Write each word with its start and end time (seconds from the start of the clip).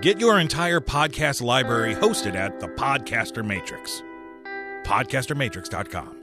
Get 0.00 0.20
your 0.20 0.38
entire 0.38 0.80
podcast 0.80 1.42
library 1.42 1.92
hosted 1.92 2.36
at 2.36 2.60
the 2.60 2.68
Podcaster 2.68 3.44
Matrix. 3.44 4.00
PodcasterMatrix.com. 4.84 6.14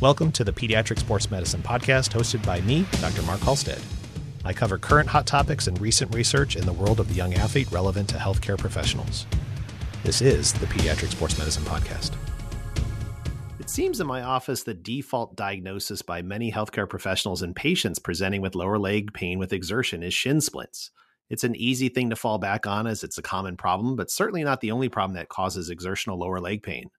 Welcome 0.00 0.32
to 0.32 0.42
the 0.42 0.52
Pediatric 0.52 0.98
Sports 0.98 1.30
Medicine 1.30 1.62
Podcast, 1.62 2.10
hosted 2.10 2.44
by 2.44 2.62
me, 2.62 2.84
Dr. 3.00 3.22
Mark 3.22 3.38
Halstead. 3.42 3.80
I 4.44 4.52
cover 4.52 4.76
current 4.76 5.08
hot 5.08 5.28
topics 5.28 5.68
and 5.68 5.80
recent 5.80 6.12
research 6.12 6.56
in 6.56 6.66
the 6.66 6.72
world 6.72 6.98
of 6.98 7.06
the 7.06 7.14
young 7.14 7.32
athlete 7.34 7.70
relevant 7.70 8.08
to 8.08 8.16
healthcare 8.16 8.58
professionals. 8.58 9.24
This 10.02 10.20
is 10.20 10.52
the 10.52 10.66
Pediatric 10.66 11.12
Sports 11.12 11.38
Medicine 11.38 11.62
Podcast. 11.62 12.10
Seems 13.74 13.98
in 13.98 14.06
my 14.06 14.22
office 14.22 14.62
the 14.62 14.72
default 14.72 15.34
diagnosis 15.34 16.00
by 16.00 16.22
many 16.22 16.52
healthcare 16.52 16.88
professionals 16.88 17.42
and 17.42 17.56
patients 17.56 17.98
presenting 17.98 18.40
with 18.40 18.54
lower 18.54 18.78
leg 18.78 19.12
pain 19.12 19.36
with 19.36 19.52
exertion 19.52 20.04
is 20.04 20.14
shin 20.14 20.40
splints. 20.40 20.92
It's 21.28 21.42
an 21.42 21.56
easy 21.56 21.88
thing 21.88 22.08
to 22.10 22.14
fall 22.14 22.38
back 22.38 22.68
on 22.68 22.86
as 22.86 23.02
it's 23.02 23.18
a 23.18 23.22
common 23.22 23.56
problem, 23.56 23.96
but 23.96 24.12
certainly 24.12 24.44
not 24.44 24.60
the 24.60 24.70
only 24.70 24.88
problem 24.88 25.16
that 25.16 25.28
causes 25.28 25.70
exertional 25.70 26.20
lower 26.20 26.38
leg 26.38 26.62
pain. 26.62 26.90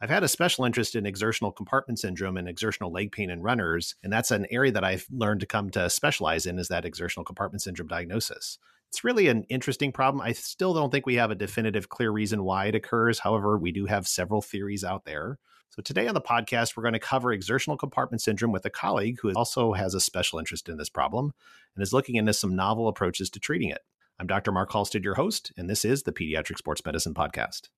I've 0.00 0.08
had 0.08 0.24
a 0.24 0.28
special 0.28 0.64
interest 0.64 0.94
in 0.94 1.04
exertional 1.04 1.52
compartment 1.52 1.98
syndrome 1.98 2.38
and 2.38 2.48
exertional 2.48 2.90
leg 2.90 3.12
pain 3.12 3.28
in 3.28 3.42
runners, 3.42 3.94
and 4.02 4.10
that's 4.10 4.30
an 4.30 4.46
area 4.50 4.72
that 4.72 4.84
I've 4.84 5.04
learned 5.10 5.40
to 5.40 5.46
come 5.46 5.68
to 5.72 5.90
specialize 5.90 6.46
in 6.46 6.58
is 6.58 6.68
that 6.68 6.86
exertional 6.86 7.26
compartment 7.26 7.60
syndrome 7.60 7.88
diagnosis. 7.88 8.56
It's 8.88 9.04
really 9.04 9.28
an 9.28 9.44
interesting 9.50 9.92
problem. 9.92 10.22
I 10.22 10.32
still 10.32 10.72
don't 10.72 10.90
think 10.90 11.04
we 11.04 11.16
have 11.16 11.30
a 11.30 11.34
definitive 11.34 11.90
clear 11.90 12.10
reason 12.10 12.42
why 12.42 12.68
it 12.68 12.74
occurs. 12.74 13.18
However, 13.18 13.58
we 13.58 13.70
do 13.70 13.84
have 13.84 14.08
several 14.08 14.40
theories 14.40 14.82
out 14.82 15.04
there. 15.04 15.38
So 15.70 15.82
today 15.82 16.08
on 16.08 16.14
the 16.14 16.20
podcast, 16.20 16.76
we're 16.76 16.82
going 16.82 16.94
to 16.94 16.98
cover 16.98 17.32
exertional 17.32 17.76
compartment 17.76 18.22
syndrome 18.22 18.52
with 18.52 18.64
a 18.64 18.70
colleague 18.70 19.18
who 19.20 19.32
also 19.32 19.74
has 19.74 19.94
a 19.94 20.00
special 20.00 20.38
interest 20.38 20.68
in 20.68 20.78
this 20.78 20.88
problem 20.88 21.32
and 21.74 21.82
is 21.82 21.92
looking 21.92 22.14
into 22.14 22.32
some 22.32 22.56
novel 22.56 22.88
approaches 22.88 23.28
to 23.30 23.40
treating 23.40 23.68
it. 23.68 23.84
I'm 24.18 24.26
Dr. 24.26 24.52
Mark 24.52 24.72
Halstead, 24.72 25.04
your 25.04 25.14
host, 25.14 25.52
and 25.56 25.68
this 25.68 25.84
is 25.84 26.04
the 26.04 26.12
Pediatric 26.12 26.56
Sports 26.56 26.82
Medicine 26.86 27.12
Podcast. 27.12 27.68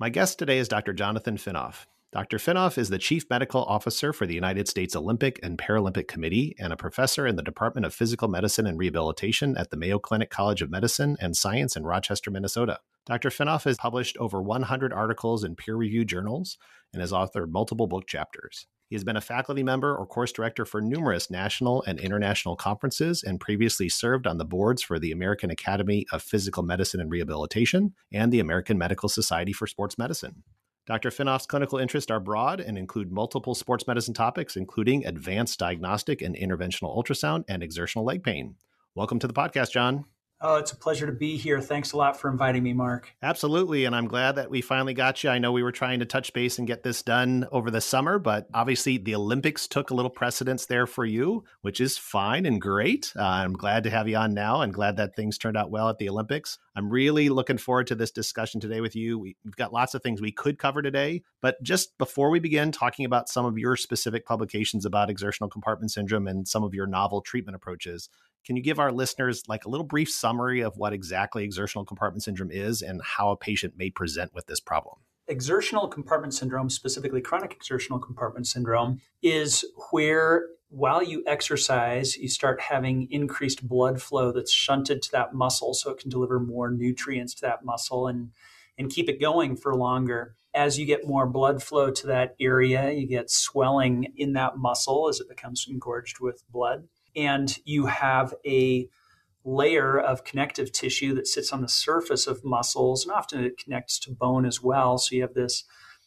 My 0.00 0.08
guest 0.08 0.38
today 0.38 0.58
is 0.58 0.66
Dr. 0.66 0.92
Jonathan 0.92 1.36
Finoff. 1.36 1.86
Dr. 2.12 2.38
Finoff 2.38 2.76
is 2.76 2.90
the 2.90 2.98
Chief 2.98 3.24
Medical 3.30 3.62
Officer 3.64 4.12
for 4.12 4.26
the 4.26 4.34
United 4.34 4.68
States 4.68 4.96
Olympic 4.96 5.38
and 5.42 5.56
Paralympic 5.56 6.08
Committee 6.08 6.56
and 6.58 6.72
a 6.72 6.76
professor 6.76 7.26
in 7.26 7.36
the 7.36 7.42
Department 7.42 7.86
of 7.86 7.94
Physical 7.94 8.26
Medicine 8.28 8.66
and 8.66 8.78
Rehabilitation 8.78 9.56
at 9.56 9.70
the 9.70 9.76
Mayo 9.76 9.98
Clinic 9.98 10.28
College 10.28 10.60
of 10.60 10.70
Medicine 10.70 11.16
and 11.20 11.36
Science 11.36 11.76
in 11.76 11.84
Rochester, 11.84 12.30
Minnesota. 12.30 12.80
Dr. 13.04 13.30
Finoff 13.30 13.64
has 13.64 13.78
published 13.78 14.16
over 14.18 14.40
100 14.40 14.92
articles 14.92 15.42
in 15.42 15.56
peer 15.56 15.74
reviewed 15.74 16.08
journals 16.08 16.56
and 16.92 17.00
has 17.00 17.10
authored 17.10 17.50
multiple 17.50 17.88
book 17.88 18.06
chapters. 18.06 18.66
He 18.88 18.94
has 18.94 19.02
been 19.02 19.16
a 19.16 19.20
faculty 19.20 19.64
member 19.64 19.96
or 19.96 20.06
course 20.06 20.30
director 20.30 20.64
for 20.64 20.80
numerous 20.80 21.28
national 21.28 21.82
and 21.84 21.98
international 21.98 22.54
conferences 22.54 23.24
and 23.24 23.40
previously 23.40 23.88
served 23.88 24.26
on 24.26 24.38
the 24.38 24.44
boards 24.44 24.82
for 24.82 25.00
the 25.00 25.10
American 25.10 25.50
Academy 25.50 26.06
of 26.12 26.22
Physical 26.22 26.62
Medicine 26.62 27.00
and 27.00 27.10
Rehabilitation 27.10 27.94
and 28.12 28.30
the 28.30 28.38
American 28.38 28.78
Medical 28.78 29.08
Society 29.08 29.52
for 29.52 29.66
Sports 29.66 29.98
Medicine. 29.98 30.44
Dr. 30.86 31.10
Finoff's 31.10 31.46
clinical 31.46 31.78
interests 31.78 32.10
are 32.10 32.20
broad 32.20 32.60
and 32.60 32.76
include 32.78 33.10
multiple 33.10 33.54
sports 33.56 33.86
medicine 33.86 34.14
topics, 34.14 34.56
including 34.56 35.06
advanced 35.06 35.58
diagnostic 35.58 36.22
and 36.22 36.36
interventional 36.36 36.96
ultrasound 36.96 37.44
and 37.48 37.62
exertional 37.62 38.04
leg 38.04 38.22
pain. 38.22 38.56
Welcome 38.94 39.18
to 39.20 39.26
the 39.26 39.32
podcast, 39.32 39.72
John. 39.72 40.04
Oh, 40.44 40.56
it's 40.56 40.72
a 40.72 40.76
pleasure 40.76 41.06
to 41.06 41.12
be 41.12 41.36
here. 41.36 41.60
Thanks 41.60 41.92
a 41.92 41.96
lot 41.96 42.16
for 42.16 42.28
inviting 42.28 42.64
me, 42.64 42.72
Mark. 42.72 43.14
Absolutely. 43.22 43.84
And 43.84 43.94
I'm 43.94 44.08
glad 44.08 44.34
that 44.34 44.50
we 44.50 44.60
finally 44.60 44.92
got 44.92 45.22
you. 45.22 45.30
I 45.30 45.38
know 45.38 45.52
we 45.52 45.62
were 45.62 45.70
trying 45.70 46.00
to 46.00 46.04
touch 46.04 46.32
base 46.32 46.58
and 46.58 46.66
get 46.66 46.82
this 46.82 47.00
done 47.00 47.46
over 47.52 47.70
the 47.70 47.80
summer, 47.80 48.18
but 48.18 48.48
obviously 48.52 48.98
the 48.98 49.14
Olympics 49.14 49.68
took 49.68 49.90
a 49.90 49.94
little 49.94 50.10
precedence 50.10 50.66
there 50.66 50.88
for 50.88 51.04
you, 51.04 51.44
which 51.60 51.80
is 51.80 51.96
fine 51.96 52.44
and 52.44 52.60
great. 52.60 53.12
Uh, 53.16 53.22
I'm 53.22 53.52
glad 53.52 53.84
to 53.84 53.90
have 53.90 54.08
you 54.08 54.16
on 54.16 54.34
now 54.34 54.62
and 54.62 54.74
glad 54.74 54.96
that 54.96 55.14
things 55.14 55.38
turned 55.38 55.56
out 55.56 55.70
well 55.70 55.88
at 55.88 55.98
the 55.98 56.08
Olympics. 56.08 56.58
I'm 56.74 56.90
really 56.90 57.28
looking 57.28 57.58
forward 57.58 57.86
to 57.88 57.94
this 57.94 58.10
discussion 58.10 58.60
today 58.60 58.80
with 58.80 58.96
you. 58.96 59.20
We, 59.20 59.36
have 59.44 59.54
got 59.54 59.72
lots 59.72 59.94
of 59.94 60.02
things 60.02 60.20
we 60.20 60.32
could 60.32 60.58
cover 60.58 60.82
today, 60.82 61.22
but 61.40 61.62
just 61.62 61.96
before 61.98 62.30
we 62.30 62.40
begin 62.40 62.72
talking 62.72 63.04
about 63.04 63.28
some 63.28 63.44
of 63.44 63.58
your 63.58 63.76
specific 63.76 64.26
publications 64.26 64.84
about 64.86 65.08
exertional 65.08 65.50
compartment 65.50 65.92
syndrome 65.92 66.26
and 66.26 66.48
some 66.48 66.64
of 66.64 66.74
your 66.74 66.88
novel 66.88 67.20
treatment 67.20 67.54
approaches, 67.54 68.08
can 68.44 68.56
you 68.56 68.62
give 68.62 68.78
our 68.78 68.90
listeners 68.90 69.44
like 69.48 69.64
a 69.64 69.68
little 69.68 69.86
brief 69.86 70.10
summary 70.10 70.60
of 70.60 70.76
what 70.76 70.92
exactly 70.92 71.44
exertional 71.44 71.84
compartment 71.84 72.22
syndrome 72.24 72.50
is 72.50 72.82
and 72.82 73.00
how 73.02 73.30
a 73.30 73.36
patient 73.36 73.74
may 73.76 73.90
present 73.90 74.34
with 74.34 74.46
this 74.46 74.60
problem? 74.60 74.96
Exertional 75.28 75.86
compartment 75.86 76.34
syndrome, 76.34 76.68
specifically 76.68 77.20
chronic 77.20 77.52
exertional 77.52 78.00
compartment 78.00 78.46
syndrome, 78.46 79.00
is 79.22 79.64
where 79.90 80.46
while 80.68 81.02
you 81.02 81.22
exercise, 81.26 82.16
you 82.16 82.28
start 82.28 82.60
having 82.60 83.06
increased 83.10 83.68
blood 83.68 84.02
flow 84.02 84.32
that's 84.32 84.52
shunted 84.52 85.02
to 85.02 85.12
that 85.12 85.34
muscle 85.34 85.74
so 85.74 85.90
it 85.90 85.98
can 85.98 86.10
deliver 86.10 86.40
more 86.40 86.70
nutrients 86.70 87.34
to 87.34 87.42
that 87.42 87.64
muscle 87.64 88.08
and, 88.08 88.30
and 88.76 88.90
keep 88.90 89.08
it 89.08 89.20
going 89.20 89.54
for 89.54 89.76
longer. 89.76 90.34
As 90.54 90.78
you 90.78 90.86
get 90.86 91.06
more 91.06 91.26
blood 91.26 91.62
flow 91.62 91.90
to 91.90 92.06
that 92.08 92.34
area, 92.40 92.90
you 92.90 93.06
get 93.06 93.30
swelling 93.30 94.12
in 94.16 94.32
that 94.32 94.56
muscle 94.56 95.08
as 95.08 95.20
it 95.20 95.28
becomes 95.28 95.66
engorged 95.68 96.20
with 96.20 96.42
blood 96.50 96.88
and 97.16 97.58
you 97.64 97.86
have 97.86 98.34
a 98.46 98.88
layer 99.44 99.98
of 99.98 100.24
connective 100.24 100.72
tissue 100.72 101.14
that 101.14 101.26
sits 101.26 101.52
on 101.52 101.62
the 101.62 101.68
surface 101.68 102.26
of 102.26 102.44
muscles, 102.44 103.04
and 103.04 103.12
often 103.12 103.44
it 103.44 103.58
connects 103.58 103.98
to 103.98 104.10
bone 104.10 104.46
as 104.46 104.62
well. 104.62 104.98
So 104.98 105.16
you 105.16 105.22
have 105.22 105.34
this 105.34 105.64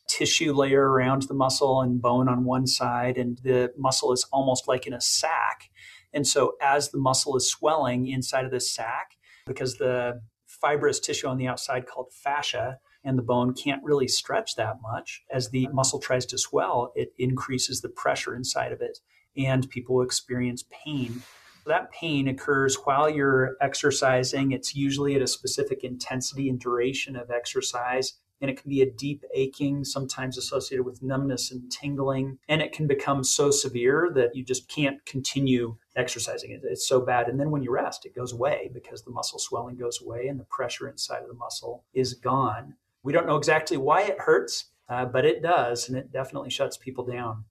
tissue 0.07 0.53
layer 0.53 0.87
around 0.87 1.23
the 1.23 1.33
muscle 1.33 1.81
and 1.81 2.01
bone 2.01 2.29
on 2.29 2.45
one 2.45 2.67
side, 2.67 3.17
and 3.17 3.37
the 3.39 3.73
muscle 3.77 4.11
is 4.11 4.25
almost 4.31 4.67
like 4.67 4.87
in 4.87 4.93
a 4.93 5.01
sac. 5.01 5.69
And 6.13 6.25
so 6.25 6.53
as 6.61 6.91
the 6.91 6.97
muscle 6.97 7.35
is 7.35 7.49
swelling 7.49 8.07
inside 8.07 8.45
of 8.45 8.51
this 8.51 8.71
sac, 8.71 9.17
because 9.45 9.77
the 9.77 10.21
fibrous 10.45 10.99
tissue 10.99 11.27
on 11.27 11.37
the 11.37 11.47
outside 11.47 11.85
called 11.85 12.13
fascia 12.13 12.79
and 13.03 13.17
the 13.17 13.23
bone 13.23 13.53
can't 13.53 13.83
really 13.83 14.07
stretch 14.07 14.55
that 14.55 14.77
much, 14.81 15.23
as 15.29 15.49
the 15.49 15.67
muscle 15.73 15.99
tries 15.99 16.25
to 16.27 16.37
swell, 16.37 16.91
it 16.95 17.13
increases 17.17 17.81
the 17.81 17.89
pressure 17.89 18.35
inside 18.35 18.71
of 18.71 18.81
it 18.81 18.99
and 19.37 19.69
people 19.69 20.01
experience 20.01 20.63
pain. 20.85 21.23
That 21.65 21.91
pain 21.91 22.27
occurs 22.27 22.75
while 22.83 23.09
you're 23.09 23.55
exercising. 23.59 24.51
It's 24.51 24.75
usually 24.75 25.15
at 25.15 25.21
a 25.21 25.27
specific 25.27 25.83
intensity 25.83 26.47
and 26.47 26.59
duration 26.59 27.15
of 27.15 27.31
exercise. 27.31 28.13
And 28.41 28.51
it 28.51 28.61
can 28.61 28.69
be 28.69 28.81
a 28.81 28.91
deep 28.91 29.23
aching, 29.33 29.83
sometimes 29.85 30.37
associated 30.37 30.85
with 30.85 31.01
numbness 31.01 31.51
and 31.51 31.71
tingling. 31.71 32.37
And 32.47 32.61
it 32.61 32.73
can 32.73 32.85
become 32.85 33.23
so 33.23 33.49
severe 33.49 34.11
that 34.13 34.35
you 34.35 34.43
just 34.43 34.67
can't 34.67 35.03
continue 35.05 35.77
exercising. 35.95 36.59
It's 36.63 36.87
so 36.87 36.99
bad. 37.01 37.29
And 37.29 37.39
then 37.39 37.49
when 37.49 37.63
you 37.63 37.71
rest, 37.71 38.05
it 38.05 38.13
goes 38.13 38.33
away 38.33 38.69
because 38.73 39.03
the 39.03 39.11
muscle 39.11 39.39
swelling 39.39 39.77
goes 39.77 40.01
away 40.01 40.27
and 40.27 40.39
the 40.39 40.45
pressure 40.45 40.87
inside 40.87 41.21
of 41.21 41.29
the 41.29 41.33
muscle 41.33 41.85
is 41.93 42.13
gone. 42.13 42.75
We 43.03 43.13
don't 43.13 43.25
know 43.25 43.37
exactly 43.37 43.77
why 43.77 44.01
it 44.01 44.19
hurts, 44.19 44.65
uh, 44.89 45.05
but 45.05 45.25
it 45.25 45.41
does. 45.41 45.87
And 45.87 45.97
it 45.97 46.11
definitely 46.11 46.49
shuts 46.49 46.77
people 46.77 47.05
down. 47.05 47.45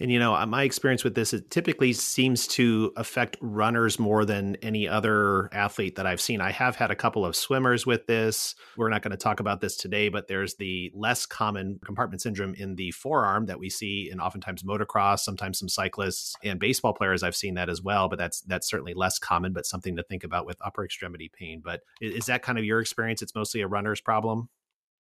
And 0.00 0.12
you 0.12 0.18
know, 0.18 0.34
uh, 0.34 0.46
my 0.46 0.62
experience 0.62 1.02
with 1.02 1.14
this, 1.14 1.32
it 1.32 1.50
typically 1.50 1.92
seems 1.92 2.46
to 2.48 2.92
affect 2.96 3.36
runners 3.40 3.98
more 3.98 4.24
than 4.24 4.56
any 4.56 4.86
other 4.86 5.48
athlete 5.52 5.96
that 5.96 6.06
I've 6.06 6.20
seen. 6.20 6.40
I 6.40 6.52
have 6.52 6.76
had 6.76 6.90
a 6.90 6.96
couple 6.96 7.24
of 7.24 7.34
swimmers 7.34 7.84
with 7.84 8.06
this. 8.06 8.54
We're 8.76 8.90
not 8.90 9.02
going 9.02 9.10
to 9.10 9.16
talk 9.16 9.40
about 9.40 9.60
this 9.60 9.76
today, 9.76 10.08
but 10.08 10.28
there's 10.28 10.54
the 10.54 10.92
less 10.94 11.26
common 11.26 11.80
compartment 11.84 12.22
syndrome 12.22 12.54
in 12.54 12.76
the 12.76 12.92
forearm 12.92 13.46
that 13.46 13.58
we 13.58 13.70
see 13.70 14.08
in 14.10 14.20
oftentimes 14.20 14.62
motocross, 14.62 15.20
sometimes 15.20 15.58
some 15.58 15.68
cyclists 15.68 16.36
and 16.44 16.60
baseball 16.60 16.94
players. 16.94 17.22
I've 17.22 17.36
seen 17.36 17.54
that 17.54 17.68
as 17.68 17.82
well, 17.82 18.08
but 18.08 18.18
that's 18.18 18.40
that's 18.42 18.68
certainly 18.68 18.94
less 18.94 19.18
common, 19.18 19.52
but 19.52 19.66
something 19.66 19.96
to 19.96 20.02
think 20.04 20.22
about 20.22 20.46
with 20.46 20.58
upper 20.64 20.84
extremity 20.84 21.28
pain. 21.28 21.60
But 21.64 21.80
is 22.00 22.26
that 22.26 22.42
kind 22.42 22.58
of 22.58 22.64
your 22.64 22.80
experience? 22.80 23.20
It's 23.20 23.34
mostly 23.34 23.62
a 23.62 23.68
runner's 23.68 24.00
problem. 24.00 24.48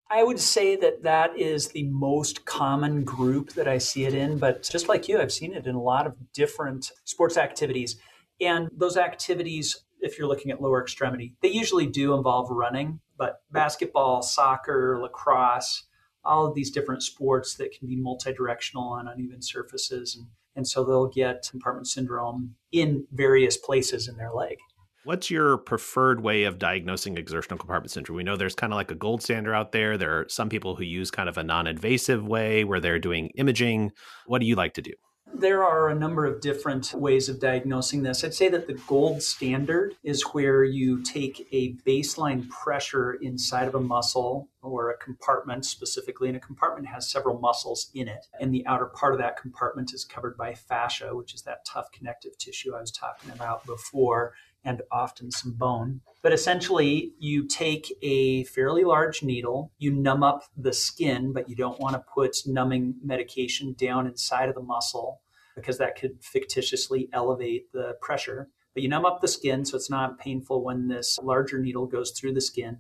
I 0.09 0.23
would 0.23 0.39
say 0.39 0.77
that 0.77 1.03
that 1.03 1.37
is 1.37 1.69
the 1.69 1.83
most 1.85 2.45
common 2.45 3.03
group 3.03 3.55
that 3.55 3.67
I 3.67 3.79
see 3.79 4.05
it 4.05 4.15
in. 4.15 4.39
But 4.39 4.63
just 4.63 4.89
like 4.89 5.09
you, 5.09 5.21
I've 5.21 5.33
seen 5.33 5.53
it 5.53 5.67
in 5.67 5.75
a 5.75 5.83
lot 5.83 6.07
of 6.07 6.15
different 6.33 6.93
sports 7.05 7.37
activities. 7.37 7.97
And 8.41 8.69
those 8.77 8.97
activities, 8.97 9.85
if 10.01 10.19
you're 10.19 10.29
looking 10.29 10.53
at 10.53 10.63
lower 10.63 10.81
extremity, 10.81 11.35
they 11.43 11.49
usually 11.49 11.87
do 11.87 12.15
involve 12.15 12.51
running, 12.51 13.01
but 13.19 13.41
basketball, 13.51 14.23
soccer, 14.23 15.01
lacrosse, 15.01 15.85
all 16.25 16.47
of 16.47 16.55
these 16.55 16.71
different 16.71 17.03
sports 17.03 17.55
that 17.55 17.73
can 17.73 17.89
be 17.89 17.97
multi-directional 17.97 18.85
on 18.85 19.09
uneven 19.09 19.43
surfaces. 19.43 20.15
And, 20.17 20.27
and 20.55 20.69
so 20.69 20.85
they'll 20.85 21.09
get 21.09 21.49
compartment 21.51 21.89
syndrome 21.89 22.55
in 22.71 23.07
various 23.13 23.57
places 23.57 24.07
in 24.07 24.17
their 24.17 24.33
leg. 24.33 24.59
What's 25.07 25.31
your 25.31 25.57
preferred 25.57 26.21
way 26.21 26.43
of 26.43 26.59
diagnosing 26.59 27.17
exertional 27.17 27.59
compartment 27.59 27.93
syndrome? 27.93 28.17
We 28.17 28.25
know 28.25 28.37
there's 28.37 28.57
kind 28.57 28.73
of 28.73 28.77
like 28.77 28.91
a 28.91 28.97
gold 28.97 29.23
standard 29.23 29.55
out 29.55 29.71
there. 29.71 29.97
There 29.97 30.19
are 30.19 30.29
some 30.29 30.49
people 30.49 30.75
who 30.75 30.83
use 30.83 31.13
kind 31.13 31.29
of 31.29 31.39
a 31.39 31.45
non 31.45 31.69
invasive 31.69 32.27
way 32.27 32.65
where 32.65 32.81
they're 32.81 32.99
doing 32.99 33.31
imaging. 33.37 33.93
What 34.27 34.41
do 34.41 34.49
you 34.49 34.57
like 34.57 34.75
to 34.75 34.83
do? 34.83 34.91
There 35.33 35.63
are 35.63 35.91
a 35.91 35.95
number 35.95 36.25
of 36.27 36.41
different 36.41 36.93
ways 36.93 37.29
of 37.29 37.39
diagnosing 37.39 38.03
this. 38.03 38.25
I'd 38.25 38.35
say 38.35 38.49
that 38.49 38.67
the 38.67 38.81
gold 38.89 39.23
standard 39.23 39.95
is 40.03 40.23
where 40.33 40.65
you 40.65 41.03
take 41.05 41.47
a 41.53 41.75
baseline 41.87 42.49
pressure 42.49 43.15
inside 43.15 43.69
of 43.69 43.77
a 43.77 43.81
muscle 43.81 44.49
or 44.61 44.91
a 44.91 44.97
compartment 44.97 45.67
specifically, 45.67 46.27
and 46.27 46.37
a 46.37 46.41
compartment 46.41 46.89
has 46.89 47.09
several 47.09 47.39
muscles 47.39 47.91
in 47.95 48.09
it. 48.09 48.27
And 48.41 48.53
the 48.53 48.67
outer 48.67 48.87
part 48.87 49.13
of 49.13 49.21
that 49.21 49.41
compartment 49.41 49.95
is 49.95 50.05
covered 50.05 50.37
by 50.37 50.55
fascia, 50.55 51.15
which 51.15 51.33
is 51.33 51.43
that 51.43 51.65
tough 51.65 51.93
connective 51.93 52.37
tissue 52.39 52.75
I 52.75 52.81
was 52.81 52.91
talking 52.91 53.31
about 53.31 53.65
before, 53.67 54.35
and 54.67 54.83
often 54.91 55.31
some 55.31 55.53
bone. 55.53 56.03
But 56.23 56.33
essentially, 56.33 57.13
you 57.19 57.47
take 57.47 57.91
a 58.03 58.45
fairly 58.45 58.85
large 58.85 59.23
needle, 59.23 59.73
you 59.79 59.93
numb 59.93 60.23
up 60.23 60.43
the 60.57 60.73
skin, 60.73 61.33
but 61.33 61.49
you 61.49 61.55
don't 61.55 61.81
want 61.81 61.95
to 61.95 62.05
put 62.13 62.37
numbing 62.47 62.97
medication 63.03 63.75
down 63.79 64.07
inside 64.07 64.49
of 64.49 64.57
the 64.57 64.61
muscle 64.61 65.21
because 65.55 65.79
that 65.79 65.99
could 65.99 66.21
fictitiously 66.21 67.09
elevate 67.13 67.73
the 67.73 67.97
pressure. 68.03 68.51
But 68.75 68.83
you 68.83 68.89
numb 68.89 69.07
up 69.07 69.21
the 69.21 69.29
skin 69.29 69.65
so 69.65 69.77
it's 69.77 69.89
not 69.89 70.19
painful 70.19 70.63
when 70.63 70.89
this 70.89 71.19
larger 71.23 71.59
needle 71.59 71.87
goes 71.87 72.11
through 72.11 72.35
the 72.35 72.41
skin. 72.41 72.79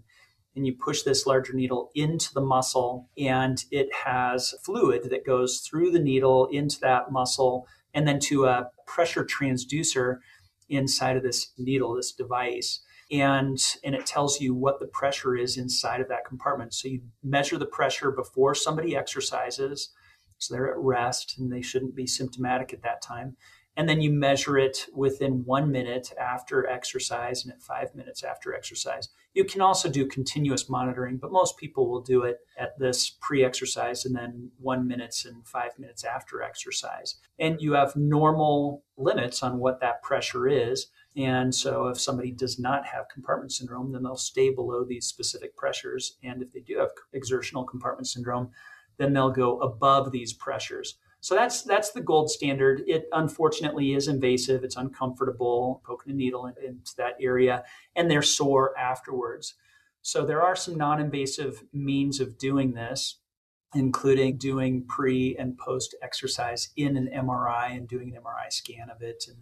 And 0.55 0.67
you 0.67 0.75
push 0.75 1.03
this 1.03 1.27
larger 1.27 1.53
needle 1.53 1.91
into 1.95 2.33
the 2.33 2.41
muscle, 2.41 3.11
and 3.19 3.63
it 3.71 3.89
has 4.05 4.55
fluid 4.65 5.11
that 5.11 5.27
goes 5.27 5.61
through 5.61 5.91
the 5.91 5.99
needle 5.99 6.47
into 6.47 6.81
that 6.81 7.13
muscle 7.13 7.69
and 7.97 8.07
then 8.07 8.21
to 8.21 8.45
a 8.45 8.69
pressure 8.87 9.25
transducer 9.25 10.19
inside 10.69 11.17
of 11.17 11.23
this 11.23 11.53
needle, 11.59 11.95
this 11.95 12.13
device. 12.13 12.81
And, 13.11 13.59
and 13.85 13.95
it 13.95 14.05
tells 14.05 14.41
you 14.41 14.55
what 14.55 14.81
the 14.81 14.89
pressure 14.89 15.37
is 15.37 15.57
inside 15.57 16.01
of 16.01 16.09
that 16.09 16.25
compartment. 16.27 16.75
So 16.75 16.89
you 16.89 17.03
measure 17.23 17.57
the 17.57 17.67
pressure 17.67 18.11
before 18.11 18.55
somebody 18.55 18.97
exercises. 18.97 19.91
So 20.39 20.55
they're 20.55 20.73
at 20.73 20.79
rest 20.79 21.37
and 21.39 21.53
they 21.53 21.63
shouldn't 21.63 21.95
be 21.95 22.07
symptomatic 22.07 22.73
at 22.73 22.83
that 22.83 23.03
time 23.03 23.37
and 23.77 23.89
then 23.89 24.01
you 24.01 24.11
measure 24.11 24.57
it 24.57 24.87
within 24.95 25.45
one 25.45 25.71
minute 25.71 26.13
after 26.19 26.67
exercise 26.67 27.45
and 27.45 27.53
at 27.53 27.61
five 27.61 27.95
minutes 27.95 28.25
after 28.25 28.55
exercise. 28.55 29.11
You 29.35 29.45
can 29.45 29.61
also 29.61 29.91
do 29.91 30.07
continuous 30.07 30.71
monitoring, 30.71 31.19
but 31.19 31.31
most 31.31 31.59
people 31.59 31.91
will 31.91 32.01
do 32.01 32.23
it 32.23 32.39
at 32.59 32.79
this 32.79 33.11
pre 33.21 33.45
exercise 33.45 34.07
and 34.07 34.17
then 34.17 34.51
one 34.59 34.89
minutes 34.89 35.27
and 35.27 35.47
five 35.47 35.79
minutes 35.79 36.05
after 36.05 36.43
exercise. 36.43 37.17
And 37.39 37.61
you 37.61 37.75
have 37.75 37.95
normal 37.97 38.83
limits 38.97 39.43
on 39.43 39.59
what 39.59 39.81
that 39.81 40.03
pressure 40.03 40.49
is. 40.49 40.87
And 41.17 41.55
so 41.55 41.89
if 41.89 41.99
somebody 42.01 42.31
does 42.31 42.59
not 42.59 42.87
have 42.87 43.09
compartment 43.09 43.53
syndrome, 43.53 43.93
then 43.93 44.03
they'll 44.03 44.17
stay 44.17 44.51
below 44.51 44.85
these 44.85 45.07
specific 45.07 45.57
pressures. 45.57 46.17
And 46.23 46.43
if 46.43 46.53
they 46.53 46.61
do 46.61 46.79
have 46.79 46.91
exertional 47.13 47.65
compartment 47.65 48.07
syndrome, 48.07 48.51
then 48.99 49.13
they'll 49.13 49.31
go 49.31 49.59
above 49.61 50.13
these 50.13 50.33
pressures. 50.33 50.99
So 51.21 51.35
that's 51.35 51.63
that's 51.63 51.91
the 51.91 52.01
gold 52.01 52.31
standard. 52.31 52.83
It 52.87 53.09
unfortunately 53.13 53.95
is 53.95 54.07
invasive. 54.09 54.63
It's 54.63 54.77
uncomfortable 54.77 55.83
poking 55.85 56.13
a 56.13 56.17
needle 56.17 56.47
into 56.47 56.93
that 56.99 57.17
area, 57.21 57.65
and 57.97 58.11
they're 58.11 58.23
sore 58.23 58.79
afterwards. 58.79 59.55
So 60.03 60.25
there 60.25 60.43
are 60.43 60.55
some 60.55 60.77
non-invasive 60.77 61.65
means 61.73 62.21
of 62.21 62.39
doing 62.39 62.75
this, 62.75 63.17
including 63.75 64.37
doing 64.37 64.85
pre 64.87 65.37
and 65.37 65.59
post 65.59 65.95
exercise 66.03 66.71
in 66.77 66.97
an 66.97 67.09
MRI 67.15 67.77
and 67.77 67.89
doing 67.89 68.15
an 68.15 68.23
MRI 68.23 68.53
scan 68.53 68.91
of 68.91 69.03
it, 69.03 69.25
and 69.29 69.39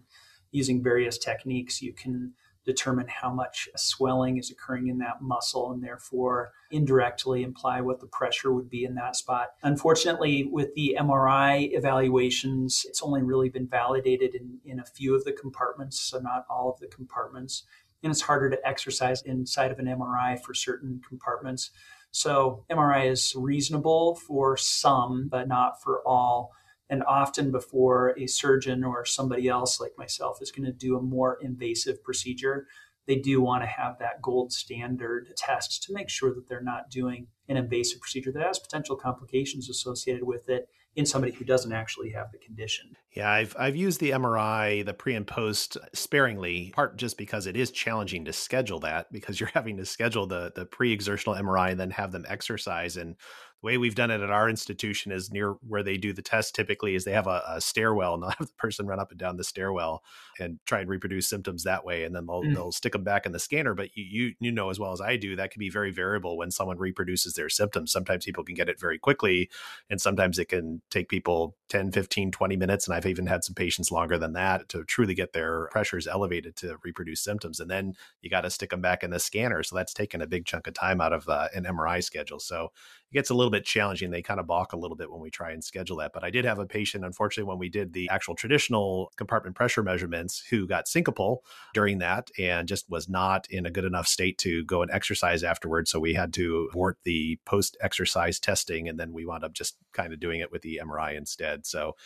using 0.51 0.83
various 0.83 1.19
techniques. 1.19 1.83
You 1.83 1.93
can 1.93 2.35
determine 2.65 3.07
how 3.09 3.33
much 3.33 3.69
swelling 3.77 4.39
is 4.39 4.51
occurring 4.51 4.89
in 4.89 4.99
that 4.99 5.21
muscle 5.21 5.71
and 5.73 5.83
therefore 5.83 6.53
indirectly 6.71 7.43
imply 7.43 7.81
what 7.81 8.01
the 8.01 8.07
pressure 8.07 8.53
would 8.53 8.71
be 8.71 8.85
in 8.85 8.95
that 8.95 9.17
spot. 9.17 9.49
Unfortunately, 9.63 10.45
with 10.45 10.75
the 10.75 10.97
MRI 10.99 11.69
evaluations, 11.73 12.87
it's 12.89 13.03
only 13.03 13.23
really 13.23 13.49
been 13.49 13.67
validated 13.67 14.35
in, 14.35 14.59
in 14.65 14.81
a 14.81 14.85
few 14.85 15.15
of 15.15 15.25
the 15.25 15.33
compartments, 15.33 16.01
so 16.01 16.19
not 16.19 16.47
all 16.49 16.71
of 16.71 16.81
the 16.81 16.87
compartments. 16.87 17.65
And 18.03 18.11
it's 18.11 18.23
harder 18.23 18.51
to 18.51 18.67
exercise 18.67 19.23
inside 19.23 19.71
of 19.71 19.79
an 19.79 19.87
MRI 19.87 20.41
for 20.41 20.55
certain 20.55 21.01
compartments. 21.07 21.71
So, 22.17 22.65
MRI 22.71 23.11
is 23.11 23.35
reasonable 23.37 24.15
for 24.15 24.57
some, 24.57 25.27
but 25.29 25.49
not 25.49 25.83
for 25.83 26.01
all. 26.07 26.53
And 26.89 27.03
often 27.03 27.51
before 27.51 28.17
a 28.17 28.29
surgeon 28.29 28.85
or 28.85 29.05
somebody 29.05 29.49
else 29.49 29.81
like 29.81 29.99
myself 29.99 30.39
is 30.41 30.53
going 30.53 30.67
to 30.67 30.73
do 30.73 30.97
a 30.97 31.03
more 31.03 31.39
invasive 31.43 32.05
procedure, 32.05 32.69
they 33.09 33.17
do 33.17 33.41
want 33.41 33.65
to 33.65 33.67
have 33.67 33.99
that 33.99 34.23
gold 34.23 34.53
standard 34.53 35.27
test 35.37 35.83
to 35.83 35.93
make 35.93 36.09
sure 36.09 36.33
that 36.33 36.49
they're 36.49 36.63
not 36.63 36.89
doing 36.89 37.27
an 37.49 37.57
invasive 37.57 38.01
procedure 38.01 38.31
that 38.31 38.47
has 38.47 38.61
potential 38.61 38.95
complications 38.95 39.69
associated 39.69 40.23
with 40.23 40.49
it 40.49 40.69
in 40.97 41.05
somebody 41.05 41.33
who 41.33 41.45
doesn't 41.45 41.73
actually 41.73 42.11
have 42.11 42.31
the 42.31 42.39
condition. 42.39 42.97
Yeah, 43.13 43.31
I've 43.31 43.55
I've 43.59 43.77
used 43.77 44.01
the 44.01 44.11
MRI, 44.11 44.85
the 44.85 44.95
pre 44.95 45.15
and 45.15 45.27
post 45.27 45.77
sparingly, 45.93 46.73
part 46.75 46.97
just 46.97 47.19
because 47.19 47.47
it 47.47 47.57
is 47.57 47.71
challenging 47.71 48.25
to 48.27 48.33
schedule 48.33 48.81
that 48.81 49.11
because 49.13 49.41
you're 49.41 49.51
having 49.55 49.77
to 49.79 49.87
schedule 49.87 50.27
the 50.27 50.53
the 50.55 50.67
pre-exertional 50.67 51.37
MRI 51.37 51.71
and 51.71 51.81
then 51.81 51.91
have 51.91 52.13
them 52.13 52.25
exercise 52.29 52.97
and 52.97 53.17
way 53.65 53.79
we've 53.79 53.95
done 53.95 54.11
it 54.11 54.21
at 54.21 54.31
our 54.31 54.49
institution 54.49 55.11
is 55.11 55.33
near 55.33 55.53
where 55.67 55.83
they 55.83 55.97
do 55.97 56.13
the 56.13 56.23
test 56.23 56.55
typically 56.55 56.95
is 56.95 57.05
they 57.05 57.13
have 57.13 57.27
a, 57.27 57.43
a, 57.49 57.61
stairwell 57.63 58.13
and 58.13 58.23
they'll 58.23 58.31
have 58.39 58.47
the 58.47 58.55
person 58.59 58.87
run 58.87 59.01
up 59.01 59.11
and 59.11 59.19
down 59.19 59.39
the 59.39 59.43
stairwell 59.43 60.03
and 60.39 60.59
try 60.67 60.81
and 60.81 60.91
reproduce 60.91 61.27
symptoms 61.27 61.65
that 61.65 61.85
way. 61.85 62.05
And 62.05 62.15
then 62.15 62.27
they'll, 62.27 62.43
mm. 62.43 62.55
they'll 62.55 62.73
stick 62.73 62.93
them 62.93 63.05
back 63.05 63.25
in 63.25 63.33
the 63.33 63.39
scanner. 63.39 63.73
But 63.75 63.97
you, 63.97 64.05
you, 64.05 64.35
you 64.39 64.53
know 64.53 64.69
as 64.69 64.79
well 64.79 64.93
as 64.93 65.01
i 65.01 65.17
do 65.17 65.35
that 65.37 65.51
can 65.51 65.61
be 65.61 65.71
very 65.71 65.91
variable 65.91 66.37
when 66.37 66.51
someone 66.51 66.77
reproduces 66.77 67.33
their 67.33 67.49
symptoms. 67.49 67.91
Sometimes 67.91 68.27
people 68.27 68.45
can 68.45 68.55
get 68.55 68.69
it 68.69 68.79
very 68.79 68.99
quickly 68.99 69.49
and 69.89 69.99
sometimes 69.99 70.39
it 70.39 70.51
can 70.51 70.83
take 70.91 71.09
people 71.09 71.57
10 71.71 71.91
15 71.91 72.31
20 72.31 72.57
minutes. 72.57 72.87
And 72.87 72.95
i've 72.95 73.07
even 73.07 73.27
had 73.27 73.45
some 73.45 73.55
patients 73.55 73.91
longer 73.91 74.19
than 74.19 74.35
that 74.35 74.69
to 74.69 74.85
truly 74.85 75.15
get 75.15 75.33
their 75.33 75.69
pressures 75.71 76.07
elevated 76.07 76.55
to 76.57 76.77
reproduce 76.85 77.25
symptoms. 77.25 77.61
And 77.61 77.71
then 77.71 77.95
you 78.21 78.29
got 78.29 78.43
to 78.43 78.51
stick 78.51 78.71
them 78.71 78.83
back 78.83 79.03
in 79.03 79.11
the 79.11 79.19
scanner. 79.19 79.63
So 79.63 79.75
that's 79.75 79.95
taken 79.95 80.21
a 80.21 80.27
big 80.27 80.45
chunk 80.45 80.67
of 80.67 80.75
time 80.75 81.01
out 81.01 81.15
of 81.15 81.27
uh, 81.31 81.49
an 81.55 81.65
mri 81.65 82.05
schedule. 82.05 82.41
So 82.41 82.73
it 83.11 83.15
gets 83.15 83.31
a 83.31 83.35
little 83.35 83.51
bit 83.51 83.65
challenging. 83.65 84.11
They 84.11 84.23
kind 84.23 84.41
of 84.41 84.47
balk 84.47 84.73
a 84.73 84.77
little 84.77 84.97
bit 84.97 85.11
when 85.11 85.21
we 85.21 85.31
try 85.31 85.53
and 85.53 85.63
schedule 85.63 85.97
that. 85.99 86.13
But 86.13 86.25
I 86.25 86.31
did 86.31 86.45
have 86.45 86.59
a 86.59 86.67
patient, 86.67 87.05
unfortunately, 87.05 87.49
when 87.49 87.59
we 87.59 87.69
did 87.69 87.93
the 87.93 88.09
actual 88.11 88.35
traditional 88.35 89.13
compartment 89.17 89.57
pressure 89.57 89.83
measurements, 89.83 90.45
who 90.51 90.67
got 90.67 90.87
syncopal 90.87 91.39
during 91.75 91.99
that 91.99 92.31
and 92.39 92.67
just 92.69 92.89
was 92.91 93.09
not 93.09 93.47
in 93.51 93.67
a 93.67 93.71
good 93.71 93.85
enough 93.85 94.07
state 94.07 94.39
to 94.39 94.65
go 94.65 94.83
and 94.83 94.91
exercise 94.91 95.45
afterwards. 95.45 95.91
So 95.91 96.01
we 96.01 96.15
had 96.15 96.33
to 96.35 96.69
abort 96.71 96.99
the 97.05 97.39
post 97.45 97.77
exercise 97.81 98.41
testing. 98.41 98.89
And 98.89 98.99
then 98.99 99.13
we 99.13 99.25
wound 99.25 99.45
up 99.45 99.53
just 99.53 99.77
kind 99.93 100.13
of 100.13 100.21
doing 100.21 100.41
it 100.41 100.51
with 100.51 100.63
the 100.63 100.81
MRI 100.83 101.17
instead. 101.17 101.67
So 101.67 101.97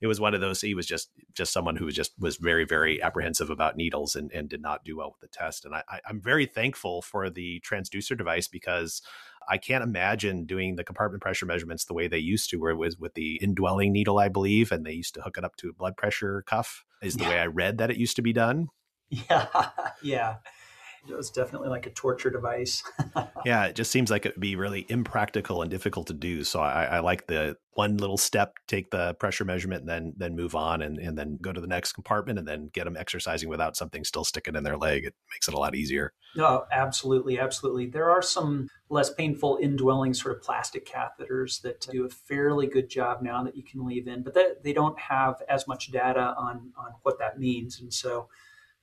it 0.00 0.06
was 0.06 0.20
one 0.20 0.34
of 0.34 0.40
those 0.40 0.60
he 0.60 0.74
was 0.74 0.86
just 0.86 1.10
just 1.34 1.52
someone 1.52 1.76
who 1.76 1.86
was 1.86 1.94
just 1.94 2.12
was 2.18 2.36
very 2.36 2.64
very 2.64 3.02
apprehensive 3.02 3.50
about 3.50 3.76
needles 3.76 4.14
and, 4.14 4.30
and 4.32 4.48
did 4.48 4.60
not 4.60 4.84
do 4.84 4.96
well 4.96 5.10
with 5.10 5.20
the 5.20 5.38
test 5.38 5.64
and 5.64 5.74
I, 5.74 5.82
i'm 6.08 6.20
very 6.20 6.46
thankful 6.46 7.02
for 7.02 7.30
the 7.30 7.60
transducer 7.60 8.16
device 8.16 8.48
because 8.48 9.02
I 9.48 9.58
can't 9.58 9.84
imagine 9.84 10.44
doing 10.44 10.76
the 10.76 10.84
compartment 10.84 11.22
pressure 11.22 11.46
measurements 11.46 11.84
the 11.84 11.94
way 11.94 12.08
they 12.08 12.18
used 12.18 12.50
to, 12.50 12.56
where 12.56 12.72
it 12.72 12.76
was 12.76 12.98
with 12.98 13.14
the 13.14 13.36
indwelling 13.36 13.92
needle, 13.92 14.18
I 14.18 14.28
believe, 14.28 14.72
and 14.72 14.84
they 14.84 14.92
used 14.92 15.14
to 15.14 15.22
hook 15.22 15.38
it 15.38 15.44
up 15.44 15.56
to 15.56 15.68
a 15.68 15.72
blood 15.72 15.96
pressure 15.96 16.42
cuff, 16.42 16.84
is 17.02 17.16
the 17.16 17.24
yeah. 17.24 17.30
way 17.30 17.38
I 17.38 17.46
read 17.46 17.78
that 17.78 17.90
it 17.90 17.96
used 17.96 18.16
to 18.16 18.22
be 18.22 18.32
done. 18.32 18.68
Yeah, 19.08 19.46
yeah 20.02 20.34
it 21.08 21.16
was 21.16 21.30
definitely 21.30 21.68
like 21.68 21.86
a 21.86 21.90
torture 21.90 22.30
device. 22.30 22.82
yeah, 23.44 23.66
it 23.66 23.76
just 23.76 23.90
seems 23.90 24.10
like 24.10 24.26
it 24.26 24.34
would 24.34 24.40
be 24.40 24.56
really 24.56 24.86
impractical 24.88 25.62
and 25.62 25.70
difficult 25.70 26.06
to 26.08 26.14
do. 26.14 26.44
So 26.44 26.60
I, 26.60 26.84
I, 26.84 26.98
like 27.00 27.26
the 27.26 27.56
one 27.74 27.96
little 27.96 28.16
step, 28.16 28.54
take 28.66 28.90
the 28.90 29.14
pressure 29.14 29.44
measurement, 29.44 29.82
and 29.82 29.88
then 29.88 30.12
then 30.16 30.36
move 30.36 30.54
on, 30.54 30.82
and 30.82 30.98
and 30.98 31.16
then 31.16 31.38
go 31.40 31.52
to 31.52 31.60
the 31.60 31.66
next 31.66 31.92
compartment, 31.92 32.38
and 32.38 32.46
then 32.46 32.70
get 32.72 32.84
them 32.84 32.96
exercising 32.96 33.48
without 33.48 33.76
something 33.76 34.04
still 34.04 34.24
sticking 34.24 34.56
in 34.56 34.64
their 34.64 34.76
leg. 34.76 35.04
It 35.04 35.14
makes 35.32 35.48
it 35.48 35.54
a 35.54 35.58
lot 35.58 35.74
easier. 35.74 36.12
No, 36.34 36.64
absolutely, 36.70 37.38
absolutely. 37.38 37.86
There 37.86 38.10
are 38.10 38.22
some 38.22 38.68
less 38.88 39.12
painful 39.12 39.58
indwelling 39.60 40.14
sort 40.14 40.36
of 40.36 40.42
plastic 40.42 40.86
catheters 40.86 41.62
that 41.62 41.86
do 41.90 42.04
a 42.04 42.08
fairly 42.08 42.66
good 42.66 42.88
job 42.88 43.22
now 43.22 43.42
that 43.44 43.56
you 43.56 43.62
can 43.62 43.84
leave 43.86 44.06
in, 44.06 44.22
but 44.22 44.34
that, 44.34 44.62
they 44.62 44.72
don't 44.72 44.98
have 44.98 45.42
as 45.48 45.66
much 45.66 45.90
data 45.90 46.34
on 46.36 46.72
on 46.76 46.92
what 47.02 47.18
that 47.18 47.38
means, 47.38 47.80
and 47.80 47.92
so. 47.92 48.28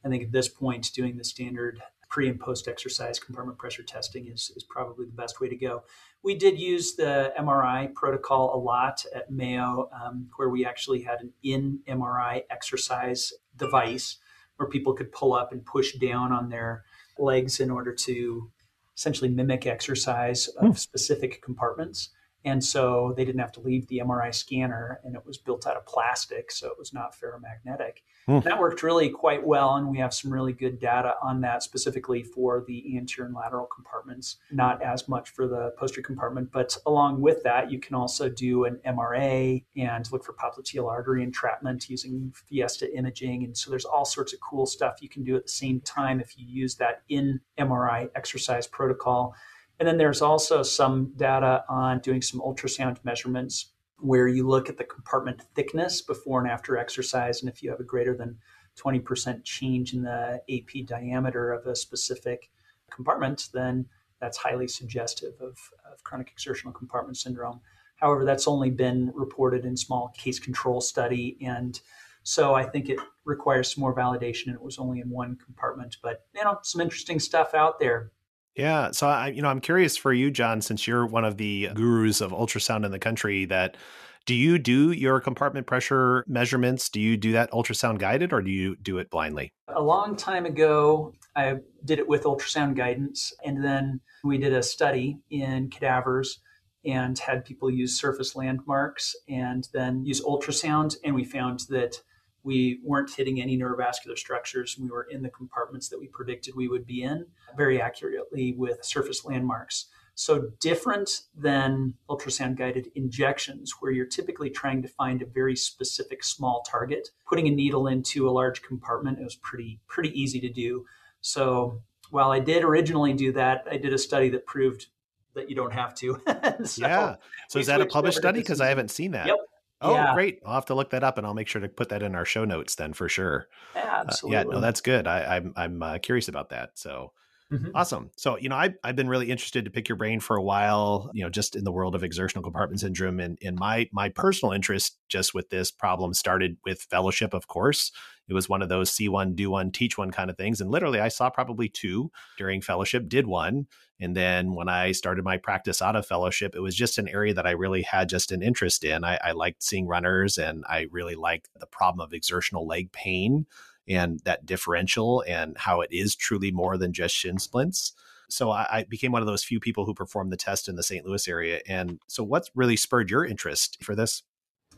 I 0.06 0.10
think 0.10 0.24
at 0.24 0.32
this 0.34 0.50
point, 0.50 0.92
doing 0.94 1.16
the 1.16 1.24
standard 1.24 1.82
pre 2.14 2.30
and 2.30 2.40
post 2.40 2.68
exercise 2.68 3.18
compartment 3.18 3.58
pressure 3.58 3.82
testing 3.82 4.28
is, 4.28 4.52
is 4.56 4.64
probably 4.64 5.08
the 5.08 5.12
best 5.14 5.42
way 5.42 5.50
to 5.50 5.56
go. 5.56 5.82
We 6.22 6.36
did 6.36 6.60
use 6.60 6.96
the 6.96 7.34
MRI 7.40 7.92
protocol 7.96 8.54
a 8.54 8.60
lot 8.62 9.04
at 9.16 9.32
Mayo, 9.32 9.90
um, 10.00 10.28
where 10.36 10.50
we 10.50 10.64
actually 10.64 11.02
had 11.02 11.22
an 11.22 11.34
in 11.42 11.80
MRI 11.90 12.44
exercise 12.52 13.34
device 13.58 14.18
where 14.58 14.70
people 14.70 14.94
could 14.94 15.12
pull 15.12 15.34
up 15.34 15.52
and 15.52 15.66
push 15.66 15.96
down 15.96 16.32
on 16.32 16.50
their 16.50 16.84
legs 17.18 17.60
in 17.60 17.72
order 17.72 17.92
to 17.92 18.52
essentially 18.96 19.32
mimic 19.32 19.66
exercise 19.66 20.48
of 20.50 20.76
mm. 20.76 20.78
specific 20.78 21.42
compartments. 21.42 22.10
And 22.46 22.64
so 22.64 23.16
they 23.18 23.26
didn't 23.26 23.42
have 23.42 23.54
to 23.54 23.60
leave 23.60 23.88
the 23.88 24.04
MRI 24.06 24.36
scanner, 24.36 25.00
and 25.04 25.16
it 25.16 25.26
was 25.26 25.40
built 25.40 25.66
out 25.66 25.78
of 25.78 25.88
plastic, 25.88 26.52
so 26.52 26.68
it 26.68 26.78
was 26.78 26.94
not 26.94 27.16
ferromagnetic. 27.16 28.04
Mm. 28.28 28.44
That 28.44 28.60
worked 28.60 28.84
really 28.84 29.10
quite 29.10 29.46
well, 29.46 29.76
and 29.76 29.90
we 29.90 29.98
have 29.98 30.14
some 30.14 30.32
really 30.32 30.54
good 30.54 30.80
data 30.80 31.16
on 31.22 31.42
that 31.42 31.62
specifically 31.62 32.24
for 32.24 32.64
the 32.66 32.98
anterior 32.98 33.28
and 33.28 33.36
lateral 33.36 33.66
compartments, 33.66 34.38
not 34.52 34.82
as 34.82 35.10
much 35.10 35.30
for 35.30 35.48
the 35.48 35.74
posterior 35.78 36.06
compartment. 36.06 36.52
But 36.52 36.78
along 36.86 37.22
with 37.22 37.44
that, 37.44 37.70
you 37.70 37.80
can 37.80 37.96
also 37.96 38.30
do 38.30 38.64
an 38.64 38.80
MRA 38.86 39.64
and 39.76 40.12
look 40.12 40.24
for 40.24 40.34
popliteal 40.34 40.90
artery 40.90 41.22
entrapment 41.24 41.90
using 41.90 42.34
Fiesta 42.34 42.96
imaging. 42.96 43.44
And 43.44 43.58
so 43.58 43.70
there's 43.70 43.86
all 43.86 44.06
sorts 44.06 44.32
of 44.34 44.40
cool 44.40 44.66
stuff 44.66 45.02
you 45.02 45.10
can 45.10 45.24
do 45.24 45.36
at 45.36 45.44
the 45.44 45.50
same 45.50 45.82
time 45.82 46.22
if 46.22 46.38
you 46.38 46.46
use 46.48 46.76
that 46.76 47.02
in 47.10 47.42
MRI 47.60 48.10
exercise 48.16 48.68
protocol 48.68 49.36
And 49.80 49.88
then 49.88 49.98
there's 49.98 50.22
also 50.22 50.64
some 50.64 51.14
data 51.18 51.66
on 51.68 52.00
doing 52.00 52.22
some 52.22 52.40
ultrasound 52.40 52.98
measurements 53.04 53.73
where 54.04 54.28
you 54.28 54.46
look 54.46 54.68
at 54.68 54.78
the 54.78 54.84
compartment 54.84 55.42
thickness 55.56 56.02
before 56.02 56.42
and 56.42 56.52
after 56.52 56.78
exercise. 56.78 57.42
And 57.42 57.50
if 57.50 57.64
you 57.64 57.70
have 57.72 57.80
a 57.80 57.86
greater 57.86 58.16
than 58.16 58.38
20% 58.78 59.44
change 59.46 59.94
in 59.94 60.04
the 60.04 60.42
AP 60.52 60.86
diameter 60.86 61.54
of 61.54 61.66
a 61.66 61.76
specific 61.76 62.52
compartment, 62.92 63.48
then 63.54 63.86
that's 64.20 64.38
highly 64.38 64.68
suggestive 64.68 65.34
of, 65.40 65.58
of 65.90 66.04
chronic 66.04 66.30
exertional 66.32 66.74
compartment 66.74 67.18
syndrome. 67.18 67.62
However, 67.96 68.26
that's 68.26 68.48
only 68.48 68.70
been 68.70 69.12
reported 69.16 69.64
in 69.64 69.78
small 69.78 70.10
case 70.18 70.40
control 70.40 70.82
study. 70.82 71.38
And 71.42 71.80
so 72.24 72.54
I 72.54 72.64
think 72.64 72.90
it 72.90 73.00
requires 73.24 73.74
some 73.74 73.82
more 73.82 73.96
validation. 73.96 74.48
And 74.48 74.56
it 74.56 74.62
was 74.62 74.80
only 74.80 75.00
in 75.00 75.10
one 75.10 75.38
compartment, 75.38 75.98
but 76.02 76.26
you 76.36 76.44
know, 76.44 76.60
some 76.64 76.82
interesting 76.82 77.20
stuff 77.20 77.54
out 77.54 77.80
there. 77.80 78.12
Yeah. 78.56 78.92
So 78.92 79.08
I, 79.08 79.30
you 79.30 79.42
know, 79.42 79.50
I'm 79.50 79.62
curious 79.62 79.98
for 79.98 80.14
you, 80.14 80.30
John, 80.30 80.62
since 80.62 80.88
you're 80.88 81.06
one 81.06 81.26
of 81.26 81.38
the 81.38 81.70
gurus 81.74 82.22
of 82.22 82.32
ultrasound 82.32 82.86
in 82.86 82.92
the 82.92 83.00
country 83.00 83.46
that 83.46 83.78
do 84.26 84.36
you 84.36 84.58
do 84.58 84.92
your 84.92 85.20
compartment 85.20 85.68
pressure 85.68 86.24
measurements? 86.28 86.88
Do 86.88 87.02
you 87.02 87.18
do 87.18 87.34
that 87.34 87.52
ultrasound 87.52 88.00
guided 88.00 88.32
or 88.32 88.42
do 88.42 88.52
you 88.52 88.78
do 88.78 88.98
it 89.00 89.10
blindly? 89.10 89.52
A 89.68 89.82
long 89.82 90.16
time 90.16 90.46
ago, 90.46 91.14
I 91.36 91.56
did 91.84 92.00
it 92.00 92.08
with 92.08 92.24
ultrasound 92.24 92.78
guidance. 92.78 93.34
And 93.44 93.64
then 93.64 94.00
we 94.24 94.38
did 94.38 94.54
a 94.54 94.64
study 94.64 95.20
in 95.30 95.70
cadavers 95.70 96.40
and 96.86 97.18
had 97.18 97.44
people 97.44 97.70
use 97.70 98.00
surface 98.00 98.36
landmarks 98.36 99.16
and 99.28 99.68
then 99.74 100.06
use 100.06 100.22
ultrasound. 100.22 100.96
And 101.04 101.16
we 101.16 101.26
found 101.26 101.62
that 101.70 101.98
we 102.44 102.80
weren't 102.84 103.14
hitting 103.16 103.42
any 103.42 103.58
neurovascular 103.58 104.18
structures. 104.18 104.78
We 104.80 104.90
were 104.90 105.08
in 105.10 105.22
the 105.22 105.30
compartments 105.30 105.90
that 105.90 106.00
we 106.00 106.08
predicted 106.08 106.56
we 106.56 106.68
would 106.68 106.86
be 106.86 107.04
in 107.04 107.26
very 107.58 107.82
accurately 107.82 108.54
with 108.58 108.84
surface 108.84 109.24
landmarks. 109.26 109.88
So, 110.16 110.52
different 110.60 111.22
than 111.36 111.96
ultrasound 112.08 112.56
guided 112.56 112.92
injections, 112.94 113.74
where 113.80 113.92
you're 113.92 114.06
typically 114.06 114.52
trying 114.52 114.84
to 114.84 114.88
find 114.88 115.22
a 115.22 115.26
very 115.26 115.56
specific 115.56 116.24
small 116.24 116.64
target. 116.70 117.10
Putting 117.28 117.48
a 117.48 117.52
needle 117.52 117.88
into 117.88 118.30
a 118.30 118.32
large 118.32 118.62
compartment 118.62 119.20
it 119.20 119.24
was 119.24 119.36
pretty, 119.36 119.80
pretty 119.88 120.10
easy 120.20 120.40
to 120.42 120.50
do. 120.50 120.86
So, 121.22 121.82
while 122.12 122.32
I 122.32 122.40
did 122.40 122.64
originally 122.64 123.14
do 123.14 123.32
that, 123.32 123.66
I 123.70 123.78
did 123.78 123.92
a 123.92 123.98
study 123.98 124.30
that 124.30 124.46
proved 124.46 124.86
that 125.34 125.50
you 125.50 125.56
don't 125.56 125.74
have 125.74 125.96
to. 125.96 126.22
so 126.64 126.86
yeah. 126.86 127.16
So, 127.50 127.58
is 127.58 127.66
that 127.66 127.82
a 127.82 127.88
published 127.88 128.20
study? 128.20 128.40
Because 128.40 128.62
I 128.62 128.68
haven't 128.68 128.92
seen 128.92 129.12
that. 129.12 129.26
Yep. 129.26 129.38
Oh, 129.84 129.94
yeah. 129.94 130.14
great! 130.14 130.40
I'll 130.46 130.54
have 130.56 130.66
to 130.68 130.76
look 130.76 130.90
that 130.92 131.04
up, 131.04 131.18
and 131.18 131.28
I'll 131.28 131.34
make 131.34 131.48
sure 131.48 131.62
to 131.62 131.68
put 131.68 131.90
that 131.90 132.02
in 132.02 132.16
our 132.16 132.26
show 132.26 132.46
notes 132.46 132.76
then 132.76 132.94
for 132.94 133.10
sure. 133.10 133.50
Yeah, 133.76 134.04
absolutely. 134.08 134.38
Uh, 134.38 134.42
yeah, 134.42 134.48
no, 134.50 134.62
that's 134.62 134.82
good. 134.82 135.08
I, 135.08 135.36
am 135.36 135.54
I'm, 135.56 135.82
I'm 135.84 135.84
uh, 135.84 135.98
curious 136.00 136.28
about 136.28 136.50
that. 136.50 136.72
So 136.76 137.12
mm-hmm. 137.52 137.70
awesome. 137.76 138.12
So 138.18 138.38
you 138.38 138.50
know, 138.50 138.56
I 138.56 138.74
I've 138.84 138.96
been 138.96 139.10
really 139.10 139.32
interested 139.32 139.66
to 139.66 139.72
pick 139.72 139.90
your 139.90 139.96
brain 139.96 140.20
for 140.20 140.36
a 140.36 140.44
while. 140.44 141.10
You 141.14 141.24
know, 141.24 141.30
just 141.30 141.56
in 141.56 141.64
the 141.64 141.72
world 141.72 141.96
of 141.96 142.04
exertional 142.04 142.44
compartment 142.44 142.82
syndrome, 142.82 143.20
and 143.20 143.38
in 143.42 143.56
my 143.56 143.90
my 143.92 144.10
personal 144.10 144.54
interest 144.54 144.98
just 145.10 145.34
with 145.34 145.50
this 145.50 145.72
problem 145.72 146.14
started 146.14 146.58
with 146.66 146.82
fellowship, 146.82 147.34
of 147.34 147.48
course. 147.48 147.92
It 148.30 148.34
was 148.34 148.48
one 148.48 148.62
of 148.62 148.70
those 148.70 148.90
see 148.90 149.10
one, 149.10 149.36
do 149.36 149.50
one, 149.50 149.72
teach 149.72 149.98
one 149.98 150.12
kind 150.12 150.30
of 150.30 150.38
things. 150.38 150.62
And 150.62 150.72
literally, 150.72 151.00
I 151.00 151.10
saw 151.10 151.30
probably 151.30 151.68
two 151.68 152.10
during 152.38 152.62
fellowship, 152.62 153.10
did 153.10 153.28
one. 153.28 153.68
And 154.00 154.16
then 154.16 154.54
when 154.54 154.70
I 154.70 154.92
started 154.92 155.24
my 155.24 155.38
practice 155.38 155.82
out 155.82 155.96
of 155.96 156.06
fellowship, 156.06 156.56
it 156.56 156.62
was 156.62 156.76
just 156.76 156.98
an 156.98 157.08
area 157.08 157.34
that 157.34 157.46
I 157.46 157.52
really 157.52 157.82
had 157.82 158.10
just 158.10 158.32
an 158.32 158.42
interest 158.42 158.84
in. 158.84 159.04
I, 159.04 159.20
I 159.24 159.32
liked 159.34 159.64
seeing 159.64 159.88
runners 159.88 160.38
and 160.38 160.64
I 160.68 160.88
really 160.92 161.16
liked 161.16 161.50
the 161.56 161.68
problem 161.68 162.04
of 162.04 162.14
exertional 162.14 162.66
leg 162.66 162.92
pain 162.92 163.46
and 163.88 164.20
that 164.24 164.46
differential 164.46 165.24
and 165.28 165.58
how 165.58 165.82
it 165.82 165.90
is 165.92 166.16
truly 166.16 166.52
more 166.52 166.78
than 166.78 166.94
just 166.94 167.16
shin 167.16 167.40
splints. 167.40 167.94
So 168.30 168.50
I, 168.52 168.68
I, 168.72 168.84
became 168.84 169.12
one 169.12 169.22
of 169.22 169.28
those 169.28 169.44
few 169.44 169.60
people 169.60 169.86
who 169.86 169.94
performed 169.94 170.32
the 170.32 170.38
test 170.38 170.68
in 170.68 170.76
the 170.76 170.84
St. 170.84 171.06
Louis 171.06 171.28
area. 171.28 171.60
And 171.68 172.00
so, 172.08 172.24
what's 172.24 172.50
really 172.56 172.78
spurred 172.78 173.10
your 173.10 173.26
interest 173.26 173.78
for 173.84 173.96
this? 173.96 174.24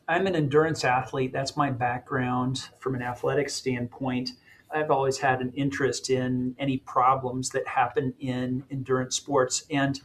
I'm 0.08 0.28
an 0.28 0.36
endurance 0.36 0.84
athlete. 0.84 1.32
That's 1.32 1.56
my 1.56 1.72
background 1.72 2.70
from 2.80 2.96
an 2.96 3.02
athletic 3.02 3.50
standpoint. 3.50 4.32
I've 4.72 4.92
always 4.92 5.18
had 5.18 5.42
an 5.42 5.52
interest 5.54 6.10
in 6.10 6.56
any 6.60 6.78
problems 6.78 7.50
that 7.52 7.68
happen 7.68 8.14
in 8.20 8.64
endurance 8.70 9.16
sports 9.16 9.64
and 9.72 10.00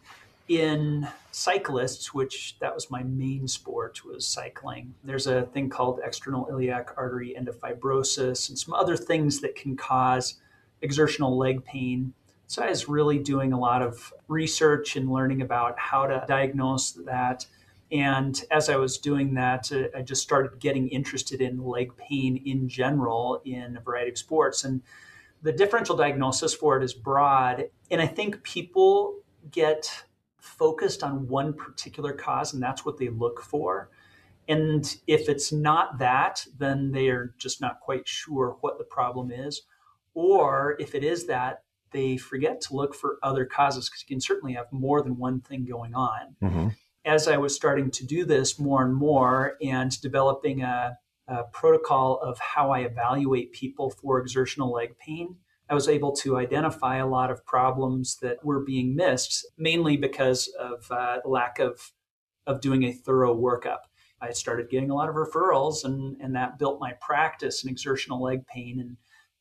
in 0.50 1.08
cyclists, 1.30 2.12
which 2.12 2.58
that 2.58 2.74
was 2.74 2.90
my 2.90 3.04
main 3.04 3.46
sport 3.46 4.04
was 4.04 4.26
cycling. 4.26 4.94
There's 5.04 5.26
a 5.26 5.42
thing 5.42 5.70
called 5.70 6.00
external 6.04 6.48
iliac 6.50 6.90
artery 6.96 7.36
endofibrosis 7.38 8.48
and 8.48 8.58
some 8.58 8.74
other 8.74 8.96
things 8.96 9.40
that 9.40 9.54
can 9.54 9.76
cause 9.76 10.34
exertional 10.82 11.38
leg 11.38 11.64
pain. 11.64 12.12
So 12.48 12.62
I 12.64 12.68
was 12.68 12.88
really 12.88 13.18
doing 13.18 13.52
a 13.52 13.60
lot 13.60 13.80
of 13.80 14.12
research 14.26 14.96
and 14.96 15.08
learning 15.08 15.40
about 15.40 15.78
how 15.78 16.06
to 16.06 16.24
diagnose 16.26 16.92
that 17.06 17.46
and 17.92 18.40
as 18.50 18.68
I 18.68 18.76
was 18.76 18.98
doing 18.98 19.34
that, 19.34 19.72
uh, 19.72 19.96
I 19.96 20.02
just 20.02 20.22
started 20.22 20.60
getting 20.60 20.88
interested 20.88 21.40
in 21.40 21.64
leg 21.64 21.96
pain 21.96 22.40
in 22.44 22.68
general 22.68 23.42
in 23.44 23.76
a 23.76 23.80
variety 23.80 24.10
of 24.10 24.18
sports. 24.18 24.64
And 24.64 24.82
the 25.42 25.52
differential 25.52 25.96
diagnosis 25.96 26.54
for 26.54 26.76
it 26.76 26.84
is 26.84 26.94
broad. 26.94 27.64
And 27.90 28.00
I 28.00 28.06
think 28.06 28.42
people 28.42 29.16
get 29.50 30.04
focused 30.40 31.02
on 31.02 31.28
one 31.28 31.52
particular 31.52 32.12
cause, 32.12 32.52
and 32.52 32.62
that's 32.62 32.84
what 32.84 32.98
they 32.98 33.08
look 33.08 33.40
for. 33.40 33.90
And 34.48 34.96
if 35.06 35.28
it's 35.28 35.52
not 35.52 35.98
that, 35.98 36.46
then 36.58 36.92
they 36.92 37.08
are 37.08 37.34
just 37.38 37.60
not 37.60 37.80
quite 37.80 38.08
sure 38.08 38.56
what 38.60 38.78
the 38.78 38.84
problem 38.84 39.30
is. 39.30 39.62
Or 40.14 40.76
if 40.80 40.94
it 40.94 41.04
is 41.04 41.26
that, 41.28 41.62
they 41.92 42.16
forget 42.16 42.60
to 42.62 42.74
look 42.74 42.94
for 42.94 43.18
other 43.22 43.44
causes 43.44 43.88
because 43.88 44.02
you 44.02 44.14
can 44.14 44.20
certainly 44.20 44.54
have 44.54 44.72
more 44.72 45.02
than 45.02 45.18
one 45.18 45.40
thing 45.40 45.64
going 45.64 45.94
on. 45.94 46.36
Mm-hmm 46.42 46.68
as 47.04 47.28
I 47.28 47.38
was 47.38 47.54
starting 47.54 47.90
to 47.92 48.06
do 48.06 48.24
this 48.24 48.58
more 48.58 48.84
and 48.84 48.94
more 48.94 49.56
and 49.62 49.98
developing 50.00 50.62
a, 50.62 50.98
a, 51.28 51.44
protocol 51.44 52.20
of 52.20 52.38
how 52.38 52.70
I 52.70 52.80
evaluate 52.80 53.52
people 53.52 53.90
for 53.90 54.20
exertional 54.20 54.72
leg 54.72 54.96
pain, 54.98 55.36
I 55.70 55.74
was 55.74 55.88
able 55.88 56.12
to 56.16 56.36
identify 56.36 56.96
a 56.96 57.06
lot 57.06 57.30
of 57.30 57.46
problems 57.46 58.18
that 58.22 58.44
were 58.44 58.60
being 58.60 58.96
missed, 58.96 59.46
mainly 59.56 59.96
because 59.96 60.52
of 60.58 60.90
uh, 60.90 61.18
lack 61.24 61.60
of, 61.60 61.92
of 62.46 62.60
doing 62.60 62.82
a 62.82 62.92
thorough 62.92 63.34
workup. 63.34 63.82
I 64.20 64.32
started 64.32 64.68
getting 64.68 64.90
a 64.90 64.94
lot 64.94 65.08
of 65.08 65.14
referrals, 65.14 65.84
and, 65.84 66.20
and 66.20 66.34
that 66.34 66.58
built 66.58 66.80
my 66.80 66.94
practice 67.00 67.64
in 67.64 67.70
exertional 67.70 68.20
leg 68.22 68.46
pain. 68.46 68.80
And 68.80 68.96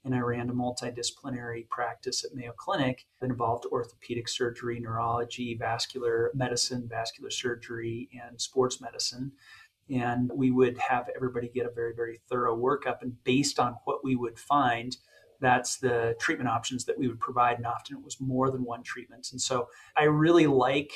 and 0.06 0.16
I 0.16 0.20
ran 0.20 0.50
a 0.50 0.54
multidisciplinary 0.54 1.68
practice 1.68 2.24
at 2.24 2.34
Mayo 2.34 2.54
Clinic 2.58 3.06
that 3.20 3.30
involved 3.30 3.66
orthopedic 3.66 4.30
surgery, 4.30 4.80
neurology, 4.80 5.58
vascular 5.60 6.32
medicine, 6.34 6.88
vascular 6.90 7.30
surgery, 7.30 8.10
and 8.14 8.40
sports 8.40 8.80
medicine. 8.80 9.34
And 9.90 10.32
we 10.34 10.52
would 10.52 10.78
have 10.78 11.10
everybody 11.16 11.50
get 11.50 11.66
a 11.66 11.72
very, 11.72 11.94
very 11.94 12.22
thorough 12.30 12.56
workup. 12.56 13.02
And 13.02 13.22
based 13.24 13.60
on 13.60 13.76
what 13.84 14.04
we 14.04 14.16
would 14.16 14.40
find, 14.40 14.96
that's 15.42 15.78
the 15.78 16.16
treatment 16.20 16.50
options 16.50 16.86
that 16.86 16.98
we 16.98 17.08
would 17.08 17.20
provide. 17.20 17.58
And 17.58 17.66
often 17.66 17.98
it 17.98 18.04
was 18.04 18.20
more 18.20 18.52
than 18.52 18.64
one 18.64 18.84
treatment. 18.84 19.30
And 19.32 19.42
so 19.42 19.68
I 19.96 20.04
really 20.04 20.48
like 20.48 20.92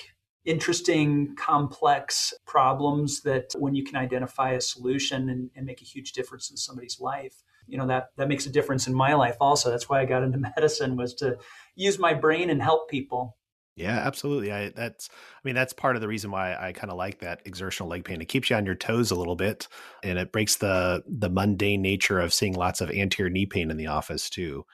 interesting, 0.46 1.36
complex 1.38 2.34
problems 2.46 3.22
that 3.22 3.54
when 3.58 3.76
you 3.76 3.84
can 3.84 3.96
identify 3.96 4.52
a 4.52 4.62
solution 4.62 5.30
and, 5.30 5.50
and 5.56 5.66
make 5.66 5.82
a 5.82 5.86
huge 5.86 6.12
difference 6.12 6.52
in 6.52 6.58
somebody's 6.58 7.00
life, 7.00 7.44
you 7.68 7.78
know 7.78 7.88
that 7.88 8.10
that 8.18 8.28
makes 8.28 8.46
a 8.46 8.50
difference 8.50 8.88
in 8.88 8.94
my 8.94 9.14
life 9.14 9.38
also 9.40 9.70
that's 9.70 9.90
why 9.90 10.02
i 10.02 10.06
got 10.06 10.24
into 10.24 10.38
medicine 10.56 10.96
was 10.96 11.14
to 11.14 11.38
use 11.76 11.98
my 11.98 12.14
brain 12.14 12.50
and 12.50 12.62
help 12.62 12.90
people 12.90 13.38
yeah 13.76 14.00
absolutely 14.06 14.52
i 14.52 14.70
that's 14.70 15.10
i 15.12 15.40
mean 15.44 15.56
that's 15.56 15.74
part 15.74 15.96
of 15.96 16.02
the 16.02 16.08
reason 16.08 16.32
why 16.32 16.56
i 16.56 16.72
kind 16.72 16.92
of 16.92 16.98
like 16.98 17.20
that 17.20 17.42
exertional 17.46 17.90
leg 17.90 18.04
pain 18.04 18.22
it 18.22 18.28
keeps 18.28 18.50
you 18.50 18.56
on 18.56 18.66
your 18.66 18.76
toes 18.76 19.12
a 19.12 19.16
little 19.16 19.36
bit 19.36 19.68
and 20.04 20.20
it 20.20 20.32
breaks 20.32 20.58
the 20.58 21.04
the 21.08 21.30
mundane 21.30 21.82
nature 21.82 22.20
of 22.20 22.34
seeing 22.34 22.54
lots 22.54 22.82
of 22.82 22.92
anterior 22.92 23.30
knee 23.30 23.46
pain 23.46 23.72
in 23.72 23.78
the 23.78 23.88
office 23.88 24.30
too 24.30 24.66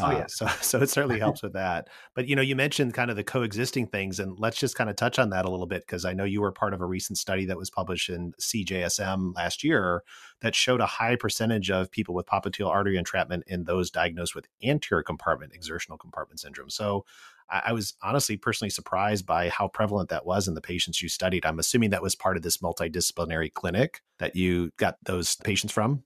Oh 0.00 0.10
yeah. 0.10 0.18
Uh, 0.18 0.26
so 0.26 0.46
so 0.60 0.80
it 0.80 0.90
certainly 0.90 1.18
helps 1.20 1.42
with 1.42 1.52
that. 1.54 1.88
But 2.14 2.28
you 2.28 2.36
know, 2.36 2.42
you 2.42 2.56
mentioned 2.56 2.94
kind 2.94 3.10
of 3.10 3.16
the 3.16 3.24
coexisting 3.24 3.86
things, 3.86 4.18
and 4.18 4.38
let's 4.38 4.58
just 4.58 4.76
kind 4.76 4.90
of 4.90 4.96
touch 4.96 5.18
on 5.18 5.30
that 5.30 5.44
a 5.44 5.50
little 5.50 5.66
bit 5.66 5.82
because 5.86 6.04
I 6.04 6.12
know 6.12 6.24
you 6.24 6.40
were 6.40 6.52
part 6.52 6.74
of 6.74 6.80
a 6.80 6.86
recent 6.86 7.18
study 7.18 7.44
that 7.46 7.56
was 7.56 7.70
published 7.70 8.08
in 8.08 8.32
CJSM 8.40 9.34
last 9.34 9.64
year 9.64 10.02
that 10.40 10.54
showed 10.54 10.80
a 10.80 10.86
high 10.86 11.16
percentage 11.16 11.70
of 11.70 11.90
people 11.90 12.14
with 12.14 12.26
popliteal 12.26 12.68
artery 12.68 12.96
entrapment 12.96 13.44
in 13.46 13.64
those 13.64 13.90
diagnosed 13.90 14.34
with 14.34 14.46
anterior 14.62 15.02
compartment 15.02 15.52
exertional 15.54 15.98
compartment 15.98 16.40
syndrome. 16.40 16.70
So 16.70 17.04
I, 17.50 17.62
I 17.66 17.72
was 17.72 17.94
honestly 18.02 18.36
personally 18.36 18.70
surprised 18.70 19.26
by 19.26 19.48
how 19.48 19.68
prevalent 19.68 20.10
that 20.10 20.26
was 20.26 20.48
in 20.48 20.54
the 20.54 20.60
patients 20.60 21.02
you 21.02 21.08
studied. 21.08 21.46
I'm 21.46 21.58
assuming 21.58 21.90
that 21.90 22.02
was 22.02 22.14
part 22.14 22.36
of 22.36 22.42
this 22.42 22.58
multidisciplinary 22.58 23.52
clinic 23.52 24.02
that 24.18 24.36
you 24.36 24.70
got 24.76 24.96
those 25.04 25.36
patients 25.36 25.72
from. 25.72 26.04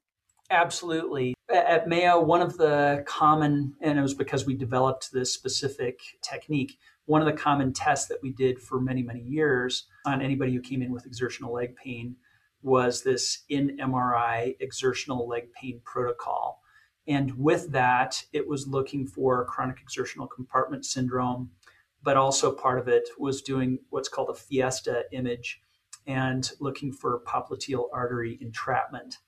Absolutely. 0.51 1.35
At 1.51 1.89
Mayo, 1.89 2.21
one 2.21 2.43
of 2.43 2.59
the 2.59 3.05
common, 3.07 3.75
and 3.81 3.99
it 3.99 4.03
was 4.03 4.15
because 4.15 4.45
we 4.45 4.55
developed 4.55 5.11
this 5.13 5.33
specific 5.33 6.01
technique, 6.23 6.79
one 7.07 7.23
of 7.23 7.27
the 7.27 7.33
common 7.33 7.73
tests 7.73 8.07
that 8.09 8.19
we 8.23 8.33
did 8.33 8.61
for 8.61 8.81
many, 8.81 9.03
many 9.03 9.21
years 9.21 9.87
on 10.07 10.21
anybody 10.21 10.53
who 10.53 10.61
came 10.61 10.83
in 10.83 10.93
with 10.93 11.07
exertional 11.07 11.53
leg 11.53 11.75
pain 11.75 12.17
was 12.63 13.03
this 13.03 13.45
in 13.49 13.79
MRI 13.79 14.55
exertional 14.61 15.27
leg 15.27 15.53
pain 15.53 15.81
protocol. 15.85 16.62
And 17.09 17.33
with 17.37 17.73
that, 17.73 18.25
it 18.33 18.47
was 18.47 18.69
looking 18.69 19.07
for 19.07 19.45
chronic 19.47 19.81
exertional 19.81 20.27
compartment 20.27 20.85
syndrome 20.87 21.51
but 22.03 22.17
also 22.17 22.53
part 22.53 22.79
of 22.79 22.89
it 22.89 23.09
was 23.19 23.43
doing 23.43 23.79
what's 23.91 24.09
called 24.09 24.31
a 24.31 24.35
fiesta 24.35 25.05
image 25.13 25.61
and 26.07 26.51
looking 26.61 26.93
for 26.93 27.23
popliteal 27.27 27.89
artery 27.93 28.39
entrapment. 28.41 29.19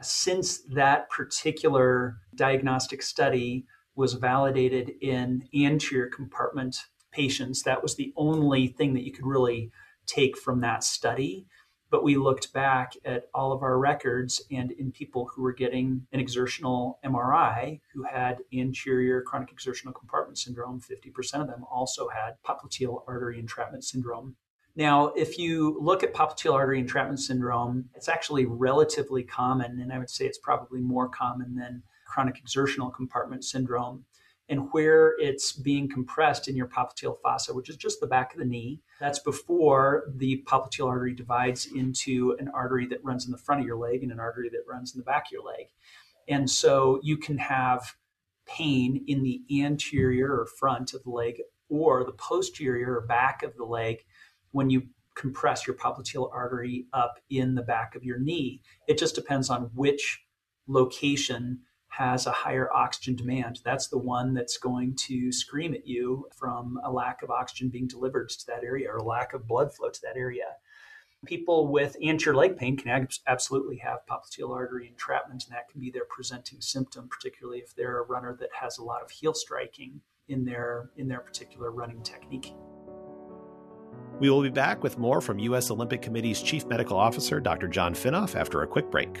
Since 0.00 0.62
that 0.74 1.08
particular 1.10 2.18
diagnostic 2.34 3.02
study 3.02 3.66
was 3.94 4.14
validated 4.14 4.92
in 5.00 5.48
anterior 5.54 6.08
compartment 6.08 6.76
patients, 7.12 7.62
that 7.62 7.80
was 7.80 7.94
the 7.94 8.12
only 8.16 8.66
thing 8.66 8.94
that 8.94 9.04
you 9.04 9.12
could 9.12 9.26
really 9.26 9.70
take 10.06 10.36
from 10.36 10.60
that 10.62 10.82
study. 10.82 11.46
But 11.94 12.02
we 12.02 12.16
looked 12.16 12.52
back 12.52 12.94
at 13.04 13.28
all 13.32 13.52
of 13.52 13.62
our 13.62 13.78
records 13.78 14.42
and 14.50 14.72
in 14.72 14.90
people 14.90 15.26
who 15.26 15.42
were 15.42 15.52
getting 15.52 16.08
an 16.12 16.18
exertional 16.18 16.98
MRI 17.04 17.82
who 17.92 18.02
had 18.02 18.38
anterior 18.52 19.22
chronic 19.22 19.52
exertional 19.52 19.94
compartment 19.94 20.36
syndrome, 20.36 20.80
50% 20.80 21.40
of 21.40 21.46
them 21.46 21.64
also 21.70 22.08
had 22.08 22.32
popliteal 22.44 23.04
artery 23.06 23.38
entrapment 23.38 23.84
syndrome. 23.84 24.34
Now, 24.74 25.12
if 25.14 25.38
you 25.38 25.78
look 25.80 26.02
at 26.02 26.12
popliteal 26.12 26.54
artery 26.54 26.80
entrapment 26.80 27.20
syndrome, 27.20 27.90
it's 27.94 28.08
actually 28.08 28.44
relatively 28.44 29.22
common, 29.22 29.78
and 29.80 29.92
I 29.92 29.98
would 29.98 30.10
say 30.10 30.26
it's 30.26 30.38
probably 30.38 30.80
more 30.80 31.08
common 31.08 31.54
than 31.54 31.84
chronic 32.08 32.38
exertional 32.38 32.90
compartment 32.90 33.44
syndrome 33.44 34.04
and 34.48 34.68
where 34.72 35.14
it's 35.18 35.52
being 35.52 35.88
compressed 35.88 36.48
in 36.48 36.56
your 36.56 36.66
popliteal 36.66 37.16
fossa, 37.22 37.54
which 37.54 37.70
is 37.70 37.76
just 37.76 38.00
the 38.00 38.06
back 38.06 38.32
of 38.32 38.38
the 38.38 38.44
knee. 38.44 38.80
That's 39.00 39.18
before 39.18 40.04
the 40.14 40.44
popliteal 40.46 40.88
artery 40.88 41.14
divides 41.14 41.66
into 41.74 42.36
an 42.38 42.50
artery 42.54 42.86
that 42.88 43.02
runs 43.02 43.24
in 43.24 43.32
the 43.32 43.38
front 43.38 43.62
of 43.62 43.66
your 43.66 43.78
leg 43.78 44.02
and 44.02 44.12
an 44.12 44.20
artery 44.20 44.50
that 44.50 44.64
runs 44.68 44.94
in 44.94 44.98
the 44.98 45.04
back 45.04 45.26
of 45.26 45.32
your 45.32 45.44
leg. 45.44 45.66
And 46.28 46.50
so 46.50 47.00
you 47.02 47.16
can 47.16 47.38
have 47.38 47.94
pain 48.46 49.04
in 49.06 49.22
the 49.22 49.42
anterior 49.62 50.28
or 50.28 50.46
front 50.46 50.92
of 50.92 51.02
the 51.04 51.10
leg 51.10 51.40
or 51.68 52.04
the 52.04 52.12
posterior 52.12 52.98
or 52.98 53.06
back 53.06 53.42
of 53.42 53.56
the 53.56 53.64
leg 53.64 54.04
when 54.50 54.68
you 54.68 54.82
compress 55.16 55.66
your 55.66 55.76
popliteal 55.76 56.30
artery 56.32 56.86
up 56.92 57.18
in 57.30 57.54
the 57.54 57.62
back 57.62 57.94
of 57.94 58.04
your 58.04 58.18
knee. 58.18 58.60
It 58.88 58.98
just 58.98 59.14
depends 59.14 59.48
on 59.48 59.70
which 59.74 60.24
location 60.66 61.60
has 61.96 62.26
a 62.26 62.32
higher 62.32 62.68
oxygen 62.72 63.14
demand. 63.14 63.60
That's 63.64 63.86
the 63.86 63.98
one 63.98 64.34
that's 64.34 64.58
going 64.58 64.96
to 65.06 65.30
scream 65.30 65.74
at 65.74 65.86
you 65.86 66.28
from 66.34 66.80
a 66.82 66.90
lack 66.90 67.22
of 67.22 67.30
oxygen 67.30 67.68
being 67.68 67.86
delivered 67.86 68.30
to 68.30 68.46
that 68.48 68.64
area 68.64 68.90
or 68.90 68.96
a 68.96 69.04
lack 69.04 69.32
of 69.32 69.46
blood 69.46 69.72
flow 69.72 69.90
to 69.90 70.00
that 70.02 70.16
area. 70.16 70.56
People 71.24 71.68
with 71.68 71.96
anterior 72.04 72.36
leg 72.36 72.56
pain 72.56 72.76
can 72.76 73.06
absolutely 73.28 73.76
have 73.76 74.00
popliteal 74.10 74.50
artery 74.50 74.88
entrapment, 74.88 75.44
and 75.44 75.54
that 75.54 75.68
can 75.68 75.80
be 75.80 75.90
their 75.90 76.04
presenting 76.10 76.60
symptom, 76.60 77.08
particularly 77.08 77.60
if 77.60 77.74
they're 77.76 78.00
a 78.00 78.06
runner 78.06 78.36
that 78.40 78.50
has 78.60 78.78
a 78.78 78.82
lot 78.82 79.00
of 79.00 79.10
heel 79.10 79.32
striking 79.32 80.00
in 80.28 80.44
their 80.44 80.90
in 80.96 81.06
their 81.06 81.20
particular 81.20 81.70
running 81.70 82.02
technique. 82.02 82.52
We 84.18 84.30
will 84.30 84.42
be 84.42 84.50
back 84.50 84.82
with 84.82 84.98
more 84.98 85.20
from 85.20 85.38
U.S. 85.38 85.70
Olympic 85.70 86.02
Committee's 86.02 86.42
Chief 86.42 86.66
Medical 86.66 86.98
Officer, 86.98 87.40
Dr. 87.40 87.68
John 87.68 87.94
Finoff, 87.94 88.34
after 88.34 88.62
a 88.62 88.66
quick 88.66 88.90
break. 88.90 89.20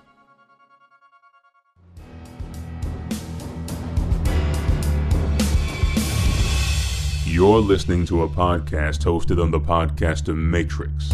You're 7.41 7.57
listening 7.57 8.05
to 8.05 8.21
a 8.21 8.29
podcast 8.29 8.99
hosted 8.99 9.41
on 9.41 9.49
the 9.49 9.59
Podcaster 9.59 10.37
Matrix. 10.37 11.09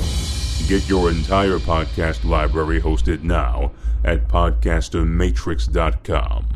Get 0.67 0.89
your 0.89 1.09
entire 1.09 1.57
podcast 1.57 2.25
library 2.25 2.81
hosted 2.81 3.23
now 3.23 3.71
at 4.03 4.27
podcastermatrix.com. 4.27 6.49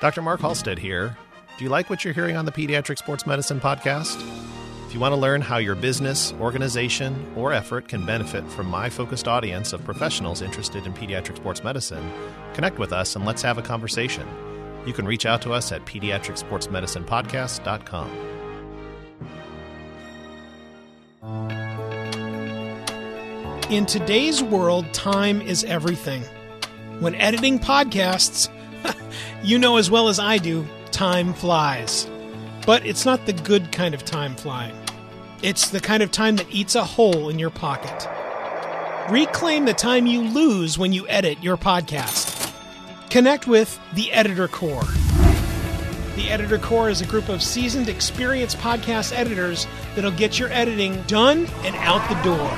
Dr. 0.00 0.22
Mark 0.22 0.40
Halstead 0.40 0.78
here. 0.78 1.14
Do 1.58 1.64
you 1.64 1.68
like 1.68 1.90
what 1.90 2.02
you're 2.02 2.14
hearing 2.14 2.36
on 2.36 2.46
the 2.46 2.52
Pediatric 2.52 2.96
Sports 2.96 3.26
Medicine 3.26 3.60
podcast? 3.60 4.16
If 4.86 4.94
you 4.94 5.00
want 5.00 5.12
to 5.12 5.16
learn 5.16 5.42
how 5.42 5.58
your 5.58 5.74
business, 5.74 6.32
organization, 6.40 7.30
or 7.36 7.52
effort 7.52 7.88
can 7.88 8.06
benefit 8.06 8.50
from 8.50 8.68
my 8.68 8.88
focused 8.88 9.28
audience 9.28 9.74
of 9.74 9.84
professionals 9.84 10.40
interested 10.40 10.86
in 10.86 10.94
pediatric 10.94 11.36
sports 11.36 11.62
medicine, 11.62 12.10
connect 12.54 12.78
with 12.78 12.94
us 12.94 13.16
and 13.16 13.26
let's 13.26 13.42
have 13.42 13.58
a 13.58 13.62
conversation. 13.62 14.26
You 14.86 14.92
can 14.92 15.06
reach 15.06 15.26
out 15.26 15.42
to 15.42 15.52
us 15.52 15.72
at 15.72 15.84
pediatricsportsmedicinepodcast.com. 15.84 18.10
In 23.70 23.84
today's 23.84 24.42
world, 24.42 24.90
time 24.94 25.42
is 25.42 25.62
everything. 25.64 26.22
When 27.00 27.14
editing 27.16 27.58
podcasts, 27.58 28.48
you 29.42 29.58
know 29.58 29.76
as 29.76 29.90
well 29.90 30.08
as 30.08 30.18
I 30.18 30.38
do, 30.38 30.66
time 30.90 31.34
flies. 31.34 32.08
But 32.64 32.86
it's 32.86 33.04
not 33.04 33.26
the 33.26 33.34
good 33.34 33.70
kind 33.70 33.94
of 33.94 34.04
time 34.04 34.34
flying. 34.36 34.74
It's 35.42 35.70
the 35.70 35.80
kind 35.80 36.02
of 36.02 36.10
time 36.10 36.36
that 36.36 36.46
eats 36.50 36.74
a 36.74 36.84
hole 36.84 37.28
in 37.28 37.38
your 37.38 37.50
pocket. 37.50 38.08
Reclaim 39.10 39.66
the 39.66 39.74
time 39.74 40.06
you 40.06 40.22
lose 40.22 40.78
when 40.78 40.92
you 40.92 41.06
edit 41.08 41.42
your 41.42 41.56
podcast. 41.56 42.27
Connect 43.10 43.46
with 43.46 43.80
the 43.94 44.12
Editor 44.12 44.48
Core. 44.48 44.84
The 46.16 46.28
Editor 46.30 46.58
Core 46.58 46.90
is 46.90 47.00
a 47.00 47.06
group 47.06 47.28
of 47.28 47.42
seasoned, 47.42 47.88
experienced 47.88 48.58
podcast 48.58 49.16
editors 49.16 49.66
that'll 49.94 50.10
get 50.10 50.38
your 50.38 50.52
editing 50.52 51.00
done 51.02 51.46
and 51.64 51.74
out 51.76 52.06
the 52.08 52.20
door. 52.22 52.50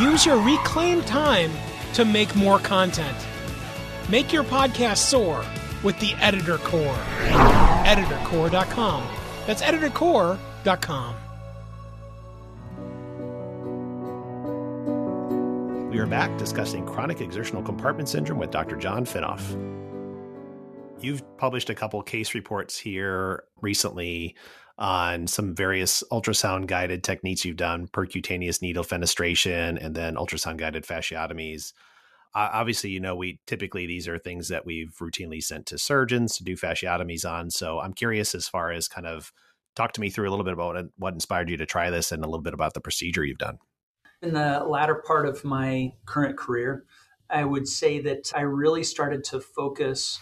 Use 0.00 0.24
your 0.24 0.40
reclaimed 0.40 1.06
time 1.06 1.50
to 1.94 2.04
make 2.04 2.34
more 2.34 2.58
content. 2.60 3.16
Make 4.08 4.32
your 4.32 4.44
podcast 4.44 4.98
soar 4.98 5.44
with 5.82 5.98
the 6.00 6.14
Editor 6.14 6.58
Core. 6.58 6.94
EditorCore.com. 7.84 9.06
That's 9.46 9.62
EditorCore.com. 9.62 11.14
We 15.92 15.98
are 15.98 16.06
back 16.06 16.38
discussing 16.38 16.86
chronic 16.86 17.20
exertional 17.20 17.62
compartment 17.62 18.08
syndrome 18.08 18.38
with 18.38 18.50
Dr. 18.50 18.76
John 18.76 19.04
Finoff. 19.04 19.42
You've 21.02 21.20
published 21.36 21.68
a 21.68 21.74
couple 21.74 22.02
case 22.02 22.34
reports 22.34 22.78
here 22.78 23.44
recently 23.60 24.34
on 24.78 25.26
some 25.26 25.54
various 25.54 26.02
ultrasound 26.10 26.66
guided 26.66 27.04
techniques 27.04 27.44
you've 27.44 27.58
done, 27.58 27.88
percutaneous 27.88 28.62
needle 28.62 28.84
fenestration, 28.84 29.84
and 29.84 29.94
then 29.94 30.14
ultrasound 30.14 30.56
guided 30.56 30.86
fasciotomies. 30.86 31.74
Uh, 32.34 32.48
obviously, 32.54 32.88
you 32.88 32.98
know, 32.98 33.14
we 33.14 33.38
typically 33.46 33.84
these 33.84 34.08
are 34.08 34.16
things 34.16 34.48
that 34.48 34.64
we've 34.64 34.96
routinely 34.98 35.42
sent 35.42 35.66
to 35.66 35.76
surgeons 35.76 36.38
to 36.38 36.42
do 36.42 36.56
fasciotomies 36.56 37.30
on. 37.30 37.50
So 37.50 37.80
I'm 37.80 37.92
curious 37.92 38.34
as 38.34 38.48
far 38.48 38.72
as 38.72 38.88
kind 38.88 39.06
of 39.06 39.30
talk 39.76 39.92
to 39.92 40.00
me 40.00 40.08
through 40.08 40.26
a 40.26 40.30
little 40.30 40.46
bit 40.46 40.54
about 40.54 40.86
what 40.96 41.12
inspired 41.12 41.50
you 41.50 41.58
to 41.58 41.66
try 41.66 41.90
this 41.90 42.12
and 42.12 42.24
a 42.24 42.26
little 42.26 42.40
bit 42.40 42.54
about 42.54 42.72
the 42.72 42.80
procedure 42.80 43.26
you've 43.26 43.36
done 43.36 43.58
in 44.22 44.34
the 44.34 44.64
latter 44.66 44.94
part 44.94 45.26
of 45.26 45.44
my 45.44 45.92
current 46.06 46.36
career, 46.38 46.84
I 47.28 47.44
would 47.44 47.66
say 47.66 48.00
that 48.00 48.30
I 48.34 48.42
really 48.42 48.84
started 48.84 49.24
to 49.24 49.40
focus 49.40 50.20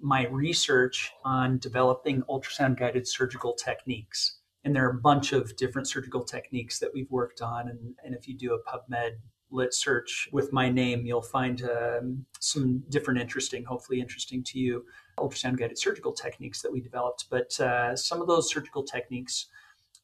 my 0.00 0.26
research 0.28 1.12
on 1.24 1.58
developing 1.58 2.22
ultrasound 2.22 2.78
guided 2.78 3.06
surgical 3.06 3.52
techniques. 3.52 4.38
And 4.64 4.74
there 4.74 4.86
are 4.86 4.96
a 4.96 5.00
bunch 5.00 5.32
of 5.32 5.56
different 5.56 5.88
surgical 5.88 6.24
techniques 6.24 6.78
that 6.78 6.90
we've 6.94 7.10
worked 7.10 7.42
on. 7.42 7.68
And, 7.68 7.94
and 8.04 8.14
if 8.14 8.28
you 8.28 8.36
do 8.36 8.54
a 8.54 8.62
PubMed 8.62 9.16
lit 9.50 9.74
search 9.74 10.28
with 10.32 10.52
my 10.52 10.70
name, 10.70 11.04
you'll 11.04 11.22
find 11.22 11.62
um, 11.62 12.24
some 12.38 12.84
different 12.88 13.20
interesting, 13.20 13.64
hopefully 13.64 14.00
interesting 14.00 14.42
to 14.44 14.58
you, 14.58 14.84
ultrasound 15.18 15.58
guided 15.58 15.78
surgical 15.78 16.12
techniques 16.12 16.62
that 16.62 16.72
we 16.72 16.80
developed. 16.80 17.26
But 17.30 17.58
uh, 17.60 17.96
some 17.96 18.20
of 18.20 18.28
those 18.28 18.50
surgical 18.50 18.84
techniques 18.84 19.46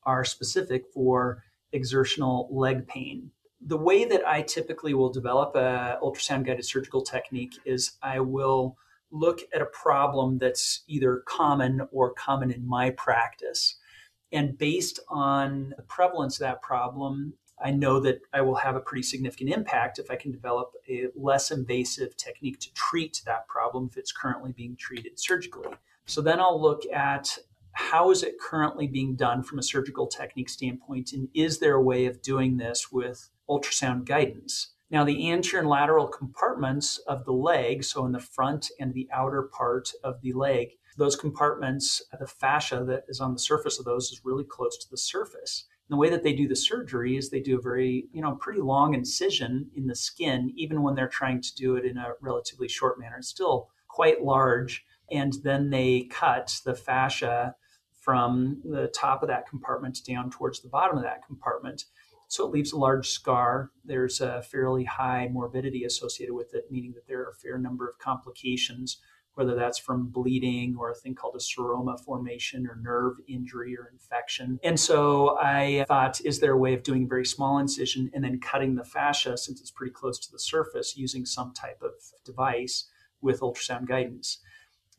are 0.04 0.24
specific 0.24 0.84
for 0.92 1.42
exertional 1.74 2.48
leg 2.50 2.86
pain. 2.86 3.30
The 3.60 3.76
way 3.76 4.04
that 4.04 4.26
I 4.26 4.42
typically 4.42 4.94
will 4.94 5.10
develop 5.10 5.54
a 5.54 5.98
ultrasound 6.02 6.46
guided 6.46 6.64
surgical 6.64 7.02
technique 7.02 7.54
is 7.64 7.92
I 8.02 8.20
will 8.20 8.76
look 9.10 9.40
at 9.54 9.62
a 9.62 9.66
problem 9.66 10.38
that's 10.38 10.82
either 10.88 11.22
common 11.26 11.82
or 11.92 12.12
common 12.12 12.50
in 12.50 12.66
my 12.66 12.90
practice. 12.90 13.76
And 14.32 14.58
based 14.58 14.98
on 15.08 15.74
the 15.76 15.82
prevalence 15.82 16.36
of 16.36 16.40
that 16.40 16.62
problem 16.62 17.34
I 17.62 17.70
know 17.70 18.00
that 18.00 18.20
I 18.32 18.40
will 18.40 18.56
have 18.56 18.76
a 18.76 18.80
pretty 18.80 19.02
significant 19.02 19.50
impact 19.50 19.98
if 19.98 20.10
I 20.10 20.16
can 20.16 20.32
develop 20.32 20.72
a 20.88 21.06
less 21.14 21.50
invasive 21.50 22.16
technique 22.16 22.60
to 22.60 22.72
treat 22.74 23.22
that 23.26 23.46
problem 23.48 23.88
if 23.90 23.96
it's 23.96 24.12
currently 24.12 24.52
being 24.52 24.76
treated 24.76 25.18
surgically. 25.18 25.70
So 26.06 26.20
then 26.20 26.40
I'll 26.40 26.60
look 26.60 26.82
at 26.92 27.38
how 27.74 28.10
is 28.10 28.22
it 28.22 28.40
currently 28.40 28.86
being 28.86 29.16
done 29.16 29.42
from 29.42 29.58
a 29.58 29.62
surgical 29.62 30.06
technique 30.06 30.48
standpoint, 30.48 31.12
and 31.12 31.28
is 31.34 31.58
there 31.58 31.74
a 31.74 31.82
way 31.82 32.06
of 32.06 32.22
doing 32.22 32.56
this 32.56 32.90
with 32.90 33.30
ultrasound 33.48 34.04
guidance? 34.06 34.72
Now, 34.90 35.04
the 35.04 35.30
anterior 35.30 35.60
and 35.60 35.68
lateral 35.68 36.06
compartments 36.06 36.98
of 37.06 37.24
the 37.24 37.32
leg, 37.32 37.84
so 37.84 38.04
in 38.06 38.12
the 38.12 38.20
front 38.20 38.70
and 38.78 38.94
the 38.94 39.08
outer 39.12 39.42
part 39.42 39.90
of 40.04 40.20
the 40.22 40.32
leg, 40.32 40.68
those 40.96 41.16
compartments, 41.16 42.00
the 42.18 42.26
fascia 42.26 42.84
that 42.86 43.04
is 43.08 43.20
on 43.20 43.32
the 43.32 43.38
surface 43.40 43.78
of 43.78 43.84
those 43.84 44.12
is 44.12 44.24
really 44.24 44.44
close 44.44 44.78
to 44.78 44.88
the 44.88 44.96
surface. 44.96 45.66
And 45.88 45.96
the 45.96 46.00
way 46.00 46.08
that 46.10 46.22
they 46.22 46.32
do 46.32 46.46
the 46.46 46.54
surgery 46.54 47.16
is 47.16 47.28
they 47.28 47.40
do 47.40 47.58
a 47.58 47.62
very, 47.62 48.06
you 48.12 48.22
know, 48.22 48.36
pretty 48.36 48.60
long 48.60 48.94
incision 48.94 49.70
in 49.74 49.88
the 49.88 49.96
skin, 49.96 50.52
even 50.56 50.82
when 50.82 50.94
they're 50.94 51.08
trying 51.08 51.42
to 51.42 51.54
do 51.56 51.74
it 51.76 51.84
in 51.84 51.98
a 51.98 52.12
relatively 52.20 52.68
short 52.68 52.98
manner. 52.98 53.16
It's 53.18 53.28
still 53.28 53.70
quite 53.88 54.22
large. 54.22 54.84
And 55.10 55.34
then 55.42 55.70
they 55.70 56.02
cut 56.10 56.60
the 56.64 56.74
fascia 56.74 57.56
from 58.04 58.60
the 58.64 58.88
top 58.94 59.22
of 59.22 59.28
that 59.28 59.48
compartment 59.48 59.98
down 60.06 60.30
towards 60.30 60.60
the 60.60 60.68
bottom 60.68 60.98
of 60.98 61.04
that 61.04 61.26
compartment. 61.26 61.84
So 62.28 62.44
it 62.44 62.52
leaves 62.52 62.72
a 62.72 62.78
large 62.78 63.08
scar. 63.10 63.70
There's 63.84 64.20
a 64.20 64.42
fairly 64.42 64.84
high 64.84 65.28
morbidity 65.32 65.84
associated 65.84 66.34
with 66.34 66.54
it, 66.54 66.64
meaning 66.70 66.92
that 66.94 67.06
there 67.06 67.20
are 67.20 67.30
a 67.30 67.34
fair 67.34 67.58
number 67.58 67.88
of 67.88 67.98
complications, 67.98 68.98
whether 69.34 69.54
that's 69.54 69.78
from 69.78 70.08
bleeding 70.08 70.76
or 70.78 70.90
a 70.90 70.94
thing 70.94 71.14
called 71.14 71.36
a 71.36 71.38
seroma 71.38 71.98
formation 71.98 72.66
or 72.66 72.76
nerve 72.82 73.14
injury 73.28 73.76
or 73.76 73.88
infection. 73.92 74.58
And 74.62 74.78
so 74.78 75.38
I 75.40 75.84
thought, 75.88 76.20
is 76.24 76.40
there 76.40 76.52
a 76.52 76.58
way 76.58 76.74
of 76.74 76.82
doing 76.82 77.04
a 77.04 77.08
very 77.08 77.26
small 77.26 77.58
incision 77.58 78.10
and 78.14 78.24
then 78.24 78.38
cutting 78.40 78.74
the 78.74 78.84
fascia 78.84 79.36
since 79.36 79.60
it's 79.60 79.70
pretty 79.70 79.92
close 79.92 80.18
to 80.20 80.32
the 80.32 80.38
surface 80.38 80.96
using 80.96 81.24
some 81.24 81.52
type 81.52 81.80
of 81.82 81.92
device 82.24 82.88
with 83.22 83.40
ultrasound 83.40 83.86
guidance? 83.86 84.38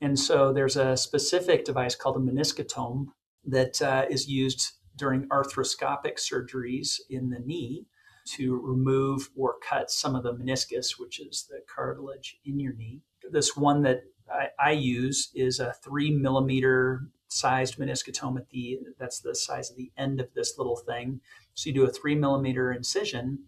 And 0.01 0.19
so 0.19 0.51
there's 0.51 0.77
a 0.77 0.97
specific 0.97 1.65
device 1.65 1.95
called 1.95 2.17
a 2.17 2.19
meniscotome 2.19 3.07
that 3.45 3.81
uh, 3.81 4.05
is 4.09 4.27
used 4.27 4.73
during 4.95 5.27
arthroscopic 5.29 6.17
surgeries 6.17 6.99
in 7.09 7.29
the 7.29 7.39
knee 7.39 7.85
to 8.25 8.59
remove 8.63 9.29
or 9.35 9.55
cut 9.67 9.91
some 9.91 10.15
of 10.15 10.23
the 10.23 10.33
meniscus, 10.33 10.99
which 10.99 11.19
is 11.19 11.47
the 11.49 11.59
cartilage 11.73 12.37
in 12.45 12.59
your 12.59 12.73
knee. 12.73 13.01
This 13.31 13.55
one 13.55 13.83
that 13.83 14.03
I, 14.31 14.47
I 14.59 14.71
use 14.71 15.31
is 15.35 15.59
a 15.59 15.73
three 15.83 16.11
millimeter 16.11 17.07
sized 17.27 17.77
meniscotome 17.77 18.37
at 18.37 18.49
the 18.49 18.79
that's 18.99 19.19
the 19.19 19.35
size 19.35 19.69
of 19.69 19.77
the 19.77 19.91
end 19.97 20.19
of 20.19 20.33
this 20.33 20.57
little 20.57 20.77
thing. 20.77 21.21
So 21.53 21.69
you 21.69 21.73
do 21.73 21.85
a 21.85 21.91
three 21.91 22.15
millimeter 22.15 22.71
incision 22.71 23.39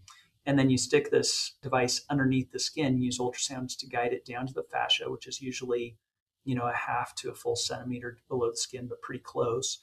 and 0.46 0.58
then 0.58 0.70
you 0.70 0.78
stick 0.78 1.10
this 1.10 1.54
device 1.62 2.04
underneath 2.08 2.52
the 2.52 2.58
skin, 2.58 3.02
use 3.02 3.18
ultrasounds 3.18 3.76
to 3.78 3.86
guide 3.86 4.12
it 4.12 4.24
down 4.24 4.46
to 4.46 4.54
the 4.54 4.62
fascia, 4.62 5.10
which 5.10 5.26
is 5.26 5.42
usually 5.42 5.96
you 6.44 6.54
know, 6.54 6.66
a 6.66 6.74
half 6.74 7.14
to 7.16 7.30
a 7.30 7.34
full 7.34 7.56
centimeter 7.56 8.18
below 8.28 8.50
the 8.50 8.56
skin, 8.56 8.86
but 8.86 9.02
pretty 9.02 9.22
close. 9.22 9.78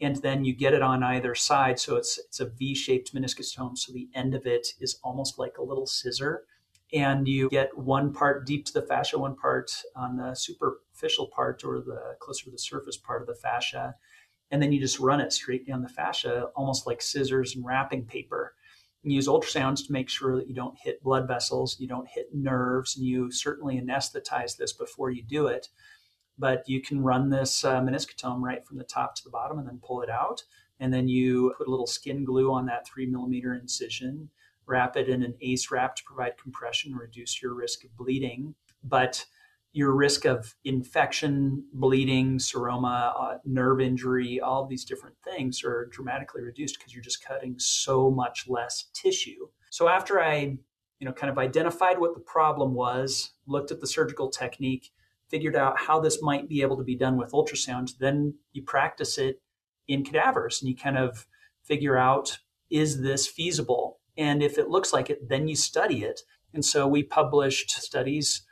And 0.00 0.16
then 0.16 0.44
you 0.44 0.54
get 0.54 0.74
it 0.74 0.82
on 0.82 1.02
either 1.02 1.34
side. 1.34 1.78
So 1.78 1.96
it's, 1.96 2.18
it's 2.18 2.40
a 2.40 2.46
V 2.46 2.74
shaped 2.74 3.14
meniscotome. 3.14 3.78
So 3.78 3.92
the 3.92 4.08
end 4.14 4.34
of 4.34 4.46
it 4.46 4.68
is 4.80 4.98
almost 5.04 5.38
like 5.38 5.58
a 5.58 5.62
little 5.62 5.86
scissor. 5.86 6.44
And 6.92 7.26
you 7.26 7.48
get 7.48 7.76
one 7.78 8.12
part 8.12 8.44
deep 8.44 8.66
to 8.66 8.72
the 8.72 8.82
fascia, 8.82 9.18
one 9.18 9.36
part 9.36 9.72
on 9.96 10.16
the 10.16 10.34
superficial 10.34 11.28
part 11.28 11.64
or 11.64 11.80
the 11.80 12.16
closer 12.20 12.44
to 12.46 12.50
the 12.50 12.58
surface 12.58 12.96
part 12.96 13.22
of 13.22 13.28
the 13.28 13.34
fascia. 13.34 13.94
And 14.50 14.60
then 14.60 14.72
you 14.72 14.80
just 14.80 14.98
run 14.98 15.20
it 15.20 15.32
straight 15.32 15.66
down 15.66 15.82
the 15.82 15.88
fascia, 15.88 16.50
almost 16.54 16.86
like 16.86 17.00
scissors 17.00 17.56
and 17.56 17.64
wrapping 17.64 18.04
paper. 18.04 18.51
Use 19.04 19.26
ultrasounds 19.26 19.86
to 19.86 19.92
make 19.92 20.08
sure 20.08 20.36
that 20.36 20.48
you 20.48 20.54
don't 20.54 20.78
hit 20.78 21.02
blood 21.02 21.26
vessels, 21.26 21.76
you 21.80 21.88
don't 21.88 22.08
hit 22.08 22.28
nerves, 22.32 22.96
and 22.96 23.04
you 23.04 23.32
certainly 23.32 23.80
anesthetize 23.80 24.56
this 24.56 24.72
before 24.72 25.10
you 25.10 25.22
do 25.22 25.48
it 25.48 25.68
but 26.38 26.68
you 26.68 26.80
can 26.80 27.02
run 27.02 27.30
this 27.30 27.64
uh, 27.64 27.80
meniscotome 27.80 28.40
right 28.40 28.64
from 28.64 28.78
the 28.78 28.84
top 28.84 29.14
to 29.14 29.24
the 29.24 29.30
bottom 29.30 29.58
and 29.58 29.68
then 29.68 29.80
pull 29.82 30.02
it 30.02 30.10
out. 30.10 30.42
And 30.80 30.92
then 30.92 31.08
you 31.08 31.54
put 31.56 31.68
a 31.68 31.70
little 31.70 31.86
skin 31.86 32.24
glue 32.24 32.52
on 32.52 32.66
that 32.66 32.86
three 32.86 33.06
millimeter 33.06 33.54
incision, 33.54 34.28
wrap 34.66 34.96
it 34.96 35.08
in 35.08 35.22
an 35.22 35.34
ACE 35.40 35.70
wrap 35.70 35.94
to 35.96 36.02
provide 36.04 36.38
compression, 36.38 36.92
and 36.92 37.00
reduce 37.00 37.40
your 37.40 37.54
risk 37.54 37.84
of 37.84 37.96
bleeding. 37.96 38.54
But 38.82 39.24
your 39.72 39.94
risk 39.94 40.26
of 40.26 40.54
infection, 40.64 41.64
bleeding, 41.72 42.38
seroma, 42.38 43.12
uh, 43.18 43.38
nerve 43.44 43.80
injury, 43.80 44.40
all 44.40 44.66
these 44.66 44.84
different 44.84 45.16
things 45.24 45.64
are 45.64 45.88
dramatically 45.90 46.42
reduced 46.42 46.78
because 46.78 46.92
you're 46.92 47.02
just 47.02 47.24
cutting 47.24 47.54
so 47.58 48.10
much 48.10 48.44
less 48.48 48.86
tissue. 48.92 49.48
So 49.70 49.88
after 49.88 50.22
I, 50.22 50.58
you 50.98 51.06
know, 51.06 51.12
kind 51.12 51.30
of 51.30 51.38
identified 51.38 51.98
what 51.98 52.14
the 52.14 52.20
problem 52.20 52.74
was, 52.74 53.30
looked 53.46 53.70
at 53.70 53.80
the 53.80 53.86
surgical 53.86 54.28
technique, 54.28 54.90
figured 55.28 55.56
out 55.56 55.80
how 55.80 55.98
this 55.98 56.20
might 56.20 56.48
be 56.48 56.60
able 56.60 56.76
to 56.76 56.84
be 56.84 56.94
done 56.94 57.16
with 57.16 57.32
ultrasound, 57.32 57.96
then 57.98 58.34
you 58.52 58.62
practice 58.62 59.16
it 59.16 59.40
in 59.88 60.04
cadavers 60.04 60.60
and 60.60 60.68
you 60.68 60.76
kind 60.76 60.98
of 60.98 61.26
figure 61.64 61.96
out 61.96 62.38
is 62.70 63.02
this 63.02 63.26
feasible? 63.26 64.00
And 64.16 64.42
if 64.42 64.58
it 64.58 64.68
looks 64.68 64.92
like 64.92 65.10
it, 65.10 65.28
then 65.28 65.48
you 65.48 65.56
study 65.56 66.04
it. 66.04 66.20
And 66.54 66.64
so 66.64 66.86
we 66.86 67.02
published 67.02 67.70
studies 67.70 68.42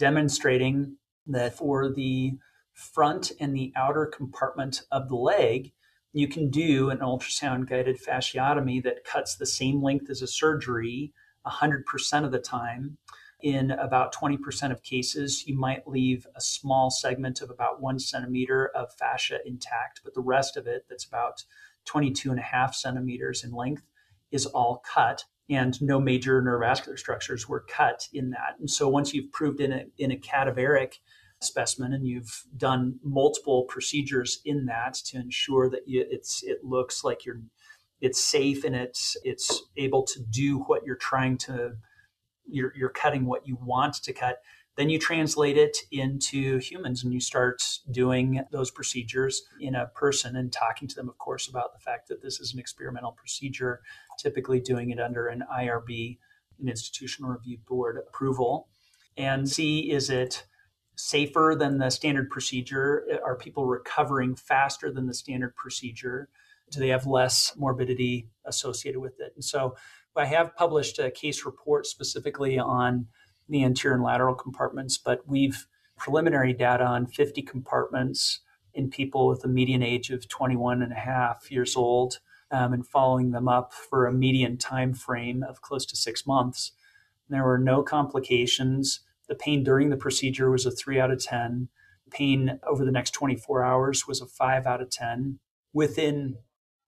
demonstrating 0.00 0.96
that 1.26 1.54
for 1.54 1.92
the 1.92 2.32
front 2.72 3.30
and 3.38 3.54
the 3.54 3.72
outer 3.76 4.06
compartment 4.06 4.82
of 4.90 5.08
the 5.08 5.16
leg, 5.16 5.72
you 6.12 6.26
can 6.26 6.50
do 6.50 6.90
an 6.90 6.98
ultrasound 6.98 7.68
guided 7.68 8.00
fasciotomy 8.02 8.82
that 8.82 9.04
cuts 9.04 9.36
the 9.36 9.46
same 9.46 9.82
length 9.82 10.10
as 10.10 10.22
a 10.22 10.26
surgery 10.26 11.12
100% 11.46 12.24
of 12.24 12.32
the 12.32 12.38
time 12.38 12.98
in 13.42 13.70
about 13.70 14.14
20% 14.14 14.70
of 14.70 14.82
cases, 14.82 15.46
you 15.46 15.58
might 15.58 15.88
leave 15.88 16.26
a 16.36 16.40
small 16.40 16.90
segment 16.90 17.40
of 17.40 17.50
about 17.50 17.80
one 17.80 17.98
centimeter 17.98 18.70
of 18.74 18.92
fascia 18.94 19.38
intact, 19.46 20.00
but 20.04 20.14
the 20.14 20.20
rest 20.20 20.56
of 20.56 20.66
it, 20.66 20.84
that's 20.88 21.06
about 21.06 21.44
22 21.86 22.30
and 22.30 22.38
a 22.38 22.42
half 22.42 22.74
centimeters 22.74 23.42
in 23.42 23.52
length, 23.52 23.82
is 24.30 24.46
all 24.46 24.82
cut. 24.86 25.24
And 25.50 25.80
no 25.82 26.00
major 26.00 26.40
neurovascular 26.40 26.98
structures 26.98 27.48
were 27.48 27.64
cut 27.68 28.08
in 28.12 28.30
that. 28.30 28.56
And 28.60 28.70
so 28.70 28.88
once 28.88 29.12
you've 29.12 29.32
proved 29.32 29.60
in 29.60 29.72
a, 29.72 29.84
in 29.98 30.12
a 30.12 30.16
cadaveric 30.16 30.94
specimen 31.42 31.92
and 31.92 32.06
you've 32.06 32.44
done 32.56 32.98
multiple 33.02 33.64
procedures 33.64 34.40
in 34.44 34.66
that 34.66 34.94
to 34.94 35.18
ensure 35.18 35.68
that 35.70 35.82
you, 35.86 36.04
it's 36.10 36.42
it 36.42 36.58
looks 36.62 37.02
like 37.02 37.24
you're 37.24 37.40
it's 38.00 38.22
safe 38.22 38.64
and 38.64 38.76
it's 38.76 39.16
it's 39.24 39.62
able 39.76 40.02
to 40.02 40.20
do 40.30 40.58
what 40.60 40.84
you're 40.84 40.96
trying 40.96 41.36
to 41.38 41.72
you're, 42.46 42.72
you're 42.76 42.90
cutting 42.90 43.26
what 43.26 43.46
you 43.46 43.56
want 43.62 43.94
to 43.94 44.12
cut 44.12 44.38
then 44.76 44.88
you 44.88 44.98
translate 44.98 45.58
it 45.58 45.76
into 45.90 46.58
humans 46.58 47.04
and 47.04 47.12
you 47.12 47.20
start 47.20 47.62
doing 47.90 48.42
those 48.50 48.70
procedures 48.70 49.42
in 49.60 49.74
a 49.74 49.86
person 49.86 50.36
and 50.36 50.52
talking 50.52 50.88
to 50.88 50.94
them 50.94 51.08
of 51.08 51.18
course 51.18 51.48
about 51.48 51.72
the 51.72 51.80
fact 51.80 52.08
that 52.08 52.22
this 52.22 52.40
is 52.40 52.52
an 52.52 52.60
experimental 52.60 53.12
procedure 53.12 53.80
typically 54.18 54.60
doing 54.60 54.90
it 54.90 55.00
under 55.00 55.26
an 55.26 55.42
irb 55.52 56.18
an 56.60 56.68
institutional 56.68 57.30
review 57.30 57.58
board 57.66 57.96
approval 57.96 58.68
and 59.16 59.48
see 59.48 59.90
is 59.90 60.10
it 60.10 60.44
safer 61.00 61.56
than 61.58 61.78
the 61.78 61.90
standard 61.90 62.30
procedure? 62.30 63.04
Are 63.24 63.36
people 63.36 63.66
recovering 63.66 64.36
faster 64.36 64.92
than 64.92 65.06
the 65.06 65.14
standard 65.14 65.56
procedure? 65.56 66.28
Do 66.70 66.80
they 66.80 66.88
have 66.88 67.06
less 67.06 67.52
morbidity 67.56 68.28
associated 68.44 69.00
with 69.00 69.18
it? 69.20 69.32
And 69.34 69.44
so 69.44 69.76
I 70.16 70.26
have 70.26 70.54
published 70.56 70.98
a 70.98 71.10
case 71.10 71.44
report 71.44 71.86
specifically 71.86 72.58
on 72.58 73.06
the 73.50 73.64
anterior 73.64 73.94
and 73.94 74.04
lateral 74.04 74.34
compartments, 74.34 74.96
but 74.96 75.20
we've 75.26 75.66
preliminary 75.98 76.54
data 76.54 76.84
on 76.84 77.06
50 77.06 77.42
compartments 77.42 78.40
in 78.72 78.88
people 78.88 79.28
with 79.28 79.44
a 79.44 79.48
median 79.48 79.82
age 79.82 80.10
of 80.10 80.28
21 80.28 80.82
and 80.82 80.92
a 80.92 80.96
half 80.96 81.50
years 81.50 81.76
old 81.76 82.20
um, 82.50 82.72
and 82.72 82.86
following 82.86 83.32
them 83.32 83.48
up 83.48 83.72
for 83.72 84.06
a 84.06 84.12
median 84.12 84.56
time 84.56 84.94
frame 84.94 85.42
of 85.42 85.60
close 85.60 85.84
to 85.86 85.96
six 85.96 86.26
months. 86.26 86.72
There 87.28 87.44
were 87.44 87.58
no 87.58 87.82
complications. 87.82 89.00
The 89.28 89.34
pain 89.34 89.62
during 89.62 89.90
the 89.90 89.96
procedure 89.96 90.50
was 90.50 90.66
a 90.66 90.70
three 90.70 90.98
out 90.98 91.10
of 91.10 91.22
10. 91.22 91.68
Pain 92.10 92.58
over 92.66 92.84
the 92.84 92.90
next 92.90 93.12
24 93.12 93.64
hours 93.64 94.06
was 94.08 94.20
a 94.20 94.26
five 94.26 94.66
out 94.66 94.80
of 94.80 94.90
10. 94.90 95.38
Within, 95.72 96.38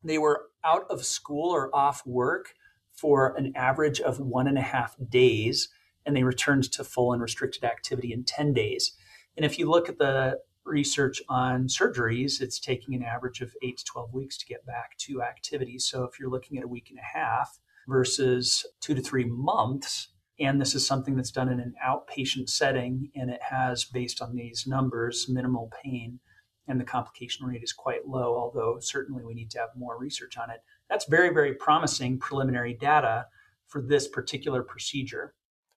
they 0.03 0.19
were 0.19 0.47
out 0.65 0.85
of 0.91 1.05
school 1.05 1.51
or 1.51 1.75
off 1.75 2.05
work 2.07 2.55
for 2.93 3.35
an 3.37 3.53
average 3.55 4.01
of 4.01 4.19
one 4.19 4.49
and 4.49 4.59
a 4.59 4.63
half 4.63 4.97
days, 5.09 5.69
and 6.05 6.17
they 6.17 6.25
returned 6.25 6.71
to 6.73 6.85
full 6.85 7.13
and 7.13 7.23
restricted 7.23 7.65
activity 7.65 8.13
in 8.13 8.25
10 8.25 8.53
days. 8.53 8.93
And 9.37 9.45
if 9.47 9.59
you 9.59 9.69
look 9.69 9.89
at 9.89 9.99
the 9.99 10.39
research 10.65 11.21
on 11.29 11.67
surgeries, 11.67 12.41
it's 12.41 12.61
taking 12.61 12.95
an 12.95 13.03
average 13.03 13.41
of 13.41 13.55
eight 13.63 13.79
to 13.79 13.85
12 13.85 14.13
weeks 14.13 14.37
to 14.39 14.47
get 14.47 14.65
back 14.67 14.97
to 14.99 15.23
activity. 15.23 15.79
So 15.79 16.05
if 16.05 16.19
you're 16.19 16.31
looking 16.31 16.59
at 16.59 16.65
a 16.65 16.69
week 16.69 16.89
and 16.91 16.99
a 16.99 17.19
half 17.19 17.59
versus 17.89 18.65
two 18.81 18.95
to 18.95 19.03
three 19.03 19.25
months, 19.25 20.09
and 20.39 20.61
this 20.61 20.75
is 20.75 20.87
something 20.87 21.17
that's 21.17 21.31
done 21.31 21.49
in 21.49 21.61
an 21.61 21.75
outpatient 21.85 22.49
setting, 22.49 23.11
and 23.15 23.31
it 23.31 23.41
has, 23.43 23.85
based 23.85 24.23
on 24.23 24.35
these 24.35 24.67
numbers, 24.67 25.27
minimal 25.29 25.71
pain, 25.83 26.21
and 26.69 26.81
the 26.81 26.85
complication 26.85 27.47
rate 27.47 27.63
is 27.63 27.73
quite 27.73 28.07
low, 28.07 28.37
although 28.37 28.79
certainly 28.81 29.25
we 29.25 29.35
need 29.35 29.51
to 29.51 29.59
have 29.59 29.71
more 29.77 29.99
research 29.99 30.39
on 30.39 30.51
it 30.51 30.63
that's 30.93 31.07
very, 31.07 31.33
very 31.33 31.55
promising 31.55 32.19
preliminary 32.19 32.75
data 32.75 33.27
for 33.67 33.81
this 33.81 34.07
particular 34.07 34.63
procedure. 34.63 35.35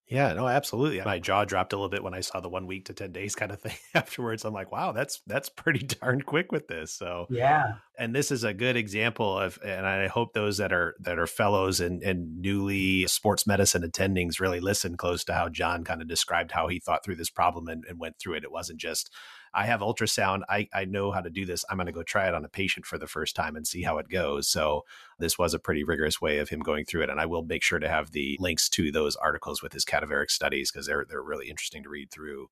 Yeah, 0.07 0.33
no, 0.33 0.47
absolutely. 0.47 1.01
My 1.01 1.17
jaw 1.17 1.45
dropped 1.45 1.73
a 1.73 1.75
little 1.75 1.89
bit 1.89 2.03
when 2.03 2.13
I 2.13 2.19
saw 2.19 2.39
the 2.39 2.49
one 2.49 2.67
week 2.67 2.85
to 2.85 2.93
10 2.93 3.11
days 3.11 3.33
kind 3.33 3.51
of 3.51 3.59
thing 3.61 3.75
afterwards. 3.95 4.45
I'm 4.45 4.53
like, 4.53 4.71
wow, 4.71 4.91
that's 4.91 5.21
that's 5.25 5.49
pretty 5.49 5.79
darn 6.01 6.21
quick 6.21 6.51
with 6.51 6.67
this. 6.67 6.93
So 6.93 7.25
yeah. 7.29 7.75
And 7.97 8.13
this 8.13 8.29
is 8.29 8.43
a 8.43 8.53
good 8.53 8.75
example 8.75 9.39
of 9.39 9.57
and 9.65 9.85
I 9.85 10.07
hope 10.07 10.33
those 10.33 10.57
that 10.57 10.71
are 10.71 10.95
that 10.99 11.17
are 11.17 11.27
fellows 11.27 11.79
and, 11.79 12.03
and 12.03 12.39
newly 12.39 13.07
sports 13.07 13.47
medicine 13.47 13.81
attendings 13.81 14.39
really 14.39 14.59
listen 14.59 14.95
close 14.95 15.23
to 15.25 15.33
how 15.33 15.49
John 15.49 15.83
kind 15.83 16.01
of 16.01 16.07
described 16.07 16.51
how 16.51 16.67
he 16.67 16.79
thought 16.79 17.03
through 17.03 17.15
this 17.15 17.31
problem 17.31 17.67
and, 17.67 17.83
and 17.87 17.99
went 17.99 18.19
through 18.19 18.35
it. 18.35 18.43
It 18.43 18.51
wasn't 18.51 18.79
just 18.79 19.09
I 19.55 19.65
have 19.65 19.79
ultrasound. 19.79 20.41
I, 20.49 20.67
I 20.73 20.85
know 20.85 21.11
how 21.11 21.21
to 21.21 21.29
do 21.29 21.45
this. 21.45 21.63
I'm 21.69 21.77
going 21.77 21.87
to 21.87 21.93
go 21.93 22.03
try 22.03 22.27
it 22.27 22.33
on 22.33 22.43
a 22.43 22.49
patient 22.49 22.85
for 22.85 22.97
the 22.97 23.07
first 23.07 23.35
time 23.35 23.55
and 23.55 23.65
see 23.65 23.83
how 23.83 23.97
it 23.97 24.09
goes. 24.09 24.49
So 24.49 24.83
this 25.17 25.37
was 25.37 25.53
a 25.53 25.59
pretty 25.59 25.83
rigorous 25.83 26.19
way 26.19 26.39
of 26.39 26.49
him 26.49 26.59
going 26.59 26.85
through 26.85 27.03
it. 27.03 27.09
And 27.09 27.19
I 27.19 27.25
will 27.25 27.43
make 27.43 27.63
sure 27.63 27.79
to 27.79 27.87
have 27.87 28.11
the 28.11 28.37
links 28.39 28.67
to 28.69 28.91
those 28.91 29.15
articles 29.15 29.63
with 29.63 29.71
his 29.71 29.85
cadaveric 29.85 30.29
studies 30.29 30.71
because 30.71 30.87
they're 30.87 31.05
they're 31.07 31.23
really 31.23 31.49
interesting 31.49 31.83
to 31.83 31.89
read 31.89 32.11
through. 32.11 32.49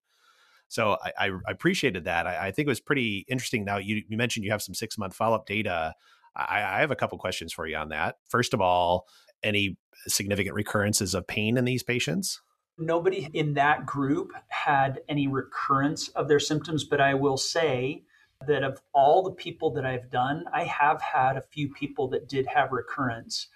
So 0.68 0.96
I, 1.04 1.28
I 1.28 1.30
appreciated 1.46 2.04
that. 2.04 2.26
I, 2.26 2.46
I, 2.46 2.50
think 2.50 2.66
it 2.66 2.70
was 2.70 2.80
pretty 2.80 3.26
interesting. 3.28 3.64
Now 3.64 3.76
you, 3.76 4.02
you 4.08 4.16
mentioned 4.16 4.44
you 4.44 4.50
have 4.50 4.62
some 4.62 4.74
six 4.74 4.96
month 4.96 5.14
follow 5.14 5.36
up 5.36 5.46
data. 5.46 5.94
I, 6.34 6.62
I 6.62 6.80
have 6.80 6.90
a 6.90 6.96
couple 6.96 7.18
questions 7.18 7.52
for 7.52 7.66
you 7.66 7.76
on 7.76 7.90
that. 7.90 8.16
First 8.28 8.54
of 8.54 8.60
all, 8.60 9.06
any 9.42 9.76
significant 10.08 10.54
recurrences 10.54 11.14
of 11.14 11.26
pain 11.26 11.58
in 11.58 11.64
these 11.64 11.82
patients? 11.82 12.40
Nobody 12.76 13.28
in 13.32 13.54
that 13.54 13.86
group 13.86 14.32
had 14.48 15.00
any 15.08 15.28
recurrence 15.28 16.08
of 16.08 16.28
their 16.28 16.40
symptoms, 16.40 16.84
but 16.84 17.00
I 17.00 17.14
will 17.14 17.36
say 17.36 18.02
that 18.46 18.64
of 18.64 18.80
all 18.92 19.22
the 19.22 19.30
people 19.30 19.70
that 19.72 19.86
I've 19.86 20.10
done, 20.10 20.44
I 20.52 20.64
have 20.64 21.00
had 21.00 21.36
a 21.36 21.42
few 21.42 21.68
people 21.72 22.08
that 22.08 22.28
did 22.28 22.46
have 22.46 22.72
recurrence. 22.72 23.48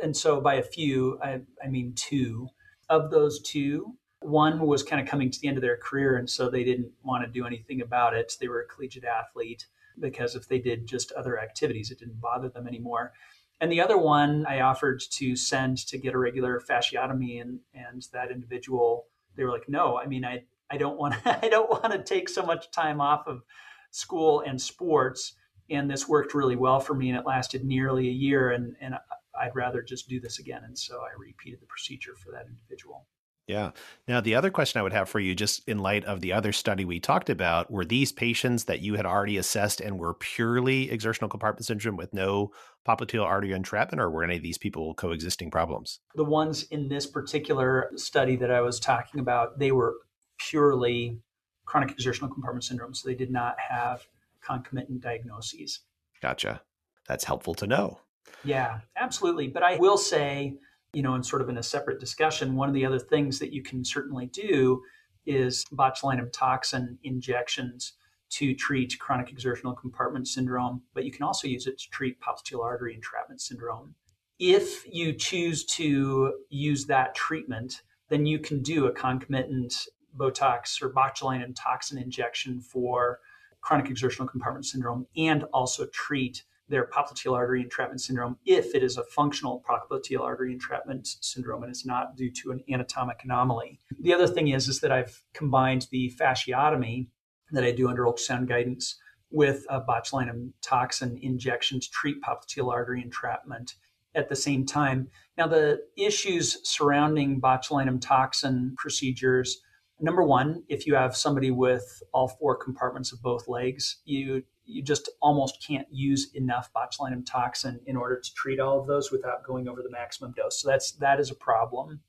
And 0.00 0.16
so 0.16 0.40
by 0.40 0.54
a 0.54 0.62
few, 0.62 1.18
I, 1.22 1.40
I 1.62 1.68
mean 1.68 1.94
two. 1.94 2.48
Of 2.88 3.10
those 3.10 3.40
two, 3.42 3.96
one 4.20 4.60
was 4.60 4.82
kind 4.82 5.00
of 5.00 5.08
coming 5.08 5.30
to 5.30 5.40
the 5.40 5.48
end 5.48 5.56
of 5.56 5.62
their 5.62 5.76
career, 5.76 6.16
and 6.16 6.28
so 6.28 6.48
they 6.48 6.64
didn't 6.64 6.92
want 7.02 7.24
to 7.24 7.30
do 7.30 7.46
anything 7.46 7.80
about 7.80 8.14
it. 8.14 8.34
They 8.40 8.48
were 8.48 8.60
a 8.60 8.66
collegiate 8.66 9.04
athlete 9.04 9.66
because 9.98 10.34
if 10.36 10.48
they 10.48 10.58
did 10.58 10.86
just 10.86 11.12
other 11.12 11.40
activities, 11.40 11.90
it 11.90 11.98
didn't 11.98 12.20
bother 12.20 12.48
them 12.48 12.66
anymore. 12.66 13.12
And 13.60 13.72
the 13.72 13.80
other 13.80 13.96
one 13.96 14.44
I 14.46 14.60
offered 14.60 15.00
to 15.12 15.34
send 15.34 15.78
to 15.88 15.98
get 15.98 16.14
a 16.14 16.18
regular 16.18 16.60
fasciotomy, 16.60 17.40
and 17.40 17.60
and 17.74 18.06
that 18.12 18.30
individual 18.30 19.06
they 19.36 19.44
were 19.44 19.50
like, 19.50 19.68
no, 19.68 19.98
I 19.98 20.06
mean, 20.06 20.24
I 20.24 20.44
I 20.70 20.76
don't 20.76 20.98
want 20.98 21.14
I 21.26 21.48
don't 21.48 21.70
want 21.70 21.92
to 21.92 22.02
take 22.02 22.28
so 22.28 22.42
much 22.44 22.70
time 22.70 23.00
off 23.00 23.26
of 23.26 23.42
school 23.90 24.42
and 24.46 24.60
sports. 24.60 25.34
And 25.68 25.90
this 25.90 26.08
worked 26.08 26.34
really 26.34 26.54
well 26.54 26.78
for 26.78 26.94
me, 26.94 27.08
and 27.08 27.18
it 27.18 27.26
lasted 27.26 27.64
nearly 27.64 28.08
a 28.08 28.12
year. 28.12 28.50
And 28.50 28.76
and 28.80 28.96
I'd 29.38 29.54
rather 29.54 29.82
just 29.82 30.08
do 30.08 30.20
this 30.20 30.38
again. 30.38 30.62
And 30.64 30.78
so 30.78 31.00
I 31.00 31.18
repeated 31.18 31.60
the 31.60 31.66
procedure 31.66 32.14
for 32.16 32.32
that 32.32 32.46
individual. 32.46 33.06
Yeah. 33.46 33.70
Now, 34.08 34.20
the 34.20 34.34
other 34.34 34.50
question 34.50 34.80
I 34.80 34.82
would 34.82 34.92
have 34.92 35.08
for 35.08 35.20
you, 35.20 35.32
just 35.32 35.68
in 35.68 35.78
light 35.78 36.04
of 36.04 36.20
the 36.20 36.32
other 36.32 36.52
study 36.52 36.84
we 36.84 36.98
talked 36.98 37.30
about, 37.30 37.70
were 37.70 37.84
these 37.84 38.10
patients 38.10 38.64
that 38.64 38.80
you 38.80 38.94
had 38.94 39.06
already 39.06 39.36
assessed 39.36 39.80
and 39.80 40.00
were 40.00 40.14
purely 40.14 40.90
exertional 40.90 41.28
compartment 41.28 41.64
syndrome 41.64 41.96
with 41.96 42.12
no 42.12 42.50
popliteal 42.86 43.24
artery 43.24 43.52
entrapment, 43.52 44.00
or 44.00 44.10
were 44.10 44.24
any 44.24 44.36
of 44.36 44.42
these 44.42 44.58
people 44.58 44.94
coexisting 44.94 45.52
problems? 45.52 46.00
The 46.16 46.24
ones 46.24 46.64
in 46.64 46.88
this 46.88 47.06
particular 47.06 47.92
study 47.94 48.34
that 48.36 48.50
I 48.50 48.62
was 48.62 48.80
talking 48.80 49.20
about, 49.20 49.60
they 49.60 49.70
were 49.70 49.94
purely 50.38 51.20
chronic 51.66 51.92
exertional 51.92 52.30
compartment 52.30 52.64
syndrome. 52.64 52.94
So 52.94 53.08
they 53.08 53.14
did 53.14 53.30
not 53.30 53.56
have 53.60 54.08
concomitant 54.40 55.02
diagnoses. 55.02 55.80
Gotcha. 56.20 56.62
That's 57.06 57.24
helpful 57.24 57.54
to 57.56 57.66
know. 57.68 58.00
Yeah, 58.44 58.80
absolutely. 58.96 59.46
But 59.46 59.62
I 59.62 59.76
will 59.76 59.98
say, 59.98 60.54
you 60.96 61.02
know, 61.02 61.14
in 61.14 61.22
sort 61.22 61.42
of 61.42 61.50
in 61.50 61.58
a 61.58 61.62
separate 61.62 62.00
discussion, 62.00 62.56
one 62.56 62.70
of 62.70 62.74
the 62.74 62.86
other 62.86 62.98
things 62.98 63.38
that 63.38 63.52
you 63.52 63.62
can 63.62 63.84
certainly 63.84 64.24
do 64.28 64.82
is 65.26 65.62
botulinum 65.70 66.32
toxin 66.32 66.98
injections 67.04 67.92
to 68.30 68.54
treat 68.54 68.98
chronic 68.98 69.30
exertional 69.30 69.74
compartment 69.74 70.26
syndrome, 70.26 70.80
but 70.94 71.04
you 71.04 71.12
can 71.12 71.22
also 71.22 71.46
use 71.46 71.66
it 71.66 71.78
to 71.78 71.90
treat 71.90 72.18
popliteal 72.18 72.64
artery 72.64 72.94
entrapment 72.94 73.42
syndrome. 73.42 73.94
If 74.38 74.86
you 74.90 75.12
choose 75.12 75.66
to 75.66 76.32
use 76.48 76.86
that 76.86 77.14
treatment, 77.14 77.82
then 78.08 78.24
you 78.24 78.38
can 78.38 78.62
do 78.62 78.86
a 78.86 78.92
concomitant 78.92 79.74
Botox 80.16 80.80
or 80.80 80.88
botulinum 80.88 81.54
toxin 81.54 81.98
injection 81.98 82.58
for 82.58 83.20
chronic 83.60 83.90
exertional 83.90 84.26
compartment 84.26 84.64
syndrome 84.64 85.06
and 85.14 85.44
also 85.52 85.84
treat 85.92 86.42
their 86.68 86.86
popliteal 86.86 87.34
artery 87.34 87.62
entrapment 87.62 88.00
syndrome 88.00 88.36
if 88.44 88.74
it 88.74 88.82
is 88.82 88.96
a 88.96 89.04
functional 89.04 89.62
popliteal 89.68 90.20
artery 90.20 90.52
entrapment 90.52 91.06
syndrome 91.20 91.62
and 91.62 91.70
it's 91.70 91.86
not 91.86 92.16
due 92.16 92.30
to 92.30 92.50
an 92.50 92.62
anatomic 92.72 93.20
anomaly. 93.22 93.78
The 94.00 94.12
other 94.12 94.26
thing 94.26 94.48
is, 94.48 94.68
is 94.68 94.80
that 94.80 94.92
I've 94.92 95.22
combined 95.32 95.86
the 95.90 96.12
fasciotomy 96.18 97.08
that 97.52 97.64
I 97.64 97.70
do 97.70 97.88
under 97.88 98.04
ultrasound 98.04 98.48
guidance 98.48 98.96
with 99.30 99.64
a 99.68 99.80
botulinum 99.80 100.52
toxin 100.62 101.18
injection 101.22 101.80
to 101.80 101.90
treat 101.90 102.22
popliteal 102.22 102.72
artery 102.72 103.02
entrapment 103.02 103.74
at 104.14 104.28
the 104.28 104.36
same 104.36 104.64
time. 104.64 105.08
Now, 105.36 105.46
the 105.46 105.82
issues 105.96 106.58
surrounding 106.68 107.40
botulinum 107.40 108.00
toxin 108.00 108.74
procedures 108.76 109.60
number 110.00 110.22
one, 110.22 110.62
if 110.68 110.86
you 110.86 110.94
have 110.94 111.16
somebody 111.16 111.50
with 111.50 112.02
all 112.12 112.28
four 112.28 112.56
compartments 112.56 113.12
of 113.12 113.22
both 113.22 113.48
legs, 113.48 113.98
you 114.04 114.42
you 114.68 114.82
just 114.82 115.08
almost 115.22 115.64
can't 115.64 115.86
use 115.92 116.32
enough 116.34 116.70
botulinum 116.74 117.24
toxin 117.24 117.78
in 117.86 117.96
order 117.96 118.18
to 118.18 118.34
treat 118.34 118.58
all 118.58 118.80
of 118.80 118.88
those 118.88 119.12
without 119.12 119.44
going 119.44 119.68
over 119.68 119.80
the 119.80 119.90
maximum 119.90 120.32
dose. 120.32 120.60
So 120.60 120.68
that's 120.68 120.92
that 120.92 121.20
is 121.20 121.30
a 121.30 121.36
problem. 121.36 122.00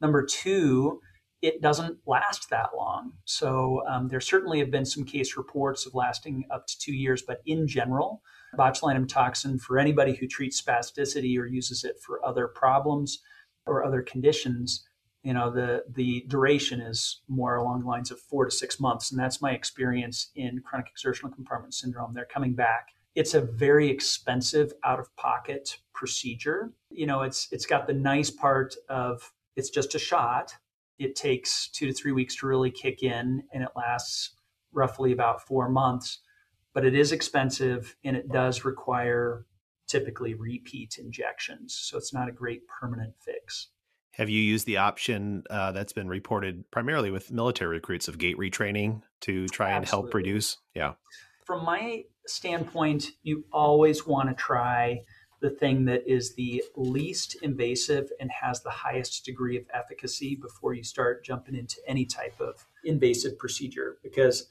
Number 0.00 0.24
two, 0.24 1.00
it 1.40 1.62
doesn't 1.62 1.98
last 2.06 2.50
that 2.50 2.70
long. 2.76 3.12
So 3.26 3.82
um, 3.88 4.08
there 4.08 4.20
certainly 4.20 4.58
have 4.58 4.70
been 4.70 4.84
some 4.84 5.04
case 5.04 5.36
reports 5.36 5.86
of 5.86 5.94
lasting 5.94 6.44
up 6.50 6.66
to 6.66 6.78
two 6.78 6.94
years, 6.94 7.22
but 7.22 7.42
in 7.46 7.68
general, 7.68 8.22
botulinum 8.58 9.08
toxin 9.08 9.58
for 9.58 9.78
anybody 9.78 10.14
who 10.14 10.26
treats 10.26 10.60
spasticity 10.60 11.38
or 11.38 11.46
uses 11.46 11.84
it 11.84 11.96
for 12.04 12.24
other 12.26 12.48
problems 12.48 13.20
or 13.66 13.84
other 13.84 14.02
conditions 14.02 14.84
you 15.24 15.32
know 15.32 15.50
the 15.50 15.84
the 15.88 16.24
duration 16.28 16.80
is 16.80 17.22
more 17.28 17.56
along 17.56 17.80
the 17.80 17.86
lines 17.86 18.10
of 18.10 18.20
four 18.20 18.44
to 18.44 18.50
six 18.50 18.78
months. 18.78 19.10
And 19.10 19.18
that's 19.18 19.42
my 19.42 19.52
experience 19.52 20.30
in 20.36 20.60
chronic 20.60 20.88
exertional 20.90 21.32
compartment 21.32 21.74
syndrome. 21.74 22.12
They're 22.14 22.26
coming 22.26 22.54
back. 22.54 22.90
It's 23.14 23.34
a 23.34 23.40
very 23.40 23.88
expensive 23.88 24.72
out 24.84 25.00
of 25.00 25.14
pocket 25.16 25.78
procedure. 25.92 26.72
You 26.90 27.06
know 27.06 27.22
it's 27.22 27.48
it's 27.50 27.66
got 27.66 27.86
the 27.86 27.94
nice 27.94 28.30
part 28.30 28.76
of 28.88 29.32
it's 29.56 29.70
just 29.70 29.94
a 29.94 29.98
shot. 29.98 30.54
It 30.98 31.16
takes 31.16 31.68
two 31.68 31.86
to 31.86 31.92
three 31.92 32.12
weeks 32.12 32.36
to 32.36 32.46
really 32.46 32.70
kick 32.70 33.02
in 33.02 33.42
and 33.52 33.64
it 33.64 33.70
lasts 33.74 34.36
roughly 34.72 35.12
about 35.12 35.44
four 35.46 35.68
months 35.68 36.20
but 36.74 36.84
it 36.84 36.94
is 36.94 37.12
expensive 37.12 37.96
and 38.04 38.16
it 38.16 38.30
does 38.30 38.64
require 38.64 39.46
typically 39.86 40.34
repeat 40.34 40.98
injections. 40.98 41.78
So 41.80 41.96
it's 41.96 42.12
not 42.12 42.28
a 42.28 42.32
great 42.32 42.62
permanent 42.66 43.14
fix 43.20 43.68
have 44.16 44.30
you 44.30 44.40
used 44.40 44.66
the 44.66 44.76
option 44.76 45.42
uh, 45.50 45.72
that's 45.72 45.92
been 45.92 46.08
reported 46.08 46.70
primarily 46.70 47.10
with 47.10 47.32
military 47.32 47.76
recruits 47.76 48.06
of 48.06 48.18
gait 48.18 48.38
retraining 48.38 49.02
to 49.22 49.48
try 49.48 49.70
Absolutely. 49.70 49.76
and 49.76 49.88
help 49.88 50.14
reduce? 50.14 50.58
Yeah. 50.74 50.92
From 51.44 51.64
my 51.64 52.04
standpoint, 52.26 53.08
you 53.22 53.44
always 53.52 54.06
want 54.06 54.28
to 54.28 54.34
try 54.34 55.02
the 55.40 55.50
thing 55.50 55.84
that 55.84 56.10
is 56.10 56.34
the 56.36 56.62
least 56.76 57.36
invasive 57.42 58.08
and 58.18 58.30
has 58.30 58.62
the 58.62 58.70
highest 58.70 59.24
degree 59.24 59.58
of 59.58 59.64
efficacy 59.74 60.38
before 60.40 60.72
you 60.72 60.82
start 60.82 61.24
jumping 61.24 61.54
into 61.54 61.76
any 61.86 62.06
type 62.06 62.40
of 62.40 62.66
invasive 62.84 63.38
procedure 63.38 63.98
because 64.02 64.46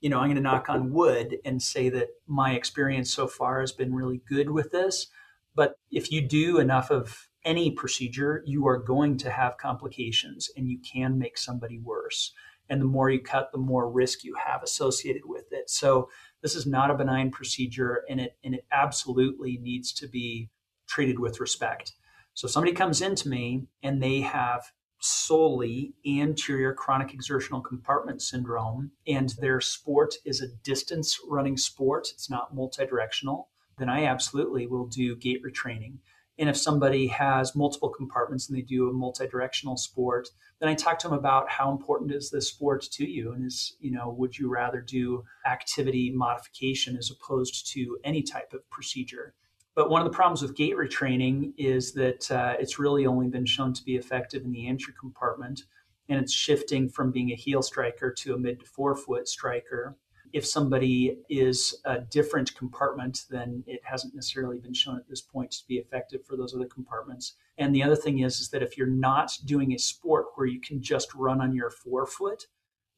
you 0.00 0.08
know 0.08 0.18
i'm 0.18 0.26
going 0.26 0.36
to 0.36 0.40
knock 0.40 0.70
on 0.70 0.90
wood 0.90 1.36
and 1.44 1.60
say 1.62 1.90
that 1.90 2.08
my 2.26 2.52
experience 2.52 3.12
so 3.12 3.26
far 3.26 3.60
has 3.60 3.72
been 3.72 3.94
really 3.94 4.22
good 4.26 4.48
with 4.48 4.70
this 4.70 5.08
but 5.54 5.74
if 5.90 6.10
you 6.10 6.22
do 6.22 6.58
enough 6.58 6.90
of 6.90 7.27
any 7.48 7.70
procedure, 7.70 8.42
you 8.44 8.68
are 8.68 8.76
going 8.76 9.16
to 9.16 9.30
have 9.30 9.56
complications 9.56 10.50
and 10.54 10.68
you 10.68 10.78
can 10.80 11.18
make 11.18 11.38
somebody 11.38 11.78
worse. 11.78 12.34
And 12.68 12.82
the 12.82 12.84
more 12.84 13.08
you 13.08 13.22
cut, 13.22 13.50
the 13.52 13.58
more 13.58 13.90
risk 13.90 14.22
you 14.22 14.34
have 14.34 14.62
associated 14.62 15.22
with 15.24 15.46
it. 15.50 15.70
So 15.70 16.10
this 16.42 16.54
is 16.54 16.66
not 16.66 16.90
a 16.90 16.94
benign 16.94 17.30
procedure 17.30 18.04
and 18.10 18.20
it 18.20 18.36
and 18.44 18.54
it 18.54 18.66
absolutely 18.70 19.58
needs 19.62 19.94
to 19.94 20.06
be 20.06 20.50
treated 20.86 21.18
with 21.18 21.40
respect. 21.40 21.94
So 22.34 22.44
if 22.46 22.52
somebody 22.52 22.74
comes 22.74 23.00
into 23.00 23.30
me 23.30 23.66
and 23.82 24.02
they 24.02 24.20
have 24.20 24.64
solely 25.00 25.94
anterior 26.06 26.74
chronic 26.74 27.14
exertional 27.14 27.62
compartment 27.62 28.20
syndrome 28.20 28.90
and 29.06 29.30
their 29.40 29.60
sport 29.62 30.16
is 30.26 30.42
a 30.42 30.54
distance 30.62 31.18
running 31.26 31.56
sport, 31.56 32.08
it's 32.12 32.28
not 32.28 32.54
multidirectional, 32.54 33.46
then 33.78 33.88
I 33.88 34.04
absolutely 34.04 34.66
will 34.66 34.86
do 34.86 35.16
gait 35.16 35.42
retraining. 35.42 35.98
And 36.38 36.48
if 36.48 36.56
somebody 36.56 37.08
has 37.08 37.56
multiple 37.56 37.88
compartments 37.88 38.48
and 38.48 38.56
they 38.56 38.62
do 38.62 38.88
a 38.88 38.92
multi-directional 38.92 39.76
sport, 39.76 40.28
then 40.60 40.68
I 40.68 40.74
talk 40.74 40.98
to 41.00 41.08
them 41.08 41.18
about 41.18 41.50
how 41.50 41.70
important 41.72 42.12
is 42.12 42.30
this 42.30 42.48
sport 42.48 42.82
to 42.92 43.04
you, 43.04 43.32
and 43.32 43.44
is 43.44 43.76
you 43.80 43.90
know 43.90 44.10
would 44.10 44.38
you 44.38 44.48
rather 44.48 44.80
do 44.80 45.24
activity 45.46 46.10
modification 46.10 46.96
as 46.96 47.10
opposed 47.10 47.72
to 47.72 47.98
any 48.04 48.22
type 48.22 48.52
of 48.52 48.68
procedure? 48.70 49.34
But 49.74 49.90
one 49.90 50.00
of 50.00 50.10
the 50.10 50.16
problems 50.16 50.42
with 50.42 50.56
gait 50.56 50.76
retraining 50.76 51.52
is 51.56 51.92
that 51.92 52.30
uh, 52.30 52.54
it's 52.58 52.78
really 52.80 53.06
only 53.06 53.28
been 53.28 53.46
shown 53.46 53.72
to 53.74 53.84
be 53.84 53.96
effective 53.96 54.44
in 54.44 54.52
the 54.52 54.68
anterior 54.68 54.96
compartment, 54.98 55.62
and 56.08 56.20
it's 56.20 56.32
shifting 56.32 56.88
from 56.88 57.12
being 57.12 57.30
a 57.30 57.36
heel 57.36 57.62
striker 57.62 58.12
to 58.12 58.34
a 58.34 58.38
mid 58.38 58.60
to 58.60 58.66
forefoot 58.66 59.28
striker. 59.28 59.96
If 60.32 60.46
somebody 60.46 61.18
is 61.28 61.80
a 61.84 62.00
different 62.00 62.54
compartment, 62.54 63.24
then 63.30 63.64
it 63.66 63.80
hasn't 63.84 64.14
necessarily 64.14 64.58
been 64.58 64.74
shown 64.74 64.96
at 64.96 65.08
this 65.08 65.20
point 65.20 65.50
to 65.52 65.66
be 65.66 65.76
effective 65.76 66.24
for 66.26 66.36
those 66.36 66.54
other 66.54 66.66
compartments. 66.66 67.34
And 67.56 67.74
the 67.74 67.82
other 67.82 67.96
thing 67.96 68.20
is, 68.20 68.40
is 68.40 68.50
that 68.50 68.62
if 68.62 68.76
you're 68.76 68.86
not 68.86 69.32
doing 69.44 69.72
a 69.72 69.78
sport 69.78 70.26
where 70.34 70.46
you 70.46 70.60
can 70.60 70.82
just 70.82 71.14
run 71.14 71.40
on 71.40 71.54
your 71.54 71.70
forefoot, 71.70 72.46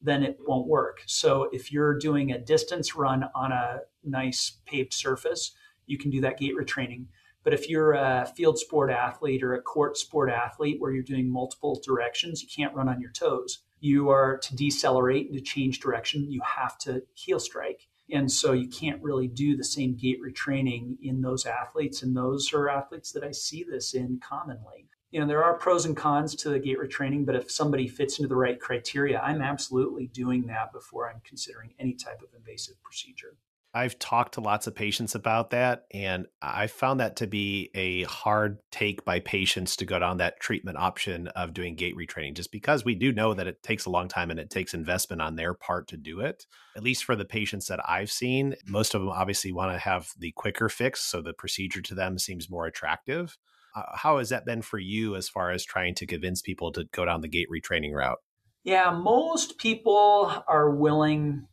then 0.02 0.22
it 0.22 0.38
won't 0.46 0.66
work. 0.66 1.02
So 1.06 1.48
if 1.52 1.70
you're 1.70 1.98
doing 1.98 2.32
a 2.32 2.38
distance 2.38 2.94
run 2.94 3.24
on 3.34 3.52
a 3.52 3.80
nice 4.02 4.58
paved 4.66 4.94
surface, 4.94 5.52
you 5.86 5.98
can 5.98 6.10
do 6.10 6.20
that 6.22 6.38
gait 6.38 6.54
retraining. 6.56 7.06
But 7.42 7.54
if 7.54 7.68
you're 7.68 7.92
a 7.92 8.30
field 8.36 8.58
sport 8.58 8.90
athlete 8.90 9.42
or 9.42 9.54
a 9.54 9.62
court 9.62 9.96
sport 9.96 10.30
athlete 10.30 10.76
where 10.78 10.92
you're 10.92 11.02
doing 11.02 11.30
multiple 11.30 11.80
directions, 11.84 12.42
you 12.42 12.48
can't 12.54 12.74
run 12.74 12.88
on 12.88 13.00
your 13.00 13.12
toes. 13.12 13.60
You 13.80 14.10
are 14.10 14.38
to 14.38 14.56
decelerate, 14.56 15.28
and 15.28 15.36
to 15.36 15.42
change 15.42 15.80
direction, 15.80 16.30
you 16.30 16.40
have 16.44 16.78
to 16.78 17.02
heel 17.14 17.40
strike. 17.40 17.88
And 18.12 18.30
so 18.30 18.52
you 18.52 18.68
can't 18.68 19.02
really 19.02 19.28
do 19.28 19.56
the 19.56 19.64
same 19.64 19.96
gait 19.96 20.18
retraining 20.20 20.96
in 21.02 21.22
those 21.22 21.46
athletes. 21.46 22.02
And 22.02 22.16
those 22.16 22.52
are 22.52 22.68
athletes 22.68 23.12
that 23.12 23.24
I 23.24 23.30
see 23.30 23.64
this 23.64 23.94
in 23.94 24.20
commonly. 24.22 24.88
You 25.10 25.20
know, 25.20 25.26
there 25.26 25.42
are 25.42 25.54
pros 25.54 25.86
and 25.86 25.96
cons 25.96 26.34
to 26.36 26.50
the 26.50 26.58
gait 26.58 26.78
retraining, 26.78 27.26
but 27.26 27.34
if 27.34 27.50
somebody 27.50 27.88
fits 27.88 28.18
into 28.18 28.28
the 28.28 28.36
right 28.36 28.60
criteria, 28.60 29.20
I'm 29.20 29.42
absolutely 29.42 30.06
doing 30.06 30.46
that 30.46 30.72
before 30.72 31.10
I'm 31.10 31.20
considering 31.24 31.74
any 31.78 31.94
type 31.94 32.20
of 32.22 32.28
invasive 32.36 32.80
procedure. 32.82 33.36
I've 33.72 33.98
talked 34.00 34.34
to 34.34 34.40
lots 34.40 34.66
of 34.66 34.74
patients 34.74 35.14
about 35.14 35.50
that, 35.50 35.84
and 35.94 36.26
I 36.42 36.66
found 36.66 36.98
that 36.98 37.16
to 37.16 37.28
be 37.28 37.70
a 37.74 38.02
hard 38.02 38.58
take 38.72 39.04
by 39.04 39.20
patients 39.20 39.76
to 39.76 39.84
go 39.84 40.00
down 40.00 40.16
that 40.16 40.40
treatment 40.40 40.76
option 40.76 41.28
of 41.28 41.54
doing 41.54 41.76
gait 41.76 41.96
retraining, 41.96 42.34
just 42.34 42.50
because 42.50 42.84
we 42.84 42.96
do 42.96 43.12
know 43.12 43.32
that 43.32 43.46
it 43.46 43.62
takes 43.62 43.86
a 43.86 43.90
long 43.90 44.08
time 44.08 44.28
and 44.30 44.40
it 44.40 44.50
takes 44.50 44.74
investment 44.74 45.22
on 45.22 45.36
their 45.36 45.54
part 45.54 45.86
to 45.88 45.96
do 45.96 46.18
it. 46.18 46.46
At 46.76 46.82
least 46.82 47.04
for 47.04 47.14
the 47.14 47.24
patients 47.24 47.68
that 47.68 47.80
I've 47.88 48.10
seen, 48.10 48.56
most 48.66 48.94
of 48.94 49.02
them 49.02 49.10
obviously 49.10 49.52
want 49.52 49.72
to 49.72 49.78
have 49.78 50.08
the 50.18 50.32
quicker 50.32 50.68
fix, 50.68 51.00
so 51.00 51.22
the 51.22 51.32
procedure 51.32 51.82
to 51.82 51.94
them 51.94 52.18
seems 52.18 52.50
more 52.50 52.66
attractive. 52.66 53.38
Uh, 53.76 53.82
how 53.94 54.18
has 54.18 54.30
that 54.30 54.44
been 54.44 54.62
for 54.62 54.80
you 54.80 55.14
as 55.14 55.28
far 55.28 55.52
as 55.52 55.64
trying 55.64 55.94
to 55.94 56.06
convince 56.06 56.42
people 56.42 56.72
to 56.72 56.86
go 56.92 57.04
down 57.04 57.20
the 57.20 57.28
gait 57.28 57.46
retraining 57.48 57.94
route? 57.94 58.18
Yeah, 58.64 58.90
most 58.90 59.58
people 59.58 60.44
are 60.48 60.70
willing 60.70 61.46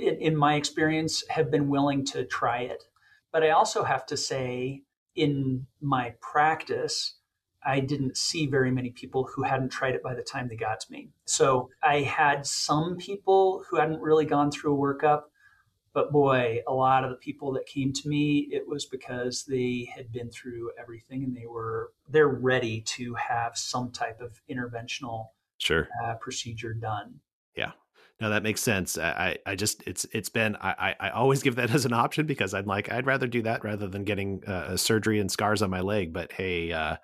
in, 0.00 0.16
in 0.16 0.36
my 0.36 0.54
experience, 0.54 1.24
have 1.28 1.50
been 1.50 1.68
willing 1.68 2.04
to 2.06 2.24
try 2.24 2.60
it. 2.60 2.84
But 3.32 3.42
I 3.42 3.50
also 3.50 3.84
have 3.84 4.06
to 4.06 4.16
say, 4.16 4.82
in 5.14 5.66
my 5.80 6.14
practice, 6.20 7.14
I 7.64 7.80
didn't 7.80 8.16
see 8.16 8.46
very 8.46 8.70
many 8.70 8.90
people 8.90 9.28
who 9.34 9.42
hadn't 9.42 9.70
tried 9.70 9.94
it 9.94 10.02
by 10.02 10.14
the 10.14 10.22
time 10.22 10.48
they 10.48 10.56
got 10.56 10.80
to 10.80 10.92
me. 10.92 11.10
So 11.26 11.70
I 11.82 12.00
had 12.00 12.46
some 12.46 12.96
people 12.96 13.64
who 13.68 13.76
hadn't 13.76 14.00
really 14.00 14.24
gone 14.24 14.50
through 14.50 14.74
a 14.74 14.78
workup, 14.78 15.24
but 15.92 16.10
boy, 16.10 16.60
a 16.66 16.72
lot 16.72 17.04
of 17.04 17.10
the 17.10 17.16
people 17.16 17.52
that 17.52 17.66
came 17.66 17.92
to 17.92 18.08
me, 18.08 18.48
it 18.50 18.66
was 18.66 18.86
because 18.86 19.44
they 19.44 19.90
had 19.94 20.12
been 20.12 20.30
through 20.30 20.70
everything 20.80 21.24
and 21.24 21.36
they 21.36 21.46
were 21.46 21.92
they're 22.08 22.28
ready 22.28 22.80
to 22.82 23.14
have 23.14 23.56
some 23.56 23.90
type 23.90 24.20
of 24.20 24.40
interventional 24.50 25.28
sure 25.58 25.88
uh, 26.02 26.14
procedure 26.14 26.72
done. 26.72 27.20
Yeah, 27.56 27.72
no, 28.20 28.30
that 28.30 28.42
makes 28.42 28.60
sense. 28.60 28.98
I, 28.98 29.38
I 29.46 29.54
just 29.54 29.82
it's 29.86 30.06
it's 30.12 30.28
been 30.28 30.56
I, 30.56 30.94
I 31.00 31.10
always 31.10 31.42
give 31.42 31.56
that 31.56 31.70
as 31.74 31.84
an 31.86 31.92
option 31.92 32.26
because 32.26 32.54
I'm 32.54 32.66
like 32.66 32.92
I'd 32.92 33.06
rather 33.06 33.26
do 33.26 33.42
that 33.42 33.64
rather 33.64 33.88
than 33.88 34.04
getting 34.04 34.44
uh, 34.44 34.76
surgery 34.76 35.20
and 35.20 35.30
scars 35.30 35.62
on 35.62 35.70
my 35.70 35.80
leg. 35.80 36.12
But 36.12 36.32
hey, 36.32 36.72
uh, 36.72 36.96